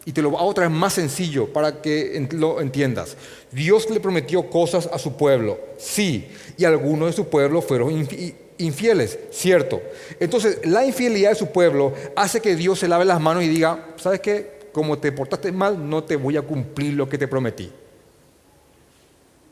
Y 0.09 0.13
te 0.13 0.23
lo 0.23 0.31
hago 0.39 0.49
otra 0.49 0.67
vez 0.67 0.75
más 0.75 0.95
sencillo 0.95 1.53
para 1.53 1.83
que 1.83 2.27
lo 2.31 2.63
entiendas. 2.63 3.15
Dios 3.53 3.91
le 3.91 4.01
prometió 4.01 4.49
cosas 4.49 4.89
a 4.91 4.99
su 4.99 5.19
pueblo, 5.19 5.61
sí, 5.77 6.27
y 6.57 6.65
algunos 6.65 7.11
de 7.11 7.13
su 7.13 7.29
pueblo 7.29 7.61
fueron 7.61 8.09
infieles, 8.57 9.19
cierto. 9.31 9.83
Entonces, 10.19 10.61
la 10.65 10.87
infidelidad 10.87 11.33
de 11.33 11.37
su 11.37 11.49
pueblo 11.49 11.93
hace 12.17 12.41
que 12.41 12.57
Dios 12.57 12.79
se 12.79 12.89
lave 12.89 13.05
las 13.05 13.21
manos 13.21 13.45
y 13.45 13.49
diga, 13.49 13.87
¿sabes 13.97 14.21
qué? 14.21 14.71
Como 14.73 14.97
te 14.97 15.13
portaste 15.13 15.53
mal, 15.53 15.91
no 15.91 16.03
te 16.03 16.17
voy 16.17 16.39
a 16.39 16.43
cumplir 16.43 16.95
lo 16.95 17.07
que 17.07 17.19
te 17.19 17.29
prometí. 17.29 17.71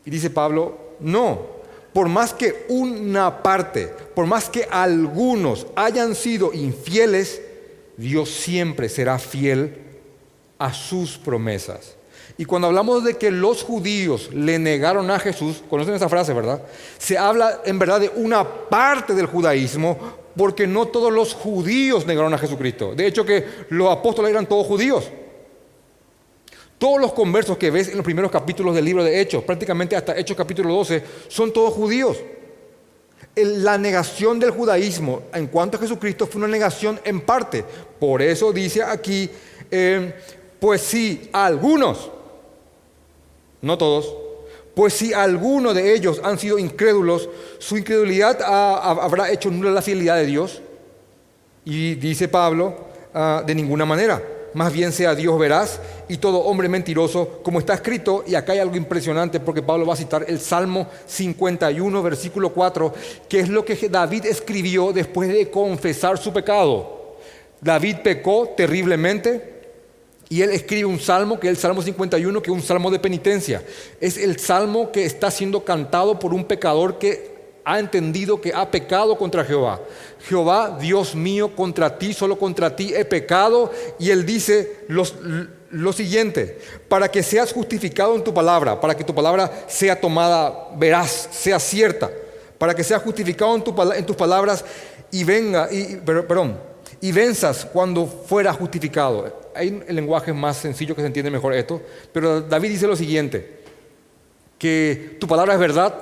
Y 0.07 0.11
dice 0.11 0.30
Pablo, 0.30 0.94
no, 1.00 1.48
por 1.92 2.09
más 2.09 2.32
que 2.32 2.64
una 2.70 3.42
parte, 3.42 3.90
por 4.14 4.24
más 4.24 4.48
que 4.48 4.66
algunos 4.70 5.66
hayan 5.76 6.14
sido 6.14 6.54
infieles, 6.54 7.42
Dios 7.98 8.30
siempre 8.30 8.88
será 8.88 9.18
fiel 9.18 9.84
a 10.59 10.72
sus 10.72 11.18
promesas. 11.18 11.96
Y 12.38 12.44
cuando 12.44 12.68
hablamos 12.68 13.04
de 13.04 13.14
que 13.14 13.30
los 13.30 13.62
judíos 13.62 14.30
le 14.32 14.59
negaron 14.59 15.11
a 15.11 15.18
Jesús, 15.18 15.62
conocen 15.70 15.94
esa 15.94 16.09
frase, 16.09 16.34
¿verdad? 16.34 16.62
Se 16.98 17.16
habla 17.16 17.62
en 17.64 17.78
verdad 17.78 18.00
de 18.00 18.11
una 18.14 18.44
parte 18.68 19.14
del 19.14 19.26
judaísmo, 19.26 19.96
porque 20.36 20.66
no 20.66 20.86
todos 20.86 21.12
los 21.12 21.32
judíos 21.32 22.07
negaron 22.07 22.34
a 22.34 22.38
Jesucristo. 22.38 22.94
De 22.94 23.07
hecho 23.07 23.24
que 23.24 23.44
los 23.70 23.90
apóstoles 23.90 24.30
eran 24.30 24.46
todos 24.46 24.66
judíos. 24.66 25.11
Todos 26.76 27.00
los 27.00 27.14
conversos 27.14 27.57
que 27.57 27.70
ves 27.70 27.88
en 27.88 27.96
los 27.96 28.04
primeros 28.04 28.30
capítulos 28.30 28.74
del 28.74 28.84
libro 28.84 29.02
de 29.02 29.18
Hechos, 29.18 29.42
prácticamente 29.44 29.96
hasta 29.96 30.16
Hechos 30.16 30.36
capítulo 30.36 30.74
12, 30.74 31.02
son 31.28 31.52
todos 31.52 31.72
judíos. 31.72 32.18
La 33.34 33.78
negación 33.78 34.38
del 34.38 34.50
judaísmo 34.50 35.22
en 35.32 35.46
cuanto 35.46 35.78
a 35.78 35.80
Jesucristo 35.80 36.26
fue 36.26 36.38
una 36.38 36.48
negación 36.48 37.00
en 37.02 37.22
parte. 37.22 37.64
Por 37.98 38.20
eso 38.20 38.52
dice 38.52 38.82
aquí, 38.82 39.30
eh, 39.70 40.12
pues 40.61 40.82
si 40.82 41.28
algunos, 41.32 42.11
no 43.62 43.76
todos, 43.78 44.14
pues 44.74 44.92
si 44.92 45.14
alguno 45.14 45.72
de 45.72 45.94
ellos 45.94 46.20
han 46.22 46.38
sido 46.38 46.59
incrédulos, 46.59 47.28
su 47.59 47.78
incredulidad 47.78 48.42
habrá 48.42 49.30
hecho 49.30 49.50
nula 49.50 49.70
la 49.70 49.80
fidelidad 49.80 50.16
de 50.16 50.26
Dios. 50.26 50.61
Y 51.64 51.94
dice 51.94 52.28
Pablo, 52.28 52.76
ah, 53.14 53.42
de 53.44 53.54
ninguna 53.54 53.86
manera. 53.86 54.22
Más 54.52 54.72
bien 54.72 54.92
sea 54.92 55.14
Dios 55.14 55.38
veraz 55.38 55.80
y 56.09 56.18
todo 56.18 56.38
hombre 56.38 56.68
mentiroso, 56.68 57.40
como 57.42 57.59
está 57.59 57.74
escrito, 57.74 58.24
y 58.26 58.34
acá 58.34 58.52
hay 58.52 58.59
algo 58.59 58.76
impresionante 58.76 59.40
porque 59.40 59.62
Pablo 59.62 59.84
va 59.84 59.94
a 59.94 59.96
citar 59.96 60.24
el 60.28 60.40
Salmo 60.40 60.86
51, 61.07 62.02
versículo 62.02 62.50
4, 62.50 62.94
que 63.28 63.40
es 63.40 63.48
lo 63.48 63.64
que 63.64 63.76
David 63.88 64.26
escribió 64.26 64.92
después 64.92 65.28
de 65.28 65.50
confesar 65.50 66.16
su 66.18 66.32
pecado. 66.32 67.16
David 67.61 67.96
pecó 68.02 68.54
terriblemente, 68.57 69.55
Y 70.28 70.42
él 70.42 70.50
escribe 70.50 70.86
un 70.86 70.98
salmo, 70.98 71.38
que 71.38 71.46
es 71.46 71.52
el 71.52 71.56
Salmo 71.56 71.82
51, 71.82 72.42
que 72.42 72.50
es 72.50 72.56
un 72.56 72.62
salmo 72.62 72.90
de 72.90 72.98
penitencia. 72.98 73.62
Es 74.00 74.18
el 74.18 74.38
salmo 74.40 74.90
que 74.90 75.04
está 75.04 75.30
siendo 75.30 75.64
cantado 75.64 76.18
por 76.18 76.34
un 76.34 76.44
pecador 76.44 76.98
que 76.98 77.36
ha 77.64 77.80
entendido 77.80 78.40
que 78.40 78.52
ha 78.54 78.70
pecado 78.70 79.16
contra 79.18 79.44
Jehová. 79.44 79.80
Jehová, 80.28 80.78
Dios 80.80 81.14
mío, 81.14 81.54
contra 81.54 81.98
ti, 81.98 82.12
solo 82.12 82.38
contra 82.38 82.74
ti 82.74 82.92
he 82.94 83.04
pecado. 83.04 83.70
Y 83.98 84.10
él 84.10 84.24
dice 84.24 84.84
lo 84.88 85.92
siguiente, 85.92 86.58
para 86.88 87.08
que 87.10 87.22
seas 87.22 87.52
justificado 87.52 88.14
en 88.14 88.22
tu 88.22 88.32
palabra, 88.32 88.80
para 88.80 88.96
que 88.96 89.04
tu 89.04 89.14
palabra 89.14 89.50
sea 89.68 90.00
tomada 90.00 90.70
veraz, 90.76 91.28
sea 91.32 91.58
cierta, 91.58 92.10
para 92.56 92.74
que 92.74 92.84
seas 92.84 93.02
justificado 93.02 93.54
en, 93.56 93.64
en 93.96 94.06
tus 94.06 94.16
palabras 94.16 94.64
y 95.10 95.24
venga, 95.24 95.68
y, 95.70 95.96
perdón, 95.96 96.58
y 97.01 97.12
venzas 97.12 97.64
cuando 97.64 98.07
fuera 98.07 98.53
justificado. 98.53 99.51
Hay 99.55 99.82
el 99.86 99.97
lenguaje 99.97 100.32
más 100.32 100.57
sencillo 100.57 100.94
que 100.94 101.03
se 101.03 101.07
entiende 101.07 101.30
mejor 101.30 101.55
esto, 101.55 101.80
pero 102.12 102.40
David 102.40 102.70
dice 102.70 102.86
lo 102.86 102.97
siguiente, 102.97 103.61
que 104.59 105.16
tu 105.20 105.26
palabra 105.26 105.55
es 105.55 105.61
verdad 105.61 105.94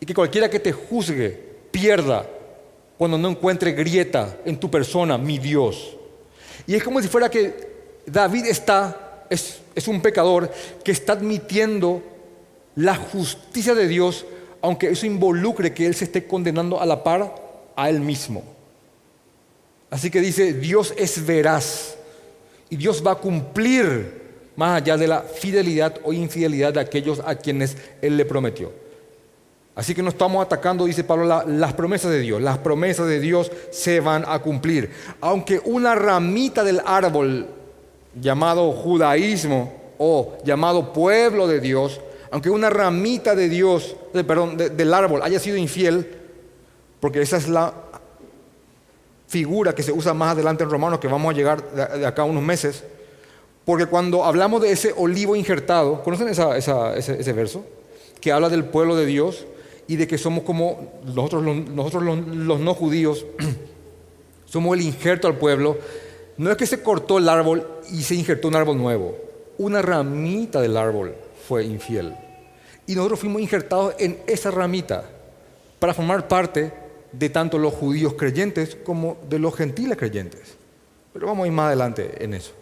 y 0.00 0.06
que 0.06 0.14
cualquiera 0.14 0.48
que 0.48 0.60
te 0.60 0.72
juzgue 0.72 1.48
pierda 1.70 2.26
cuando 2.96 3.18
no 3.18 3.28
encuentre 3.28 3.72
grieta 3.72 4.38
en 4.44 4.58
tu 4.58 4.70
persona, 4.70 5.18
mi 5.18 5.38
Dios. 5.38 5.96
Y 6.66 6.74
es 6.74 6.82
como 6.82 7.00
si 7.00 7.08
fuera 7.08 7.30
que 7.30 8.02
David 8.06 8.46
está, 8.46 9.24
es, 9.30 9.60
es 9.74 9.88
un 9.88 10.00
pecador 10.00 10.50
que 10.82 10.92
está 10.92 11.12
admitiendo 11.14 12.02
la 12.74 12.94
justicia 12.94 13.74
de 13.74 13.88
Dios, 13.88 14.26
aunque 14.62 14.90
eso 14.90 15.06
involucre 15.06 15.72
que 15.72 15.86
él 15.86 15.94
se 15.94 16.04
esté 16.04 16.26
condenando 16.26 16.80
a 16.80 16.86
la 16.86 17.02
par 17.02 17.34
a 17.76 17.88
él 17.88 18.00
mismo. 18.00 18.57
Así 19.90 20.10
que 20.10 20.20
dice, 20.20 20.52
Dios 20.52 20.92
es 20.96 21.24
veraz 21.24 21.96
y 22.70 22.76
Dios 22.76 23.02
va 23.06 23.12
a 23.12 23.16
cumplir 23.16 24.18
más 24.56 24.82
allá 24.82 24.96
de 24.96 25.06
la 25.06 25.22
fidelidad 25.22 25.98
o 26.02 26.12
infidelidad 26.12 26.74
de 26.74 26.80
aquellos 26.80 27.20
a 27.24 27.34
quienes 27.36 27.76
Él 28.02 28.16
le 28.16 28.24
prometió. 28.24 28.72
Así 29.74 29.94
que 29.94 30.02
no 30.02 30.08
estamos 30.08 30.44
atacando, 30.44 30.86
dice 30.86 31.04
Pablo, 31.04 31.44
las 31.46 31.72
promesas 31.74 32.10
de 32.10 32.18
Dios. 32.18 32.42
Las 32.42 32.58
promesas 32.58 33.06
de 33.06 33.20
Dios 33.20 33.52
se 33.70 34.00
van 34.00 34.24
a 34.26 34.40
cumplir. 34.40 34.90
Aunque 35.20 35.60
una 35.64 35.94
ramita 35.94 36.64
del 36.64 36.82
árbol 36.84 37.46
llamado 38.20 38.72
judaísmo 38.72 39.72
o 39.96 40.36
llamado 40.44 40.92
pueblo 40.92 41.46
de 41.46 41.60
Dios, 41.60 42.00
aunque 42.32 42.50
una 42.50 42.70
ramita 42.70 43.36
de 43.36 43.48
Dios, 43.48 43.94
perdón, 44.12 44.56
del 44.56 44.92
árbol 44.92 45.22
haya 45.22 45.38
sido 45.38 45.56
infiel, 45.56 46.10
porque 46.98 47.22
esa 47.22 47.36
es 47.36 47.48
la 47.48 47.72
figura 49.28 49.74
que 49.74 49.82
se 49.82 49.92
usa 49.92 50.14
más 50.14 50.32
adelante 50.32 50.64
en 50.64 50.70
Romanos, 50.70 50.98
que 50.98 51.06
vamos 51.06 51.32
a 51.32 51.36
llegar 51.36 51.62
de 51.72 52.06
acá 52.06 52.22
a 52.22 52.24
unos 52.24 52.42
meses, 52.42 52.82
porque 53.64 53.84
cuando 53.84 54.24
hablamos 54.24 54.62
de 54.62 54.72
ese 54.72 54.94
olivo 54.96 55.36
injertado, 55.36 56.02
¿conocen 56.02 56.28
ese, 56.28 57.32
verso? 57.34 57.64
Que 58.18 58.32
habla 58.32 58.48
del 58.48 58.64
pueblo 58.64 58.96
de 58.96 59.04
Dios 59.04 59.44
y 59.86 59.96
de 59.96 60.06
que 60.08 60.16
somos 60.16 60.44
como 60.44 60.94
nosotros, 61.04 61.44
nosotros 61.44 62.02
los 62.02 62.60
no 62.60 62.74
judíos, 62.74 63.26
somos 64.46 64.74
el 64.74 64.82
injerto 64.82 65.28
al 65.28 65.36
pueblo. 65.36 65.76
No 66.38 66.50
es 66.50 66.56
que 66.56 66.66
se 66.66 66.82
cortó 66.82 67.18
el 67.18 67.28
árbol 67.28 67.66
y 67.90 68.02
se 68.02 68.14
injertó 68.14 68.48
un 68.48 68.56
árbol 68.56 68.78
nuevo, 68.78 69.14
una 69.58 69.82
ramita 69.82 70.62
del 70.62 70.76
árbol 70.76 71.14
fue 71.46 71.64
infiel. 71.64 72.16
Y 72.86 72.94
nosotros 72.94 73.20
fuimos 73.20 73.42
injertados 73.42 73.94
en 73.98 74.18
esa 74.26 74.50
ramita 74.50 75.04
para 75.78 75.92
formar 75.92 76.26
parte 76.26 76.72
de 77.12 77.30
tanto 77.30 77.58
los 77.58 77.74
judíos 77.74 78.14
creyentes 78.14 78.76
como 78.84 79.16
de 79.28 79.38
los 79.38 79.54
gentiles 79.54 79.96
creyentes. 79.96 80.56
Pero 81.12 81.26
vamos 81.26 81.44
a 81.44 81.46
ir 81.46 81.52
más 81.52 81.66
adelante 81.68 82.12
en 82.20 82.34
eso. 82.34 82.52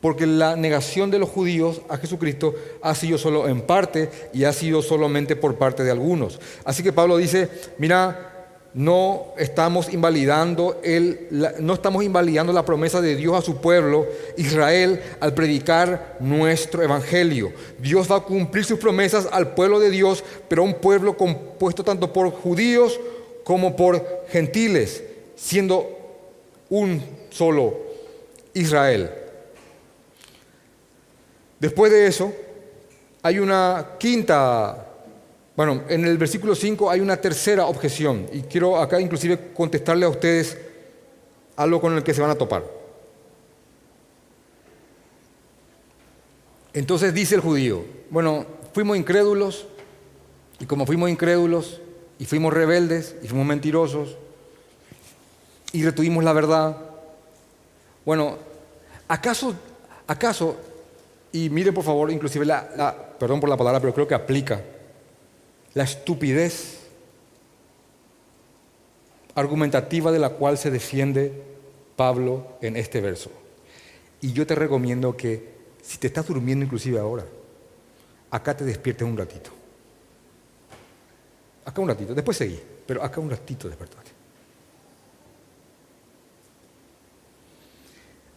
Porque 0.00 0.26
la 0.26 0.56
negación 0.56 1.10
de 1.10 1.18
los 1.18 1.30
judíos 1.30 1.80
a 1.88 1.96
Jesucristo 1.96 2.54
ha 2.82 2.94
sido 2.94 3.16
solo 3.16 3.48
en 3.48 3.62
parte 3.62 4.10
y 4.34 4.44
ha 4.44 4.52
sido 4.52 4.82
solamente 4.82 5.34
por 5.34 5.56
parte 5.56 5.82
de 5.82 5.90
algunos. 5.90 6.40
Así 6.64 6.82
que 6.82 6.92
Pablo 6.92 7.16
dice, 7.16 7.48
mira, 7.78 8.34
no 8.74 9.28
estamos 9.38 9.92
invalidando 9.92 10.80
el, 10.82 11.28
no 11.60 11.74
estamos 11.74 12.04
invalidando 12.04 12.52
la 12.52 12.64
promesa 12.64 13.00
de 13.00 13.14
Dios 13.14 13.38
a 13.38 13.40
su 13.40 13.58
pueblo 13.58 14.06
Israel 14.36 15.00
al 15.20 15.32
predicar 15.32 16.16
nuestro 16.20 16.82
evangelio. 16.82 17.52
Dios 17.78 18.10
va 18.10 18.16
a 18.16 18.20
cumplir 18.20 18.64
sus 18.64 18.78
promesas 18.78 19.28
al 19.30 19.54
pueblo 19.54 19.78
de 19.78 19.90
Dios, 19.90 20.24
pero 20.48 20.62
a 20.62 20.64
un 20.64 20.74
pueblo 20.74 21.16
compuesto 21.16 21.84
tanto 21.84 22.12
por 22.12 22.30
judíos 22.30 22.98
como 23.44 23.76
por 23.76 24.24
gentiles, 24.28 25.04
siendo 25.36 25.86
un 26.70 27.02
solo 27.30 27.78
Israel. 28.54 29.10
Después 31.60 31.92
de 31.92 32.06
eso, 32.06 32.32
hay 33.22 33.38
una 33.38 33.92
quinta, 33.98 34.86
bueno, 35.56 35.84
en 35.88 36.04
el 36.04 36.18
versículo 36.18 36.54
5 36.54 36.90
hay 36.90 37.00
una 37.00 37.16
tercera 37.18 37.66
objeción, 37.66 38.26
y 38.32 38.42
quiero 38.42 38.78
acá 38.78 39.00
inclusive 39.00 39.52
contestarle 39.54 40.06
a 40.06 40.08
ustedes 40.08 40.58
algo 41.56 41.80
con 41.80 41.96
el 41.96 42.02
que 42.02 42.14
se 42.14 42.20
van 42.20 42.30
a 42.30 42.34
topar. 42.34 42.64
Entonces 46.72 47.14
dice 47.14 47.36
el 47.36 47.40
judío, 47.40 47.84
bueno, 48.10 48.46
fuimos 48.72 48.96
incrédulos, 48.96 49.66
y 50.58 50.66
como 50.66 50.86
fuimos 50.86 51.08
incrédulos, 51.08 51.80
y 52.18 52.24
fuimos 52.24 52.52
rebeldes 52.52 53.16
y 53.22 53.28
fuimos 53.28 53.46
mentirosos 53.46 54.16
y 55.72 55.84
retuvimos 55.84 56.22
la 56.22 56.32
verdad. 56.32 56.76
Bueno, 58.04 58.38
¿acaso, 59.08 59.54
acaso, 60.06 60.56
y 61.32 61.50
miren 61.50 61.74
por 61.74 61.84
favor, 61.84 62.10
inclusive 62.12 62.44
la, 62.44 62.94
perdón 63.18 63.40
por 63.40 63.48
la 63.48 63.56
palabra, 63.56 63.80
pero 63.80 63.92
creo 63.92 64.06
que 64.06 64.14
aplica, 64.14 64.62
la 65.74 65.82
estupidez 65.82 66.80
argumentativa 69.34 70.12
de 70.12 70.20
la 70.20 70.30
cual 70.30 70.56
se 70.56 70.70
defiende 70.70 71.32
Pablo 71.96 72.46
en 72.60 72.76
este 72.76 73.00
verso. 73.00 73.30
Y 74.20 74.32
yo 74.32 74.46
te 74.46 74.54
recomiendo 74.54 75.16
que 75.16 75.54
si 75.82 75.98
te 75.98 76.06
estás 76.06 76.26
durmiendo 76.26 76.64
inclusive 76.64 77.00
ahora, 77.00 77.26
acá 78.30 78.56
te 78.56 78.64
despiertes 78.64 79.06
un 79.06 79.16
ratito. 79.16 79.50
Acá 81.64 81.80
un 81.80 81.88
ratito, 81.88 82.14
después 82.14 82.36
seguí, 82.36 82.60
pero 82.86 83.02
acá 83.02 83.20
un 83.20 83.30
ratito 83.30 83.68
despertate. 83.68 84.10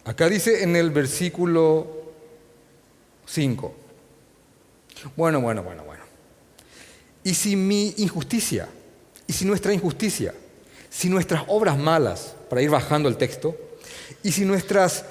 Acá 0.04 0.28
dice 0.28 0.62
en 0.62 0.74
el 0.74 0.90
versículo 0.90 1.86
5. 3.26 3.74
Bueno, 5.16 5.40
bueno, 5.40 5.62
bueno, 5.62 5.84
bueno. 5.84 6.02
Y 7.22 7.34
si 7.34 7.56
mi 7.56 7.94
injusticia, 7.98 8.68
y 9.26 9.32
si 9.34 9.44
nuestra 9.44 9.74
injusticia, 9.74 10.34
si 10.88 11.10
nuestras 11.10 11.44
obras 11.48 11.76
malas, 11.76 12.34
para 12.48 12.62
ir 12.62 12.70
bajando 12.70 13.08
el 13.08 13.18
texto, 13.18 13.54
y 14.22 14.32
si 14.32 14.46
nuestras, 14.46 15.04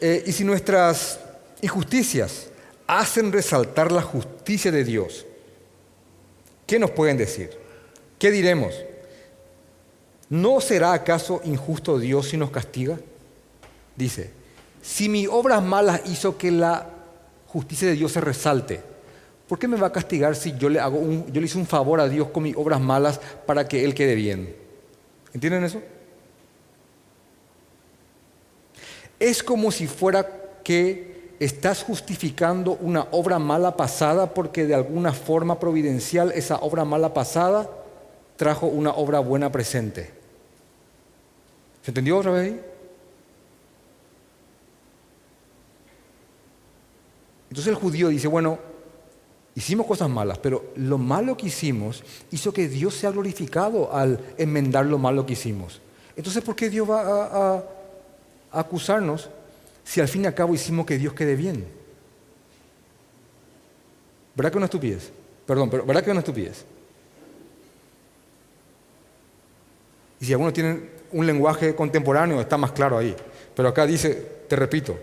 eh, 0.00 0.22
y 0.26 0.32
si 0.32 0.44
nuestras 0.44 1.20
injusticias 1.62 2.48
hacen 2.86 3.32
resaltar 3.32 3.90
la 3.90 4.02
justicia 4.02 4.70
de 4.70 4.84
Dios, 4.84 5.24
¿Qué 6.68 6.78
nos 6.78 6.90
pueden 6.90 7.16
decir? 7.16 7.50
¿Qué 8.18 8.30
diremos? 8.30 8.74
¿No 10.28 10.60
será 10.60 10.92
acaso 10.92 11.40
injusto 11.44 11.98
Dios 11.98 12.28
si 12.28 12.36
nos 12.36 12.50
castiga? 12.50 13.00
Dice, 13.96 14.30
si 14.82 15.08
mi 15.08 15.26
obra 15.26 15.62
mala 15.62 16.02
hizo 16.04 16.36
que 16.36 16.50
la 16.50 16.90
justicia 17.46 17.88
de 17.88 17.94
Dios 17.94 18.12
se 18.12 18.20
resalte, 18.20 18.82
¿por 19.48 19.58
qué 19.58 19.66
me 19.66 19.78
va 19.78 19.86
a 19.86 19.92
castigar 19.92 20.36
si 20.36 20.58
yo 20.58 20.68
le, 20.68 20.78
hago 20.78 20.98
un, 20.98 21.32
yo 21.32 21.40
le 21.40 21.46
hice 21.46 21.56
un 21.56 21.66
favor 21.66 22.00
a 22.00 22.08
Dios 22.08 22.28
con 22.28 22.42
mis 22.42 22.54
obras 22.54 22.82
malas 22.82 23.18
para 23.46 23.66
que 23.66 23.82
Él 23.82 23.94
quede 23.94 24.14
bien? 24.14 24.54
¿Entienden 25.32 25.64
eso? 25.64 25.80
Es 29.18 29.42
como 29.42 29.72
si 29.72 29.86
fuera 29.86 30.60
que 30.62 31.07
estás 31.38 31.84
justificando 31.84 32.72
una 32.80 33.06
obra 33.12 33.38
mala 33.38 33.76
pasada 33.76 34.34
porque 34.34 34.66
de 34.66 34.74
alguna 34.74 35.12
forma 35.12 35.58
providencial 35.60 36.32
esa 36.32 36.56
obra 36.56 36.84
mala 36.84 37.14
pasada 37.14 37.70
trajo 38.36 38.66
una 38.66 38.92
obra 38.92 39.20
buena 39.20 39.50
presente. 39.50 40.10
¿Se 41.82 41.90
entendió 41.90 42.18
otra 42.18 42.32
vez? 42.32 42.54
Entonces 47.50 47.68
el 47.68 47.76
judío 47.76 48.08
dice, 48.08 48.28
bueno, 48.28 48.58
hicimos 49.54 49.86
cosas 49.86 50.10
malas, 50.10 50.38
pero 50.38 50.72
lo 50.76 50.98
malo 50.98 51.36
que 51.36 51.46
hicimos 51.46 52.04
hizo 52.30 52.52
que 52.52 52.68
Dios 52.68 52.94
sea 52.94 53.10
glorificado 53.10 53.94
al 53.94 54.20
enmendar 54.36 54.86
lo 54.86 54.98
malo 54.98 55.24
que 55.24 55.32
hicimos. 55.32 55.80
Entonces, 56.14 56.42
¿por 56.42 56.54
qué 56.54 56.68
Dios 56.68 56.88
va 56.88 57.00
a, 57.00 57.54
a 57.56 58.60
acusarnos 58.60 59.30
si 59.88 60.02
al 60.02 60.08
fin 60.08 60.24
y 60.24 60.26
al 60.26 60.34
cabo 60.34 60.54
hicimos 60.54 60.84
que 60.84 60.98
Dios 60.98 61.14
quede 61.14 61.34
bien? 61.34 61.64
¿Verdad 64.34 64.52
que 64.52 64.58
una 64.58 64.66
estupidez? 64.66 65.10
Perdón, 65.46 65.70
pero 65.70 65.86
¿verdad 65.86 66.04
que 66.04 66.10
una 66.10 66.20
estupidez? 66.20 66.66
Y 70.20 70.26
si 70.26 70.32
algunos 70.32 70.52
tienen 70.52 70.90
un 71.10 71.26
lenguaje 71.26 71.74
contemporáneo, 71.74 72.38
está 72.38 72.58
más 72.58 72.72
claro 72.72 72.98
ahí. 72.98 73.16
Pero 73.56 73.70
acá 73.70 73.86
dice, 73.86 74.14
te 74.46 74.56
repito, 74.56 74.98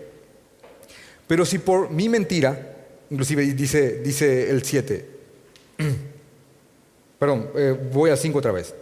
Pero 1.26 1.44
si 1.44 1.58
por 1.58 1.90
mi 1.90 2.08
mentira, 2.08 2.76
inclusive 3.10 3.42
dice, 3.54 3.98
dice 4.02 4.48
el 4.48 4.62
7, 4.62 5.08
perdón, 7.18 7.50
eh, 7.56 7.76
voy 7.92 8.10
al 8.10 8.18
5 8.18 8.38
otra 8.38 8.52
vez. 8.52 8.72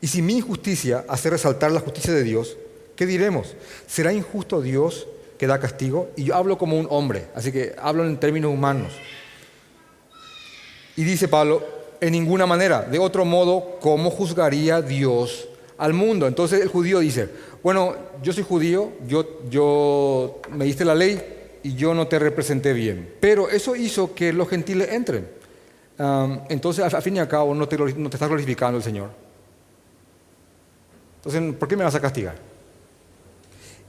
Y 0.00 0.08
si 0.08 0.22
mi 0.22 0.38
injusticia 0.38 1.04
hace 1.06 1.30
resaltar 1.30 1.70
la 1.70 1.78
justicia 1.78 2.12
de 2.12 2.24
Dios, 2.24 2.56
¿qué 2.96 3.06
diremos? 3.06 3.54
¿Será 3.86 4.12
injusto 4.12 4.60
Dios 4.60 5.06
que 5.38 5.46
da 5.46 5.60
castigo? 5.60 6.10
Y 6.16 6.24
yo 6.24 6.34
hablo 6.34 6.58
como 6.58 6.78
un 6.78 6.86
hombre, 6.90 7.26
así 7.34 7.52
que 7.52 7.74
hablo 7.78 8.04
en 8.04 8.18
términos 8.18 8.52
humanos. 8.52 8.92
Y 10.96 11.04
dice 11.04 11.28
Pablo, 11.28 11.62
en 12.00 12.12
ninguna 12.12 12.46
manera. 12.46 12.82
De 12.82 12.98
otro 12.98 13.24
modo, 13.24 13.78
¿cómo 13.80 14.10
juzgaría 14.10 14.82
Dios 14.82 15.48
al 15.78 15.92
mundo? 15.92 16.26
Entonces 16.26 16.60
el 16.60 16.68
judío 16.68 17.00
dice, 17.00 17.28
bueno, 17.62 17.96
yo 18.22 18.32
soy 18.32 18.44
judío, 18.44 18.92
yo, 19.06 19.40
yo 19.48 20.40
me 20.50 20.66
diste 20.66 20.84
la 20.84 20.94
ley 20.94 21.20
y 21.62 21.74
yo 21.74 21.94
no 21.94 22.06
te 22.06 22.18
representé 22.18 22.72
bien. 22.72 23.14
Pero 23.20 23.48
eso 23.48 23.74
hizo 23.74 24.14
que 24.14 24.32
los 24.32 24.48
gentiles 24.48 24.92
entren. 24.92 25.26
entonces, 26.48 26.92
al 26.92 27.02
fin 27.02 27.16
y 27.16 27.20
al 27.20 27.28
cabo, 27.28 27.54
no 27.54 27.66
te, 27.66 27.78
no 27.78 28.10
te 28.10 28.16
está 28.16 28.26
glorificando 28.26 28.76
el 28.76 28.84
Señor. 28.84 29.10
Entonces, 31.16 31.54
¿por 31.56 31.66
qué 31.66 31.76
me 31.76 31.84
vas 31.84 31.94
a 31.94 32.00
castigar? 32.00 32.53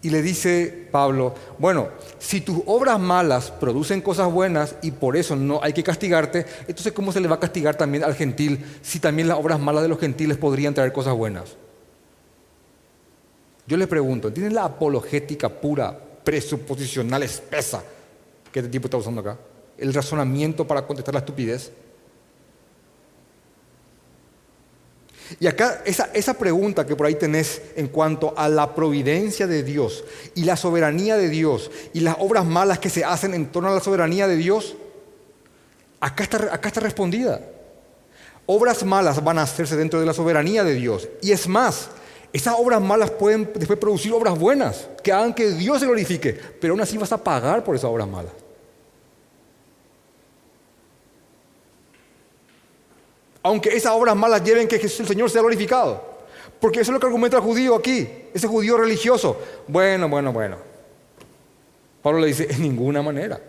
Y 0.01 0.09
le 0.11 0.21
dice 0.21 0.87
Pablo, 0.91 1.33
bueno, 1.57 1.89
si 2.19 2.41
tus 2.41 2.61
obras 2.67 2.99
malas 2.99 3.49
producen 3.49 4.01
cosas 4.01 4.31
buenas 4.31 4.75
y 4.83 4.91
por 4.91 5.17
eso 5.17 5.35
no 5.35 5.59
hay 5.63 5.73
que 5.73 5.83
castigarte, 5.83 6.45
entonces 6.67 6.93
¿cómo 6.93 7.11
se 7.11 7.19
le 7.19 7.27
va 7.27 7.37
a 7.37 7.39
castigar 7.39 7.75
también 7.75 8.03
al 8.03 8.13
gentil 8.13 8.63
si 8.83 8.99
también 8.99 9.27
las 9.27 9.39
obras 9.39 9.59
malas 9.59 9.81
de 9.81 9.89
los 9.89 9.99
gentiles 9.99 10.37
podrían 10.37 10.73
traer 10.75 10.93
cosas 10.93 11.15
buenas? 11.15 11.55
Yo 13.67 13.77
le 13.77 13.87
pregunto, 13.87 14.31
¿tienen 14.31 14.53
la 14.53 14.65
apologética 14.65 15.49
pura, 15.49 15.97
presuposicional, 16.23 17.23
espesa 17.23 17.83
que 18.51 18.59
este 18.59 18.71
tipo 18.71 18.85
está 18.85 18.97
usando 18.97 19.21
acá? 19.21 19.37
¿El 19.77 19.93
razonamiento 19.93 20.67
para 20.67 20.85
contestar 20.85 21.15
la 21.15 21.19
estupidez? 21.21 21.71
Y 25.39 25.47
acá 25.47 25.81
esa, 25.85 26.09
esa, 26.13 26.35
pregunta 26.35 26.85
que 26.85 26.95
por 26.95 27.07
ahí 27.07 27.15
tenés 27.15 27.61
en 27.75 27.87
cuanto 27.87 28.33
a 28.37 28.47
la 28.47 28.75
providencia 28.75 29.47
de 29.47 29.63
Dios 29.63 30.03
y 30.35 30.43
la 30.43 30.55
soberanía 30.55 31.17
de 31.17 31.29
Dios 31.29 31.71
y 31.93 32.01
las 32.01 32.15
obras 32.19 32.45
malas 32.45 32.79
que 32.79 32.89
se 32.89 33.03
hacen 33.03 33.33
en 33.33 33.47
torno 33.47 33.69
a 33.69 33.73
la 33.73 33.79
soberanía 33.79 34.27
de 34.27 34.35
Dios, 34.35 34.75
acá 35.99 36.23
está, 36.23 36.53
acá 36.53 36.67
está 36.67 36.79
respondida. 36.79 37.41
Obras 38.45 38.85
malas 38.85 39.23
van 39.23 39.39
a 39.39 39.43
hacerse 39.43 39.75
dentro 39.75 39.99
de 39.99 40.05
la 40.05 40.13
soberanía 40.13 40.63
de 40.63 40.75
Dios. 40.75 41.09
Y 41.21 41.31
es 41.31 41.47
más, 41.47 41.89
esas 42.31 42.55
obras 42.57 42.81
malas 42.81 43.09
pueden 43.11 43.49
después 43.55 43.79
producir 43.79 44.13
obras 44.13 44.37
buenas 44.37 44.87
que 45.01 45.11
hagan 45.11 45.33
que 45.33 45.51
Dios 45.51 45.79
se 45.79 45.85
glorifique, 45.85 46.33
pero 46.61 46.73
aún 46.73 46.81
así 46.81 46.97
vas 46.97 47.11
a 47.11 47.23
pagar 47.23 47.63
por 47.63 47.75
esas 47.75 47.89
obras 47.89 48.07
malas. 48.07 48.44
Aunque 53.45 53.69
esas 53.77 53.91
obras 53.91 54.15
malas 54.15 54.43
lleven 54.43 54.67
que 54.67 54.79
Jesús, 54.79 55.01
el 55.01 55.07
Señor 55.07 55.29
sea 55.29 55.41
glorificado. 55.41 56.03
Porque 56.59 56.79
eso 56.79 56.89
es 56.89 56.93
lo 56.93 56.99
que 56.99 57.05
argumenta 57.05 57.37
el 57.37 57.43
judío 57.43 57.75
aquí, 57.75 58.09
ese 58.33 58.47
judío 58.47 58.75
religioso. 58.75 59.39
Bueno, 59.67 60.09
bueno, 60.09 60.33
bueno. 60.33 60.57
Pablo 62.01 62.21
le 62.21 62.27
dice, 62.27 62.47
en 62.49 62.63
ninguna 62.63 63.03
manera. 63.03 63.39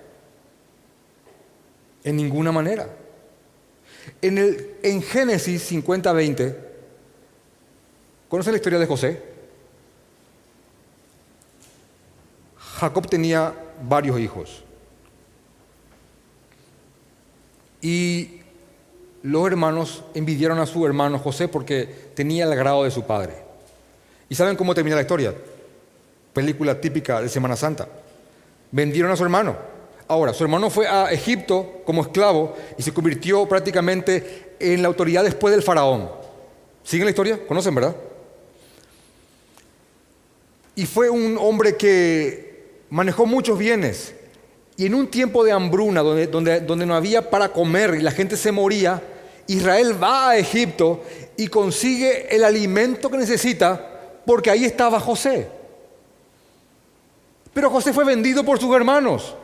En 2.04 2.14
ninguna 2.14 2.52
manera. 2.52 2.94
En, 4.20 4.36
el, 4.36 4.76
en 4.82 5.00
Génesis 5.00 5.62
50, 5.62 6.12
20, 6.12 6.60
¿conocen 8.28 8.52
la 8.52 8.58
historia 8.58 8.78
de 8.78 8.86
José? 8.86 9.22
Jacob 12.58 13.08
tenía 13.08 13.54
varios 13.82 14.20
hijos. 14.20 14.62
Y 17.80 18.42
los 19.26 19.44
hermanos 19.48 20.04
envidiaron 20.14 20.60
a 20.60 20.66
su 20.66 20.86
hermano 20.86 21.18
José 21.18 21.48
porque 21.48 21.88
tenía 22.14 22.44
el 22.44 22.54
grado 22.54 22.84
de 22.84 22.92
su 22.92 23.02
padre. 23.02 23.34
¿Y 24.28 24.36
saben 24.36 24.54
cómo 24.54 24.72
termina 24.72 24.94
la 24.94 25.02
historia? 25.02 25.34
Película 26.32 26.80
típica 26.80 27.20
de 27.20 27.28
Semana 27.28 27.56
Santa. 27.56 27.88
Vendieron 28.70 29.10
a 29.10 29.16
su 29.16 29.24
hermano. 29.24 29.56
Ahora, 30.06 30.32
su 30.32 30.44
hermano 30.44 30.70
fue 30.70 30.86
a 30.86 31.10
Egipto 31.10 31.82
como 31.84 32.02
esclavo 32.02 32.54
y 32.78 32.82
se 32.84 32.94
convirtió 32.94 33.48
prácticamente 33.48 34.54
en 34.60 34.80
la 34.80 34.86
autoridad 34.86 35.24
después 35.24 35.52
del 35.52 35.64
faraón. 35.64 36.08
¿Siguen 36.84 37.06
la 37.06 37.10
historia? 37.10 37.44
¿Conocen, 37.48 37.74
verdad? 37.74 37.96
Y 40.76 40.86
fue 40.86 41.10
un 41.10 41.36
hombre 41.40 41.76
que 41.76 42.84
manejó 42.90 43.26
muchos 43.26 43.58
bienes. 43.58 44.14
Y 44.76 44.86
en 44.86 44.94
un 44.94 45.08
tiempo 45.08 45.42
de 45.42 45.50
hambruna, 45.50 46.02
donde, 46.02 46.28
donde, 46.28 46.60
donde 46.60 46.86
no 46.86 46.94
había 46.94 47.28
para 47.28 47.48
comer 47.48 47.96
y 47.96 48.02
la 48.02 48.12
gente 48.12 48.36
se 48.36 48.52
moría, 48.52 49.02
Israel 49.48 50.02
va 50.02 50.30
a 50.30 50.36
Egipto 50.36 51.02
y 51.36 51.48
consigue 51.48 52.34
el 52.34 52.44
alimento 52.44 53.10
que 53.10 53.18
necesita 53.18 53.92
porque 54.24 54.50
ahí 54.50 54.64
estaba 54.64 54.98
José. 55.00 55.48
Pero 57.52 57.70
José 57.70 57.92
fue 57.92 58.04
vendido 58.04 58.44
por 58.44 58.58
sus 58.58 58.74
hermanos, 58.74 59.34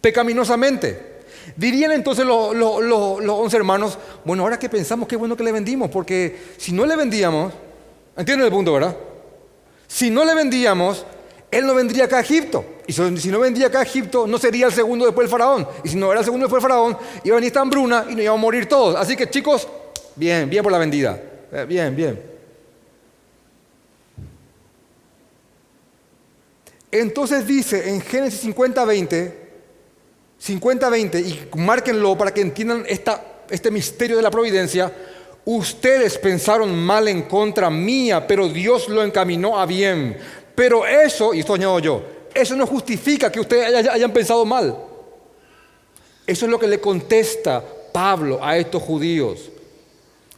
pecaminosamente. 0.00 1.12
Dirían 1.56 1.92
entonces 1.92 2.24
los, 2.24 2.54
once 2.54 3.56
hermanos, 3.56 3.98
bueno, 4.24 4.42
ahora 4.42 4.58
que 4.58 4.68
pensamos, 4.68 5.06
qué 5.06 5.16
bueno 5.16 5.36
que 5.36 5.44
le 5.44 5.52
vendimos, 5.52 5.90
porque 5.90 6.36
si 6.56 6.72
no 6.72 6.86
le 6.86 6.96
vendíamos, 6.96 7.52
¿entienden 8.16 8.46
el 8.46 8.52
punto, 8.52 8.72
verdad? 8.72 8.96
Si 9.86 10.10
no 10.10 10.24
le 10.24 10.34
vendíamos, 10.34 11.04
él 11.50 11.66
no 11.66 11.74
vendría 11.74 12.04
acá 12.04 12.18
a 12.18 12.20
Egipto. 12.22 12.64
Y 12.92 13.20
si 13.20 13.28
no 13.28 13.40
vendría 13.40 13.68
acá 13.68 13.80
a 13.80 13.82
Egipto, 13.82 14.26
no 14.26 14.38
sería 14.38 14.66
el 14.66 14.72
segundo 14.72 15.06
después 15.06 15.24
del 15.26 15.30
faraón. 15.30 15.66
Y 15.82 15.88
si 15.88 15.96
no 15.96 16.10
era 16.10 16.20
el 16.20 16.24
segundo 16.24 16.46
después 16.46 16.62
del 16.62 16.70
faraón, 16.70 16.96
iba 17.24 17.34
a 17.34 17.36
venir 17.36 17.48
esta 17.48 17.60
hambruna 17.60 18.06
y 18.08 18.14
nos 18.14 18.22
íbamos 18.22 18.38
a 18.38 18.42
morir 18.42 18.66
todos. 18.66 18.96
Así 18.96 19.16
que 19.16 19.28
chicos, 19.30 19.66
bien, 20.14 20.48
bien 20.50 20.62
por 20.62 20.70
la 20.70 20.78
vendida. 20.78 21.20
Eh, 21.52 21.64
bien, 21.66 21.96
bien. 21.96 22.22
Entonces 26.90 27.46
dice 27.46 27.88
en 27.88 28.02
Génesis 28.02 28.40
50, 28.40 28.84
20, 28.84 29.38
50, 30.38 30.90
20, 30.90 31.20
y 31.20 31.48
márquenlo 31.56 32.18
para 32.18 32.34
que 32.34 32.42
entiendan 32.42 32.84
esta, 32.86 33.24
este 33.48 33.70
misterio 33.70 34.16
de 34.16 34.22
la 34.22 34.30
providencia. 34.30 34.92
Ustedes 35.44 36.18
pensaron 36.18 36.78
mal 36.78 37.08
en 37.08 37.22
contra 37.22 37.70
mía, 37.70 38.26
pero 38.26 38.48
Dios 38.48 38.88
lo 38.88 39.02
encaminó 39.02 39.58
a 39.58 39.66
bien 39.66 40.16
pero 40.54 40.86
eso, 40.86 41.32
y 41.32 41.40
esto 41.40 41.54
añado 41.54 41.78
yo, 41.78 42.02
eso 42.34 42.56
no 42.56 42.66
justifica 42.66 43.30
que 43.30 43.40
ustedes 43.40 43.88
hayan 43.88 44.12
pensado 44.12 44.44
mal. 44.44 44.76
Eso 46.26 46.46
es 46.46 46.50
lo 46.50 46.58
que 46.58 46.66
le 46.66 46.80
contesta 46.80 47.62
Pablo 47.92 48.38
a 48.42 48.56
estos 48.56 48.82
judíos. 48.82 49.50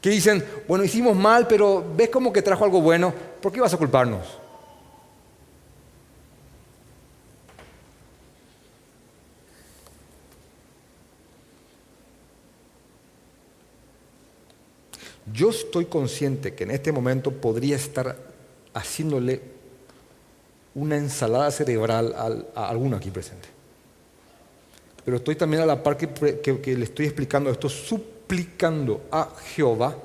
Que 0.00 0.10
dicen, 0.10 0.44
bueno, 0.68 0.84
hicimos 0.84 1.16
mal, 1.16 1.46
pero 1.46 1.84
ves 1.96 2.10
como 2.10 2.32
que 2.32 2.42
trajo 2.42 2.64
algo 2.64 2.80
bueno, 2.80 3.12
¿por 3.40 3.52
qué 3.52 3.60
vas 3.60 3.72
a 3.72 3.78
culparnos? 3.78 4.26
Yo 15.32 15.50
estoy 15.50 15.86
consciente 15.86 16.54
que 16.54 16.64
en 16.64 16.70
este 16.70 16.92
momento 16.92 17.30
podría 17.32 17.76
estar 17.76 18.16
haciéndole 18.74 19.40
una 20.74 20.96
ensalada 20.96 21.50
cerebral 21.50 22.14
a, 22.54 22.68
alguno 22.68 22.96
aquí 22.96 23.10
presente. 23.10 23.48
Pero 25.04 25.18
estoy 25.18 25.36
también 25.36 25.62
a 25.62 25.66
la 25.66 25.82
par 25.82 25.96
que, 25.96 26.76
le 26.76 26.84
estoy 26.84 27.06
explicando 27.06 27.50
esto, 27.50 27.68
suplicando 27.68 29.02
a 29.10 29.30
Jehová 29.54 29.96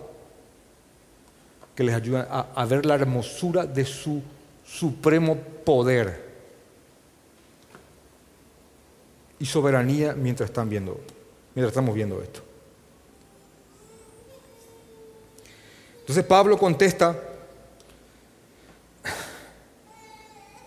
que 1.73 1.83
les 1.83 1.95
ayude 1.95 2.19
a, 2.19 2.47
a 2.53 2.65
ver 2.65 2.85
la 2.85 2.95
hermosura 2.95 3.65
de 3.65 3.85
su 3.85 4.21
supremo 4.65 5.37
poder 5.37 6.27
y 9.39 9.45
soberanía 9.45 10.13
mientras 10.13 10.49
están 10.49 10.69
viendo, 10.69 10.99
mientras 11.55 11.71
estamos 11.71 11.95
viendo 11.95 12.21
esto. 12.21 12.41
Entonces 16.01 16.25
Pablo 16.25 16.57
contesta 16.57 17.28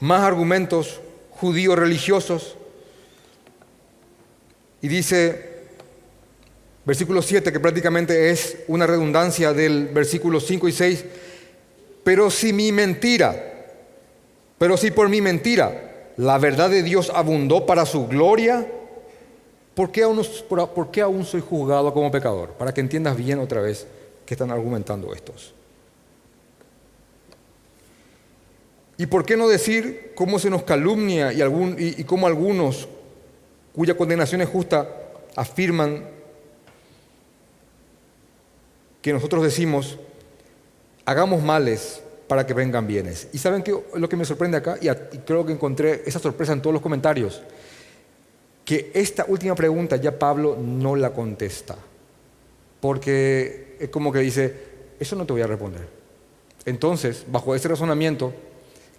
más 0.03 0.23
argumentos 0.23 1.01
judíos 1.31 1.79
religiosos. 1.79 2.57
Y 4.81 4.89
dice, 4.89 5.61
versículo 6.85 7.23
7, 7.23 7.53
que 7.53 7.61
prácticamente 7.61 8.31
es 8.31 8.59
una 8.67 8.85
redundancia 8.85 9.53
del 9.53 9.87
versículo 9.87 10.41
5 10.41 10.67
y 10.67 10.73
6, 10.73 11.05
pero 12.03 12.33
si 12.33 12.53
mi 12.53 12.73
mentira, 12.73 13.69
pero 14.59 14.77
si 14.77 14.91
por 14.91 15.09
mi 15.09 15.21
mentira 15.21 16.11
la 16.17 16.37
verdad 16.37 16.69
de 16.69 16.83
Dios 16.83 17.13
abundó 17.15 17.65
para 17.65 17.87
su 17.87 18.09
gloria, 18.09 18.67
¿por 19.75 19.93
qué 19.93 20.03
aún, 20.03 20.21
por 20.49 20.91
qué 20.91 21.03
aún 21.03 21.25
soy 21.25 21.43
juzgado 21.49 21.95
como 21.95 22.11
pecador? 22.11 22.49
Para 22.55 22.75
que 22.75 22.81
entiendas 22.81 23.17
bien 23.17 23.39
otra 23.39 23.61
vez 23.61 23.87
que 24.27 24.35
están 24.35 24.51
argumentando 24.51 25.15
estos. 25.15 25.55
¿Y 28.97 29.07
por 29.07 29.25
qué 29.25 29.37
no 29.37 29.49
decir 29.49 30.13
cómo 30.15 30.39
se 30.39 30.51
nos 30.51 30.63
calumnia 30.63 31.33
y, 31.33 31.41
algún, 31.41 31.77
y, 31.79 32.05
cómo 32.05 32.27
algunos 32.27 32.89
cuya 33.75 33.97
condenación 33.97 34.43
es 34.43 34.49
justa 34.49 34.89
afirman 35.35 36.05
que 39.01 39.13
nosotros 39.13 39.43
decimos, 39.43 39.99
hagamos 41.05 41.43
males 41.43 42.03
para 42.29 42.47
que 42.47 42.55
vengan 42.55 42.87
bienes. 42.87 43.29
Y 43.33 43.39
saben 43.39 43.63
que 43.63 43.77
lo 43.95 44.09
que 44.09 44.17
me 44.17 44.25
sorprende 44.25 44.59
acá, 44.59 44.79
y, 44.81 44.89
creo 45.19 45.45
que 45.45 45.53
encontré 45.53 46.03
esa 46.07 46.19
sorpresa 46.19 46.53
en 46.53 46.63
todos 46.63 46.73
los 46.75 46.83
comentarios, 46.83 47.43
que 48.65 48.93
esta 48.95 49.25
última 49.27 49.55
pregunta 49.55 49.97
ya 49.97 50.19
Pablo 50.19 50.57
no 50.57 50.95
la 50.95 51.13
contesta, 51.13 51.77
porque 52.81 53.77
es 53.81 53.89
como 53.89 54.13
que 54.13 54.21
dice, 54.21 54.55
eso 55.01 55.17
no 55.17 55.27
te 55.27 55.33
voy 55.33 55.43
a 55.43 55.47
responder. 55.47 55.89
Entonces, 56.65 57.25
bajo 57.27 57.57
ese 57.57 57.69
razonamiento, 57.69 58.33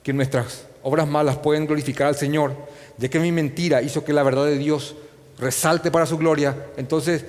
que 0.04 0.14
nuestras 0.14 0.66
obras 0.84 1.08
malas 1.08 1.38
pueden 1.38 1.66
glorificar 1.66 2.08
al 2.08 2.16
Señor, 2.16 2.54
ya 2.98 3.10
que 3.10 3.20
mi 3.20 3.32
mentira 3.32 3.82
hizo 3.82 4.04
que 4.04 4.14
la 4.14 4.22
verdad 4.22 4.46
de 4.46 4.58
Dios 4.58 4.96
resalte 5.40 5.90
para 5.90 6.06
su 6.06 6.18
gloria, 6.18 6.68
entonces 6.78 7.26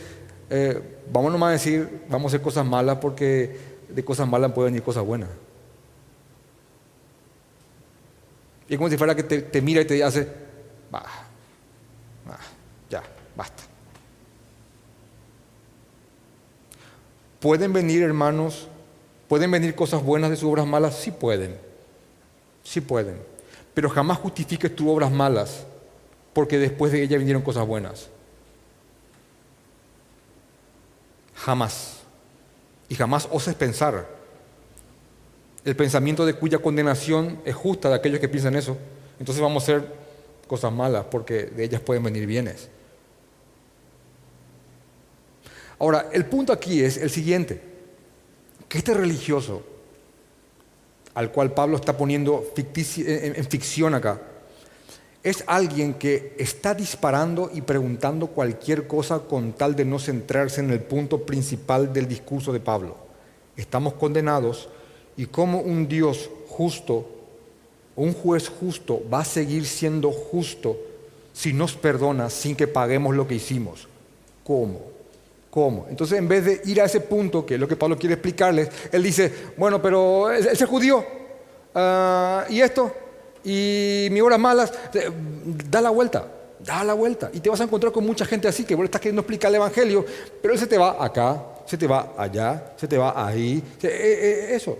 eh, 0.50 0.80
vamos 1.10 1.32
nomás 1.32 1.48
a 1.48 1.52
decir, 1.52 2.02
vamos 2.08 2.32
a 2.32 2.36
hacer 2.36 2.42
cosas 2.42 2.66
malas 2.66 2.98
porque 2.98 3.56
de 3.88 4.04
cosas 4.04 4.28
malas 4.28 4.52
pueden 4.52 4.72
venir 4.72 4.84
cosas 4.84 5.04
buenas. 5.04 5.30
Y 8.68 8.74
es 8.74 8.78
como 8.78 8.90
si 8.90 8.96
fuera 8.96 9.14
que 9.14 9.22
te, 9.22 9.62
mira 9.62 9.82
y 9.82 9.84
te 9.84 10.02
hace, 10.02 10.26
bah, 10.90 11.04
ya, 12.90 13.02
basta. 13.36 13.62
¿Pueden 17.40 17.72
venir, 17.74 18.02
hermanos? 18.02 18.68
¿Pueden 19.28 19.50
venir 19.50 19.74
cosas 19.74 20.02
buenas 20.02 20.30
de 20.30 20.36
sus 20.36 20.48
obras 20.48 20.66
malas? 20.66 20.96
Sí 20.96 21.10
pueden. 21.10 21.58
Sí 22.64 22.80
pueden. 22.80 23.20
Pero 23.74 23.88
jamás 23.88 24.18
justifiques 24.18 24.74
tus 24.74 24.88
obras 24.88 25.12
malas 25.12 25.64
porque 26.32 26.58
después 26.58 26.90
de 26.90 27.02
ellas 27.02 27.18
vinieron 27.18 27.42
cosas 27.42 27.66
buenas. 27.66 28.08
Jamás. 31.36 32.00
Y 32.88 32.96
jamás 32.96 33.28
oses 33.30 33.54
pensar. 33.54 34.08
El 35.64 35.76
pensamiento 35.76 36.26
de 36.26 36.34
cuya 36.34 36.58
condenación 36.58 37.40
es 37.44 37.54
justa 37.54 37.88
de 37.88 37.94
aquellos 37.94 38.20
que 38.20 38.28
piensan 38.28 38.56
eso. 38.56 38.76
Entonces 39.18 39.42
vamos 39.42 39.62
a 39.62 39.64
hacer 39.64 39.94
cosas 40.46 40.72
malas 40.72 41.06
porque 41.10 41.44
de 41.44 41.64
ellas 41.64 41.80
pueden 41.80 42.02
venir 42.02 42.26
bienes. 42.26 42.68
Ahora, 45.78 46.08
el 46.12 46.26
punto 46.26 46.52
aquí 46.52 46.82
es 46.82 46.96
el 46.96 47.10
siguiente, 47.10 47.60
que 48.68 48.78
este 48.78 48.94
religioso 48.94 49.62
al 51.14 51.30
cual 51.30 51.52
Pablo 51.52 51.76
está 51.76 51.96
poniendo 51.96 52.44
en 52.56 53.44
ficción 53.46 53.94
acá, 53.94 54.20
es 55.22 55.42
alguien 55.46 55.94
que 55.94 56.36
está 56.38 56.74
disparando 56.74 57.50
y 57.52 57.62
preguntando 57.62 58.26
cualquier 58.26 58.86
cosa 58.86 59.20
con 59.20 59.54
tal 59.54 59.74
de 59.74 59.86
no 59.86 59.98
centrarse 59.98 60.60
en 60.60 60.70
el 60.70 60.80
punto 60.80 61.24
principal 61.24 61.94
del 61.94 62.06
discurso 62.06 62.52
de 62.52 62.60
Pablo. 62.60 62.96
Estamos 63.56 63.94
condenados 63.94 64.68
y 65.16 65.24
como 65.26 65.60
un 65.60 65.88
Dios 65.88 66.28
justo, 66.48 67.08
un 67.96 68.12
juez 68.12 68.48
justo, 68.48 69.00
va 69.12 69.20
a 69.20 69.24
seguir 69.24 69.64
siendo 69.64 70.10
justo 70.12 70.76
si 71.32 71.54
nos 71.54 71.74
perdona 71.74 72.28
sin 72.28 72.54
que 72.54 72.68
paguemos 72.68 73.14
lo 73.14 73.26
que 73.26 73.36
hicimos. 73.36 73.88
¿Cómo? 74.44 74.93
¿Cómo? 75.54 75.86
Entonces, 75.88 76.18
en 76.18 76.26
vez 76.26 76.44
de 76.44 76.62
ir 76.64 76.80
a 76.80 76.86
ese 76.86 77.00
punto, 77.00 77.46
que 77.46 77.54
es 77.54 77.60
lo 77.60 77.68
que 77.68 77.76
Pablo 77.76 77.96
quiere 77.96 78.14
explicarles, 78.14 78.68
él 78.90 79.04
dice, 79.04 79.32
bueno, 79.56 79.80
pero 79.80 80.28
ese 80.32 80.66
judío, 80.66 81.04
ah, 81.76 82.44
y 82.48 82.60
esto, 82.60 82.92
y 83.44 84.08
mi 84.10 84.20
horas 84.20 84.40
malas, 84.40 84.72
da 85.70 85.80
la 85.80 85.90
vuelta, 85.90 86.26
da 86.58 86.82
la 86.82 86.94
vuelta. 86.94 87.30
Y 87.32 87.38
te 87.38 87.50
vas 87.50 87.60
a 87.60 87.62
encontrar 87.62 87.92
con 87.92 88.04
mucha 88.04 88.24
gente 88.24 88.48
así, 88.48 88.64
que 88.64 88.74
vos 88.74 88.84
estás 88.86 89.00
queriendo 89.00 89.20
explicar 89.20 89.48
el 89.50 89.54
Evangelio, 89.54 90.04
pero 90.42 90.54
él 90.54 90.58
se 90.58 90.66
te 90.66 90.76
va 90.76 90.96
acá, 90.98 91.40
se 91.66 91.78
te 91.78 91.86
va 91.86 92.14
allá, 92.18 92.72
se 92.76 92.88
te 92.88 92.98
va 92.98 93.24
ahí, 93.24 93.62
eh, 93.80 93.88
eh, 93.88 94.56
eso. 94.56 94.76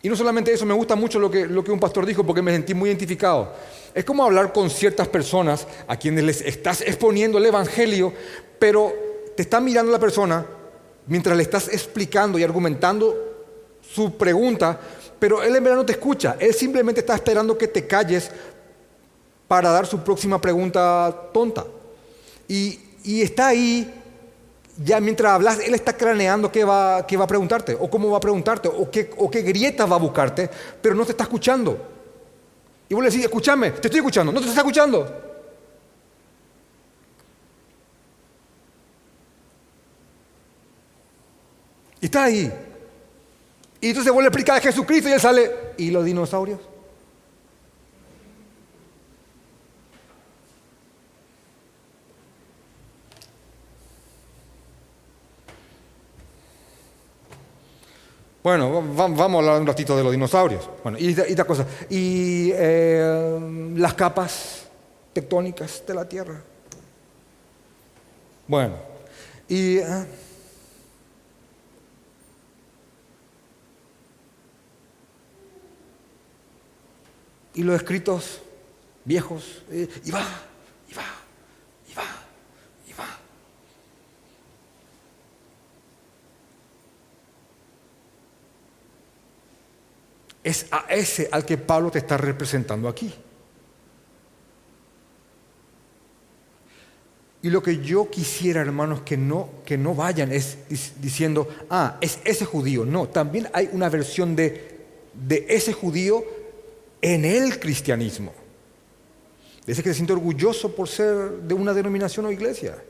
Y 0.00 0.08
no 0.08 0.16
solamente 0.16 0.54
eso, 0.54 0.64
me 0.64 0.72
gusta 0.72 0.96
mucho 0.96 1.18
lo 1.18 1.30
que, 1.30 1.44
lo 1.44 1.62
que 1.62 1.70
un 1.70 1.78
pastor 1.78 2.06
dijo 2.06 2.24
porque 2.24 2.40
me 2.40 2.50
sentí 2.50 2.72
muy 2.72 2.88
identificado. 2.88 3.52
Es 3.94 4.04
como 4.04 4.24
hablar 4.24 4.52
con 4.52 4.70
ciertas 4.70 5.08
personas 5.08 5.66
a 5.86 5.96
quienes 5.96 6.24
les 6.24 6.40
estás 6.40 6.80
exponiendo 6.80 7.38
el 7.38 7.46
Evangelio, 7.46 8.12
pero 8.58 8.92
te 9.36 9.42
está 9.42 9.60
mirando 9.60 9.92
la 9.92 9.98
persona 9.98 10.46
mientras 11.06 11.36
le 11.36 11.42
estás 11.42 11.68
explicando 11.68 12.38
y 12.38 12.44
argumentando 12.44 13.32
su 13.82 14.16
pregunta, 14.16 14.78
pero 15.18 15.42
él 15.42 15.54
en 15.54 15.62
verdad 15.62 15.78
no 15.78 15.86
te 15.86 15.92
escucha. 15.92 16.36
Él 16.38 16.54
simplemente 16.54 17.00
está 17.00 17.14
esperando 17.14 17.58
que 17.58 17.68
te 17.68 17.86
calles 17.86 18.30
para 19.46 19.70
dar 19.70 19.86
su 19.86 19.98
próxima 20.00 20.40
pregunta 20.40 21.28
tonta. 21.32 21.66
Y, 22.48 22.80
está 23.04 23.48
ahí 23.48 23.92
ya 24.82 25.00
mientras 25.00 25.32
hablas, 25.32 25.58
él 25.60 25.74
está 25.74 25.94
craneando 25.96 26.50
qué 26.50 26.64
va, 26.64 26.98
a 26.98 27.26
preguntarte, 27.26 27.76
o 27.78 27.90
cómo 27.90 28.10
va 28.10 28.16
a 28.16 28.20
preguntarte, 28.20 28.68
o 28.68 28.90
qué, 28.90 29.10
o 29.18 29.30
qué 29.30 29.42
grietas 29.42 29.90
va 29.90 29.96
a 29.96 29.98
buscarte, 29.98 30.48
pero 30.80 30.94
no 30.94 31.04
te 31.04 31.10
está 31.10 31.24
escuchando. 31.24 31.91
Y 32.92 32.94
vos 32.94 33.02
le 33.02 33.08
decís, 33.08 33.24
escúchame, 33.24 33.70
te 33.70 33.88
estoy 33.88 34.00
escuchando, 34.00 34.30
no 34.30 34.38
te 34.38 34.48
está 34.48 34.60
escuchando. 34.60 35.40
Y 42.02 42.04
está 42.04 42.24
ahí. 42.24 42.52
Y 43.80 43.88
entonces 43.88 44.12
vuelve 44.12 44.26
a 44.26 44.28
explicar 44.28 44.58
a 44.58 44.60
Jesucristo 44.60 45.08
y 45.08 45.12
él 45.12 45.20
sale, 45.20 45.50
¿y 45.78 45.90
los 45.90 46.04
dinosaurios? 46.04 46.60
Bueno, 58.42 58.82
vamos 58.94 59.20
a 59.20 59.24
hablar 59.24 59.60
un 59.60 59.66
ratito 59.66 59.96
de 59.96 60.02
los 60.02 60.12
dinosaurios. 60.12 60.68
Bueno, 60.82 60.98
y, 60.98 61.10
esta 61.10 61.44
cosa. 61.44 61.64
Y 61.88 62.50
eh, 62.52 63.72
las 63.76 63.94
capas 63.94 64.66
tectónicas 65.12 65.84
de 65.86 65.94
la 65.94 66.08
Tierra. 66.08 66.42
Bueno, 68.48 68.74
y. 69.48 69.78
Ah, 69.78 70.06
y 77.54 77.62
los 77.62 77.76
escritos 77.76 78.40
viejos, 79.04 79.62
eh, 79.70 79.88
y 80.04 80.10
va, 80.10 80.24
Es 90.42 90.66
a 90.70 90.86
ese 90.88 91.28
al 91.30 91.44
que 91.44 91.56
Pablo 91.56 91.90
te 91.90 91.98
está 91.98 92.16
representando 92.16 92.88
aquí. 92.88 93.12
Y 97.42 97.50
lo 97.50 97.62
que 97.62 97.78
yo 97.78 98.08
quisiera, 98.08 98.60
hermanos, 98.60 99.02
que 99.02 99.16
no, 99.16 99.48
que 99.64 99.76
no 99.76 99.94
vayan 99.94 100.30
es 100.30 100.58
diciendo, 101.00 101.48
ah, 101.70 101.98
es 102.00 102.20
ese 102.24 102.44
judío. 102.44 102.84
No, 102.84 103.08
también 103.08 103.48
hay 103.52 103.68
una 103.72 103.88
versión 103.88 104.36
de, 104.36 104.80
de 105.12 105.46
ese 105.48 105.72
judío 105.72 106.24
en 107.00 107.24
el 107.24 107.58
cristianismo. 107.58 108.32
De 109.66 109.72
ese 109.72 109.82
que 109.82 109.90
se 109.90 109.96
siente 109.96 110.12
orgulloso 110.12 110.74
por 110.74 110.88
ser 110.88 111.30
de 111.42 111.54
una 111.54 111.74
denominación 111.74 112.26
o 112.26 112.32
iglesia. 112.32 112.82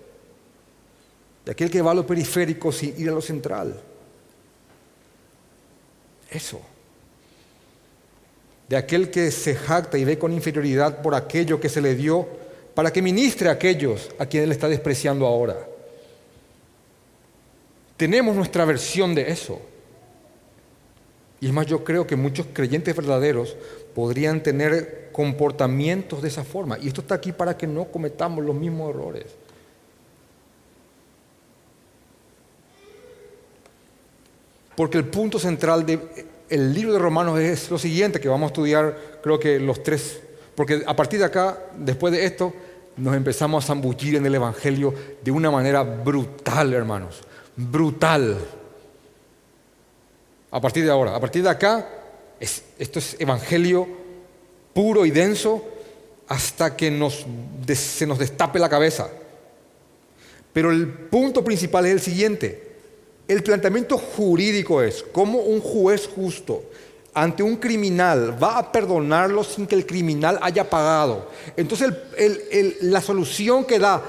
De 1.45 1.53
aquel 1.53 1.71
que 1.71 1.83
va 1.83 1.93
a 1.93 1.95
lo 1.95 2.07
periférico 2.07 2.71
sin 2.73 2.99
ir 3.01 3.09
a 3.09 3.13
lo 3.13 3.23
central. 3.23 3.81
Eso 6.31 6.72
de 8.73 8.79
aquel 8.79 9.11
que 9.11 9.31
se 9.31 9.55
jacta 9.55 9.99
y 9.99 10.05
ve 10.07 10.19
con 10.19 10.33
inferioridad 10.33 11.03
por 11.03 11.15
aquello 11.15 11.61
que 11.61 11.69
se 11.69 11.83
le 11.83 11.95
dio 11.95 12.27
para 12.75 12.91
que 12.91 13.03
ministre 13.03 13.51
a 13.51 13.53
aquellos 13.53 14.09
a 14.19 14.25
quienes 14.25 14.49
le 14.49 14.55
está 14.55 14.67
despreciando 14.67 15.27
ahora. 15.27 15.59
Tenemos 17.99 18.35
nuestra 18.35 18.65
versión 18.65 19.15
de 19.15 19.31
eso. 19.31 19.61
Y 21.39 21.49
es 21.49 21.53
más, 21.53 21.67
yo 21.67 21.85
creo 21.85 22.07
que 22.07 22.17
muchos 22.17 22.47
creyentes 22.51 22.97
verdaderos 22.97 23.55
podrían 23.95 24.43
tener 24.43 25.11
comportamientos 25.13 26.23
de 26.23 26.29
esa 26.29 26.43
forma. 26.43 26.79
Y 26.79 26.89
esto 26.89 27.03
está 27.03 27.17
aquí 27.17 27.31
para 27.31 27.55
que 27.55 27.67
no 27.67 27.85
cometamos 27.85 28.43
los 28.43 28.57
mismos 28.57 28.89
errores. 28.89 29.27
Porque 34.75 34.97
el 34.97 35.05
punto 35.05 35.39
central 35.39 35.85
de 35.85 36.32
el 36.53 36.75
libro 36.75 36.93
de 36.93 36.99
Romanos 36.99 37.41
es 37.41 37.71
lo 37.71 37.79
siguiente 37.79 38.21
que 38.21 38.29
vamos 38.29 38.49
a 38.49 38.53
estudiar, 38.53 39.19
creo 39.23 39.41
que 39.41 39.59
los 39.59 39.83
tres, 39.83 40.21
porque 40.55 40.83
a 40.87 40.95
partir 40.95 41.19
de 41.19 41.25
acá, 41.25 41.59
después 41.79 42.13
de 42.13 42.27
esto, 42.27 42.53
nos 42.99 43.17
empezamos 43.17 43.65
a 43.65 43.67
zambullir 43.69 44.17
en 44.17 44.27
el 44.27 44.35
Evangelio 44.35 44.93
de 45.25 45.31
una 45.31 45.51
manera 45.51 45.83
brutal, 45.83 46.75
hermanos, 46.75 47.23
brutal. 47.57 48.37
A 50.51 50.61
partir 50.61 50.85
de 50.85 50.91
ahora, 50.91 51.17
a 51.17 51.21
partir 51.21 51.43
de 51.43 51.49
acá, 51.49 51.89
esto 52.39 52.99
es 52.99 53.17
evangelio 53.19 53.89
puro 54.75 55.07
y 55.07 55.11
denso 55.11 55.65
hasta 56.29 56.77
que 56.77 56.91
se 57.75 58.07
nos 58.07 58.19
destape 58.19 58.59
la 58.59 58.69
cabeza. 58.69 59.09
Pero 60.53 60.71
el 60.71 60.87
punto 60.87 61.43
principal 61.43 61.87
es 61.87 61.93
el 61.93 62.01
siguiente. 62.01 62.72
El 63.33 63.43
planteamiento 63.43 63.97
jurídico 63.97 64.83
es 64.83 65.03
cómo 65.11 65.39
un 65.39 65.63
juez 65.63 66.07
justo 66.07 66.65
ante 67.15 67.43
un 67.43 67.57
criminal 67.57 68.37
va 68.41 68.59
a 68.59 68.71
perdonarlo 68.71 69.43
sin 69.43 69.67
que 69.67 69.75
el 69.75 69.87
criminal 69.87 70.39
haya 70.43 70.69
pagado. 70.69 71.31
Entonces 71.57 71.95
la 72.83 73.01
solución 73.01 73.65
que 73.65 73.79
da 73.79 74.03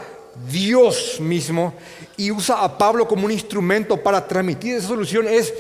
Dios 0.52 1.22
mismo 1.22 1.74
y 2.18 2.32
usa 2.32 2.66
a 2.66 2.78
Pablo 2.78 3.08
como 3.08 3.24
un 3.24 3.32
instrumento 3.32 3.96
para 3.96 4.28
transmitir 4.28 4.76
esa 4.76 4.90
solución 4.90 5.26
es 5.30 5.54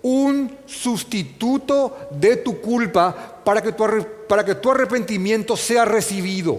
un 0.00 0.56
sustituto 0.64 2.08
de 2.10 2.36
tu 2.36 2.58
culpa 2.58 3.42
para 3.44 3.60
que 3.62 4.54
tu, 4.54 4.70
arrepentimiento 4.70 5.58
sea 5.58 5.84
recibido. 5.84 6.58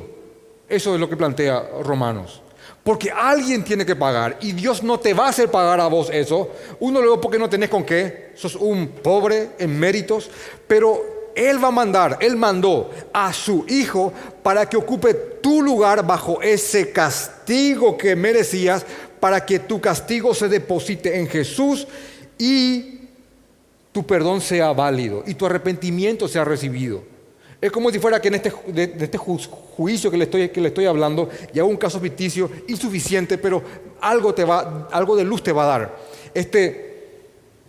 Eso 0.70 0.94
es 0.94 1.00
lo 1.00 1.10
que 1.10 1.18
plantea 1.18 1.72
Romanos. 1.82 2.44
Porque 2.86 3.10
alguien 3.10 3.64
tiene 3.64 3.84
que 3.84 3.96
pagar 3.96 4.38
y 4.42 4.52
Dios 4.52 4.84
no 4.84 5.00
te 5.00 5.16
va 5.16 5.26
a 5.26 5.30
hacer 5.30 5.50
pagar 5.50 5.80
a 5.80 5.88
vos 5.88 6.08
eso. 6.14 6.52
Uno 6.80 7.02
luego 7.02 7.20
porque 7.20 7.40
no 7.40 7.50
tenés 7.50 7.68
con 7.68 7.84
qué, 7.84 8.30
sos 8.36 8.54
un 8.54 8.90
pobre 8.90 9.50
en 9.58 9.80
méritos, 9.80 10.30
pero 10.68 11.32
Él 11.34 11.62
va 11.64 11.70
a 11.70 11.72
mandar, 11.72 12.20
Él 12.22 12.36
mandó 12.36 12.92
a 13.12 13.34
su 13.34 13.66
Hijo 13.68 14.14
para 14.44 14.70
que 14.70 14.78
ocupe 14.78 15.16
tu 15.16 15.64
lugar 15.64 16.06
bajo 16.06 16.44
ese 16.44 16.92
castigo 16.92 17.98
que 17.98 18.16
merecías, 18.16 18.86
para 19.20 19.44
que 19.44 19.58
tu 19.58 19.82
castigo 19.82 20.36
se 20.36 20.48
deposite 20.48 21.18
en 21.18 21.28
Jesús 21.28 21.88
y 22.38 23.00
tu 23.92 24.06
perdón 24.06 24.42
sea 24.42 24.74
válido 24.74 25.24
y 25.26 25.34
tu 25.34 25.48
arrepentimiento 25.48 26.28
sea 26.28 26.46
recibido. 26.46 27.15
Es 27.66 27.72
como 27.72 27.90
si 27.90 27.98
fuera 27.98 28.22
que 28.22 28.28
en 28.28 28.36
este, 28.36 28.54
de, 28.68 28.96
este 29.00 29.18
juicio 29.18 30.12
que 30.12 30.18
le, 30.18 30.26
estoy, 30.26 30.50
que 30.50 30.62
le 30.62 30.68
estoy 30.68 30.86
hablando, 30.86 31.28
y 31.52 31.58
hago 31.58 31.68
un 31.68 31.78
caso 31.78 32.00
ficticio 32.00 32.48
insuficiente, 32.68 33.40
pero 33.40 33.64
algo, 34.02 34.36
te 34.36 34.44
va, 34.44 34.88
algo 34.92 35.16
de 35.16 35.24
luz 35.24 35.42
te 35.42 35.52
va 35.52 35.64
a 35.64 35.66
dar. 35.66 35.98
Este 36.32 36.86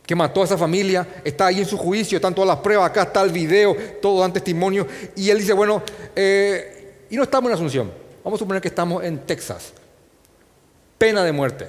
que 0.05 0.15
mató 0.15 0.43
a 0.43 0.45
esa 0.45 0.59
familia 0.59 1.09
está 1.25 1.47
ahí 1.47 1.61
en 1.61 1.67
su 1.67 1.79
juicio, 1.79 2.17
están 2.17 2.35
todas 2.35 2.47
las 2.47 2.59
pruebas, 2.59 2.91
acá 2.91 3.05
está 3.05 3.23
el 3.23 3.31
video, 3.33 3.75
todo 4.03 4.21
dan 4.21 4.35
testimonio, 4.35 4.87
y 5.17 5.31
él 5.31 5.39
dice, 5.39 5.55
bueno, 5.55 5.83
eh, 6.15 7.07
y 7.09 7.17
no 7.17 7.23
estamos 7.23 7.49
en 7.51 7.55
Asunción, 7.55 7.91
vamos 8.23 8.39
a 8.39 8.41
suponer 8.41 8.61
que 8.61 8.69
estamos 8.69 9.03
en 9.03 9.19
Texas, 9.21 9.73
pena 10.99 11.25
de 11.25 11.33
muerte, 11.33 11.69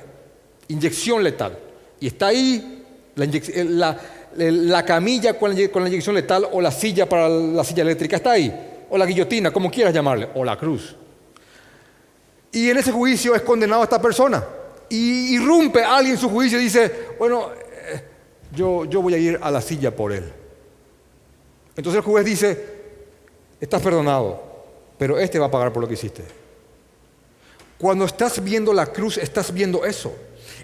inyección 0.68 1.24
letal, 1.24 1.58
y 2.00 2.08
está 2.08 2.28
ahí 2.28 2.84
la, 3.16 4.00
la 4.38 4.52
la 4.52 4.86
camilla 4.86 5.38
con 5.38 5.54
la, 5.54 5.88
inyección 5.88 6.16
letal 6.16 6.48
o 6.52 6.62
la 6.62 6.72
silla 6.72 7.08
para 7.08 7.28
la 7.28 7.64
silla 7.64 7.84
eléctrica 7.84 8.18
está 8.18 8.32
ahí, 8.32 8.86
o 8.90 8.98
la 8.98 9.06
guillotina, 9.06 9.52
como 9.52 9.72
quieras 9.72 9.94
llamarle, 9.94 10.30
o 10.36 10.44
la 10.44 10.58
cruz. 10.58 10.96
Y 12.52 12.70
en 12.70 12.78
ese 12.78 12.92
juicio 12.92 13.36
es 13.36 13.42
condenado 13.42 13.82
a 13.82 13.84
esta 13.84 14.02
persona. 14.02 14.44
Y 14.90 15.36
irrumpe 15.36 15.84
alguien 15.84 16.18
su 16.18 16.30
juicio 16.30 16.60
y 16.60 16.64
dice, 16.64 16.92
bueno, 17.20 17.50
eh, 17.52 18.02
yo, 18.56 18.86
yo 18.86 19.02
voy 19.02 19.14
a 19.14 19.18
ir 19.18 19.40
a 19.42 19.52
la 19.52 19.62
silla 19.62 19.94
por 19.94 20.14
él. 20.14 20.24
Entonces 21.76 21.98
el 21.98 22.04
juez 22.04 22.26
dice, 22.26 22.66
estás 23.60 23.82
perdonado, 23.82 24.42
pero 24.98 25.20
este 25.20 25.40
va 25.40 25.48
a 25.48 25.52
pagar 25.52 25.74
por 25.74 25.82
lo 25.82 25.88
que 25.88 25.96
hiciste. 25.96 26.24
Cuando 27.78 28.06
estás 28.06 28.44
viendo 28.44 28.74
la 28.74 28.88
cruz, 28.88 29.18
estás 29.18 29.54
viendo 29.54 29.86
eso. 29.86 30.16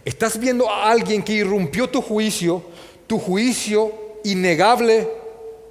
Estás 0.06 0.40
viendo 0.40 0.70
a 0.70 0.90
alguien 0.90 1.22
que 1.22 1.34
irrumpió 1.34 1.90
tu 1.90 2.02
juicio, 2.02 2.64
tu 3.08 3.20
juicio 3.20 3.92
innegable, 4.24 5.08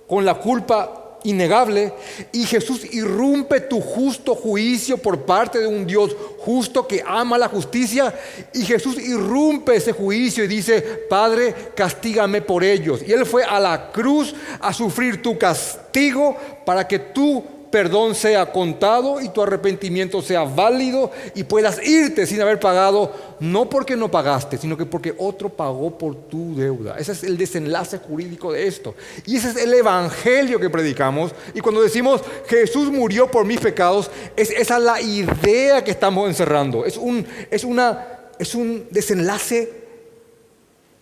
con 0.07 0.25
la 0.25 0.35
culpa 0.35 1.19
innegable, 1.25 1.93
y 2.33 2.45
Jesús 2.45 2.85
irrumpe 2.93 3.61
tu 3.61 3.81
justo 3.81 4.35
juicio 4.35 4.99
por 4.99 5.23
parte 5.23 5.61
de 5.61 5.67
un 5.67 5.87
Dios 5.87 6.15
justo 6.39 6.87
que 6.87 7.03
ama 7.07 7.39
la 7.39 7.49
justicia, 7.49 8.13
y 8.53 8.63
Jesús 8.65 8.99
irrumpe 8.99 9.77
ese 9.77 9.93
juicio 9.93 10.45
y 10.45 10.49
dice, 10.49 10.81
Padre, 11.09 11.55
castígame 11.75 12.43
por 12.43 12.65
ellos. 12.65 13.01
Y 13.07 13.13
Él 13.13 13.25
fue 13.25 13.45
a 13.45 13.61
la 13.61 13.93
cruz 13.93 14.35
a 14.61 14.73
sufrir 14.73 15.23
tu 15.23 15.39
castigo 15.39 16.37
para 16.65 16.87
que 16.87 16.99
tú 16.99 17.45
perdón 17.73 18.15
sea 18.15 18.53
contado 18.53 19.19
y 19.21 19.31
tu 19.31 19.43
arrepentimiento 19.43 20.21
sea 20.21 20.45
válido 20.45 21.11
y 21.35 21.43
puedas 21.43 21.85
irte 21.85 22.27
sin 22.27 22.41
haber 22.43 22.61
pagado, 22.61 23.11
no 23.41 23.69
porque 23.69 23.97
no 23.97 24.11
pagaste, 24.11 24.59
sino 24.59 24.77
que 24.77 24.85
porque 24.85 25.15
otro 25.17 25.49
pagó 25.49 25.97
por 25.97 26.15
tu 26.29 26.55
deuda. 26.55 26.97
Ese 26.99 27.13
es 27.13 27.25
el 27.25 27.39
desenlace 27.39 27.97
jurídico 27.99 28.53
de 28.53 28.67
esto. 28.67 28.95
Y 29.25 29.37
ese 29.37 29.49
es 29.49 29.57
el 29.57 29.73
evangelio 29.73 30.61
que 30.61 30.69
predicamos. 30.69 31.33
Y 31.55 31.61
cuando 31.61 31.83
decimos 31.83 32.21
Jesús 32.47 32.93
murió 32.93 33.31
por 33.31 33.47
mis 33.47 33.59
pecados, 33.59 34.11
es 34.37 34.51
esa 34.51 34.79
la 34.79 35.01
idea 35.01 35.83
que 35.83 35.93
estamos 35.93 36.29
encerrando. 36.29 36.85
Es 36.85 36.99
un, 36.99 37.27
es 37.51 37.65
una, 37.65 38.07
es 38.39 38.55
un 38.55 38.87
desenlace 38.91 39.73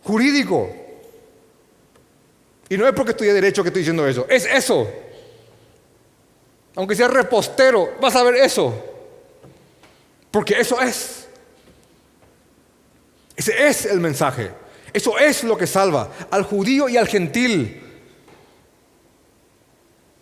jurídico. 0.04 0.70
Y 2.68 2.76
no 2.76 2.86
es 2.86 2.94
porque 2.94 3.10
estudié 3.10 3.32
derecho 3.32 3.64
que 3.64 3.70
estoy 3.70 3.80
diciendo 3.80 4.06
eso, 4.06 4.24
es 4.30 4.46
eso 4.46 4.86
aunque 6.76 6.94
sea 6.94 7.08
repostero, 7.08 7.90
vas 8.00 8.14
a 8.16 8.22
ver 8.22 8.36
eso. 8.36 8.72
Porque 10.30 10.60
eso 10.60 10.80
es. 10.80 11.28
Ese 13.36 13.68
es 13.68 13.86
el 13.86 14.00
mensaje. 14.00 14.50
Eso 14.92 15.18
es 15.18 15.44
lo 15.44 15.56
que 15.56 15.66
salva 15.66 16.10
al 16.30 16.42
judío 16.42 16.88
y 16.88 16.96
al 16.96 17.06
gentil, 17.06 17.80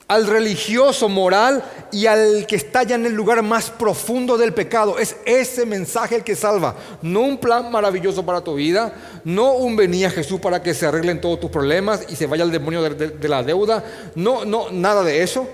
al 0.06 0.26
religioso 0.26 1.08
moral 1.08 1.64
y 1.90 2.06
al 2.06 2.46
que 2.46 2.56
está 2.56 2.82
ya 2.82 2.94
en 2.96 3.06
el 3.06 3.12
lugar 3.12 3.42
más 3.42 3.70
profundo 3.70 4.36
del 4.36 4.52
pecado. 4.52 4.98
Es 4.98 5.16
ese 5.24 5.64
mensaje 5.66 6.16
el 6.16 6.24
que 6.24 6.36
salva. 6.36 6.76
No 7.02 7.20
un 7.20 7.38
plan 7.38 7.70
maravilloso 7.70 8.24
para 8.24 8.42
tu 8.42 8.54
vida, 8.54 8.92
no 9.24 9.52
un 9.54 9.74
venía 9.74 10.10
Jesús 10.10 10.40
para 10.40 10.62
que 10.62 10.74
se 10.74 10.86
arreglen 10.86 11.20
todos 11.20 11.40
tus 11.40 11.50
problemas 11.50 12.04
y 12.08 12.16
se 12.16 12.26
vaya 12.26 12.44
el 12.44 12.52
demonio 12.52 12.82
de, 12.82 13.08
de 13.08 13.28
la 13.28 13.42
deuda. 13.42 13.84
No, 14.14 14.44
no, 14.44 14.70
nada 14.70 15.02
de 15.02 15.22
eso. 15.22 15.48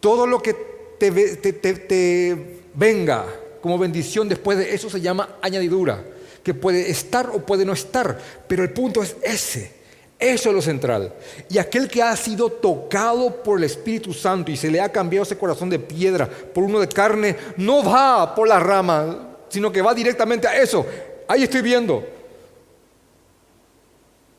Todo 0.00 0.26
lo 0.26 0.40
que 0.40 0.54
te, 0.98 2.58
venga 2.74 3.26
como 3.60 3.78
bendición 3.78 4.28
después 4.28 4.58
de 4.58 4.74
eso 4.74 4.88
se 4.88 5.00
llama 5.00 5.36
añadidura, 5.42 6.04
que 6.42 6.54
puede 6.54 6.90
estar 6.90 7.30
o 7.30 7.44
puede 7.44 7.64
no 7.64 7.72
estar, 7.72 8.18
pero 8.46 8.62
el 8.62 8.70
punto 8.70 9.02
es 9.02 9.16
ese. 9.22 9.78
Eso 10.18 10.48
es 10.48 10.54
lo 10.54 10.62
central. 10.62 11.14
Y 11.48 11.58
aquel 11.58 11.88
que 11.88 12.02
ha 12.02 12.16
sido 12.16 12.50
tocado 12.50 13.40
por 13.42 13.58
el 13.58 13.64
Espíritu 13.64 14.12
Santo 14.12 14.50
y 14.50 14.56
se 14.56 14.68
le 14.68 14.80
ha 14.80 14.90
cambiado 14.90 15.22
ese 15.22 15.38
corazón 15.38 15.70
de 15.70 15.78
piedra 15.78 16.28
por 16.28 16.64
uno 16.64 16.80
de 16.80 16.88
carne, 16.88 17.36
no 17.56 17.84
va 17.84 18.34
por 18.34 18.48
la 18.48 18.58
rama, 18.58 19.36
sino 19.48 19.70
que 19.70 19.80
va 19.80 19.94
directamente 19.94 20.48
a 20.48 20.60
eso. 20.60 20.84
Ahí 21.28 21.44
estoy 21.44 21.62
viendo 21.62 22.04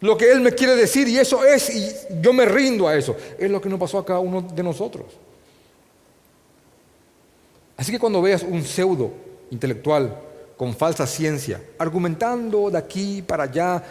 lo 0.01 0.17
que 0.17 0.31
Él 0.31 0.41
me 0.41 0.53
quiere 0.53 0.75
decir 0.75 1.07
y 1.07 1.17
eso 1.17 1.43
es, 1.43 1.75
y 1.75 1.91
yo 2.21 2.31
me 2.33 2.45
rindo 2.45 2.87
a 2.87 2.95
eso. 2.95 3.15
Es 3.37 3.49
lo 3.49 3.59
que 3.61 3.69
nos 3.69 3.79
pasó 3.79 3.99
a 3.99 4.05
cada 4.05 4.19
uno 4.19 4.41
de 4.41 4.63
nosotros. 4.63 5.05
Así 7.79 7.93
que 7.93 7.99
cuando 7.99 8.21
veas 8.21 8.43
un 8.43 8.61
pseudo 8.61 9.13
intelectual 9.51 10.13
con 10.57 10.75
falsa 10.75 11.07
ciencia, 11.07 11.61
argumentando 11.77 12.69
de 12.69 12.77
aquí 12.77 13.21
para 13.21 13.43
allá, 13.43 13.81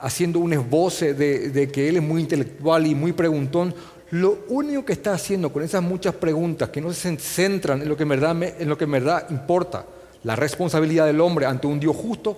haciendo 0.00 0.40
un 0.40 0.52
esboce 0.52 1.14
de, 1.14 1.70
que 1.72 1.88
él 1.88 1.98
es 1.98 2.02
muy 2.02 2.22
intelectual 2.22 2.88
y 2.88 2.96
muy 2.96 3.12
preguntón, 3.12 3.72
lo 4.10 4.40
único 4.48 4.84
que 4.84 4.94
está 4.94 5.12
haciendo 5.12 5.52
con 5.52 5.62
esas 5.62 5.80
muchas 5.80 6.16
preguntas 6.16 6.70
que 6.70 6.80
no 6.80 6.92
se 6.92 7.16
centran 7.18 7.82
en 7.82 7.88
lo 7.88 7.96
que 7.96 8.02
en 8.02 8.90
verdad, 8.90 9.30
importa, 9.30 9.86
la 10.24 10.34
responsabilidad 10.34 11.06
del 11.06 11.20
hombre 11.20 11.46
ante 11.46 11.68
un 11.68 11.78
Dios 11.78 11.94
justo, 11.94 12.36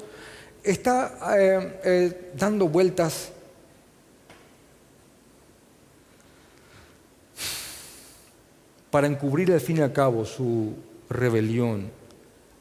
está 0.62 1.38
eh, 1.38 1.80
eh, 1.84 2.32
dando 2.36 2.68
vueltas 2.68 3.32
para 8.90 9.06
encubrir 9.06 9.50
al 9.52 9.61
fin 9.62 9.78
y 9.78 9.80
al 9.80 9.92
cabo 9.94 10.26
su 10.26 10.74
rebelión 11.09 11.90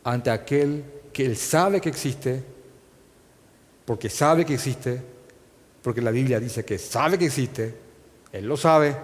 ante 0.04 0.30
aquel 0.30 0.84
que 1.12 1.26
él 1.26 1.36
sabe 1.36 1.82
que 1.82 1.90
existe, 1.90 2.44
porque 3.86 4.10
sabe 4.10 4.46
que 4.46 4.54
existe, 4.54 5.02
porque 5.82 6.02
la 6.02 6.12
Biblia 6.12 6.40
dice 6.40 6.64
que 6.64 6.78
sabe 6.78 7.18
que 7.18 7.26
existe, 7.26 7.76
él 8.32 8.46
lo 8.46 8.58
sabe, 8.58 8.96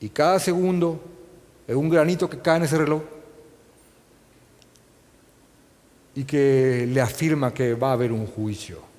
y 0.00 0.08
cada 0.08 0.38
segundo 0.38 1.00
es 1.66 1.76
un 1.76 1.88
granito 1.88 2.28
que 2.28 2.38
cae 2.38 2.56
en 2.56 2.62
ese 2.64 2.78
reloj 2.78 3.02
y 6.14 6.24
que 6.24 6.86
le 6.88 7.00
afirma 7.00 7.54
que 7.54 7.74
va 7.74 7.90
a 7.90 7.92
haber 7.92 8.10
un 8.10 8.26
juicio. 8.26 8.89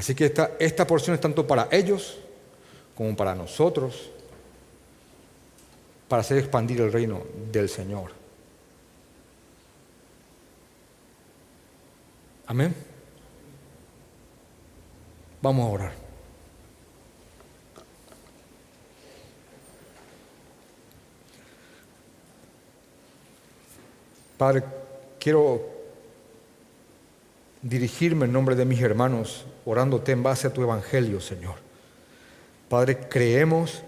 Así 0.00 0.14
que 0.14 0.24
esta, 0.24 0.52
esta 0.58 0.86
porción 0.86 1.12
es 1.12 1.20
tanto 1.20 1.46
para 1.46 1.68
ellos 1.70 2.16
como 2.94 3.14
para 3.14 3.34
nosotros. 3.34 4.10
para 6.08 6.22
hacer 6.22 6.38
expandir 6.38 6.80
el 6.80 6.90
reino 6.90 7.22
del 7.52 7.68
Señor. 7.68 8.10
Amén. 12.46 12.74
Vamos 15.42 15.66
a 15.66 15.70
orar. 15.70 15.92
Padre, 24.38 24.64
quiero 25.18 25.60
dirigirme 27.60 28.24
en 28.24 28.32
nombre 28.32 28.56
de 28.56 28.64
mis 28.64 28.80
hermanos, 28.80 29.44
orándote 29.70 30.12
en 30.12 30.22
base 30.22 30.46
a 30.46 30.52
tu 30.52 30.62
evangelio, 30.62 31.20
Señor. 31.20 31.54
Padre, 32.68 32.98
creemos 33.08 33.82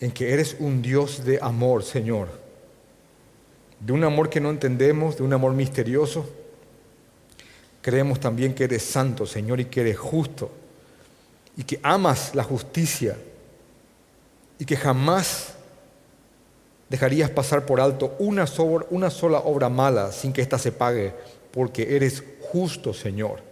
en 0.00 0.10
que 0.10 0.32
eres 0.32 0.56
un 0.58 0.82
Dios 0.82 1.24
de 1.24 1.38
amor, 1.40 1.82
Señor. 1.82 2.28
De 3.80 3.92
un 3.92 4.04
amor 4.04 4.30
que 4.30 4.40
no 4.40 4.50
entendemos, 4.50 5.16
de 5.16 5.22
un 5.22 5.32
amor 5.32 5.52
misterioso. 5.52 6.28
Creemos 7.82 8.20
también 8.20 8.54
que 8.54 8.64
eres 8.64 8.82
santo, 8.82 9.26
Señor, 9.26 9.60
y 9.60 9.66
que 9.66 9.80
eres 9.80 9.98
justo. 9.98 10.50
Y 11.56 11.64
que 11.64 11.80
amas 11.82 12.34
la 12.34 12.42
justicia. 12.42 13.16
Y 14.58 14.64
que 14.64 14.76
jamás 14.76 15.54
dejarías 16.88 17.30
pasar 17.30 17.66
por 17.66 17.80
alto 17.80 18.14
una, 18.18 18.46
sola 18.46 19.38
obra 19.40 19.68
mala 19.68 20.12
sin 20.12 20.32
que 20.32 20.42
ésta 20.42 20.58
se 20.58 20.72
pague, 20.72 21.14
porque 21.50 21.96
eres 21.96 22.22
justo, 22.40 22.94
Señor. 22.94 23.45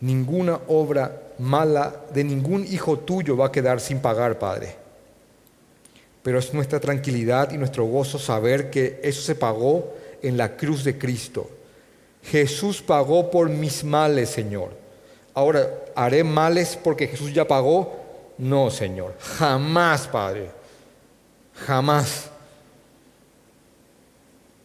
Ninguna 0.00 0.60
obra 0.68 1.34
mala 1.38 1.94
de 2.12 2.24
ningún 2.24 2.66
hijo 2.66 2.98
tuyo 2.98 3.36
va 3.36 3.46
a 3.46 3.52
quedar 3.52 3.80
sin 3.80 4.00
pagar, 4.00 4.38
Padre. 4.38 4.76
Pero 6.22 6.38
es 6.38 6.52
nuestra 6.52 6.80
tranquilidad 6.80 7.50
y 7.52 7.58
nuestro 7.58 7.84
gozo 7.84 8.18
saber 8.18 8.70
que 8.70 9.00
eso 9.02 9.22
se 9.22 9.34
pagó 9.34 9.94
en 10.22 10.36
la 10.36 10.56
cruz 10.56 10.84
de 10.84 10.98
Cristo. 10.98 11.48
Jesús 12.22 12.82
pagó 12.82 13.30
por 13.30 13.48
mis 13.48 13.84
males, 13.84 14.30
Señor. 14.30 14.70
Ahora, 15.32 15.70
¿haré 15.94 16.22
males 16.24 16.78
porque 16.82 17.06
Jesús 17.06 17.32
ya 17.32 17.46
pagó? 17.46 17.98
No, 18.36 18.70
Señor. 18.70 19.14
Jamás, 19.18 20.06
Padre. 20.06 20.50
Jamás. 21.66 22.30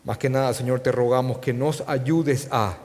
Más 0.04 0.18
que 0.18 0.30
nada, 0.30 0.54
Señor, 0.54 0.82
te 0.82 0.92
rogamos 0.92 1.40
que 1.40 1.54
nos 1.54 1.84
ayudes 1.88 2.48
a 2.52 2.78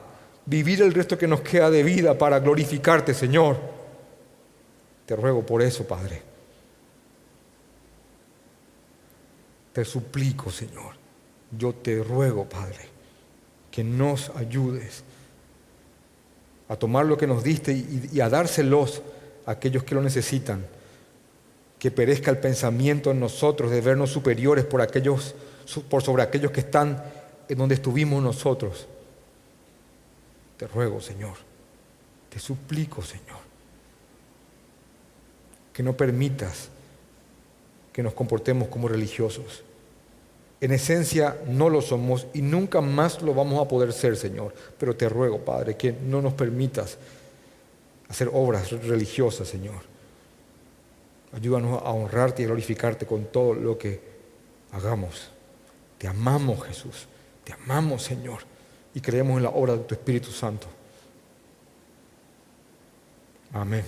vivir 0.45 0.81
el 0.81 0.93
resto 0.93 1.17
que 1.17 1.27
nos 1.27 1.41
queda 1.41 1.69
de 1.69 1.83
vida 1.83 2.17
para 2.17 2.39
glorificarte, 2.39 3.13
Señor. 3.13 3.57
Te 5.05 5.15
ruego 5.15 5.45
por 5.45 5.61
eso, 5.61 5.85
Padre. 5.85 6.21
Te 9.73 9.85
suplico, 9.85 10.51
Señor. 10.51 10.95
Yo 11.57 11.73
te 11.73 12.01
ruego, 12.03 12.47
Padre, 12.47 12.89
que 13.69 13.83
nos 13.83 14.29
ayudes 14.35 15.03
a 16.69 16.75
tomar 16.77 17.05
lo 17.05 17.17
que 17.17 17.27
nos 17.27 17.43
diste 17.43 17.73
y, 17.73 18.21
a 18.21 18.29
dárselos 18.29 19.01
a 19.45 19.51
aquellos 19.51 19.83
que 19.83 19.95
lo 19.95 20.01
necesitan 20.01 20.65
que 21.77 21.89
perezca 21.89 22.29
el 22.29 22.37
pensamiento 22.37 23.09
en 23.09 23.19
nosotros 23.19 23.71
de 23.71 23.81
vernos 23.81 24.11
superiores 24.11 24.65
por, 24.65 24.81
aquellos, 24.81 25.33
por 25.89 26.03
sobre 26.03 26.21
aquellos 26.21 26.51
que 26.51 26.59
están 26.59 27.03
en 27.49 27.57
donde 27.57 27.73
estuvimos 27.73 28.21
nosotros. 28.21 28.87
Te 30.61 30.67
ruego, 30.67 31.01
Señor, 31.01 31.37
te 32.29 32.37
suplico, 32.37 33.01
Señor, 33.01 33.39
que 35.73 35.81
no 35.81 35.97
permitas 35.97 36.69
que 37.91 38.03
nos 38.03 38.13
comportemos 38.13 38.67
como 38.67 38.87
religiosos. 38.87 39.63
En 40.59 40.71
esencia 40.71 41.35
no 41.47 41.67
lo 41.67 41.81
somos 41.81 42.27
y 42.35 42.43
nunca 42.43 42.79
más 42.79 43.23
lo 43.23 43.33
vamos 43.33 43.59
a 43.59 43.67
poder 43.67 43.91
ser, 43.91 44.15
Señor. 44.15 44.53
Pero 44.77 44.95
te 44.95 45.09
ruego, 45.09 45.39
Padre, 45.39 45.75
que 45.75 45.93
no 45.93 46.21
nos 46.21 46.33
permitas 46.35 46.99
hacer 48.07 48.29
obras 48.31 48.69
religiosas, 48.83 49.47
Señor 49.47 49.81
Ayúdanos 51.33 51.81
a 51.81 51.89
honrarte 51.89 52.43
y 52.43 52.45
glorificarte 52.45 53.07
con 53.07 53.25
todo 53.25 53.55
lo 53.55 53.79
que 53.79 53.99
hagamos. 54.73 55.31
Te 55.97 56.07
amamos, 56.07 56.61
Jesús. 56.61 57.07
Te 57.43 57.51
amamos, 57.51 58.03
Señor. 58.03 58.50
Y 58.93 58.99
creemos 58.99 59.37
en 59.37 59.43
la 59.43 59.49
obra 59.49 59.73
de 59.73 59.83
tu 59.83 59.93
Espíritu 59.93 60.31
Santo. 60.31 60.67
Amén. 63.53 63.85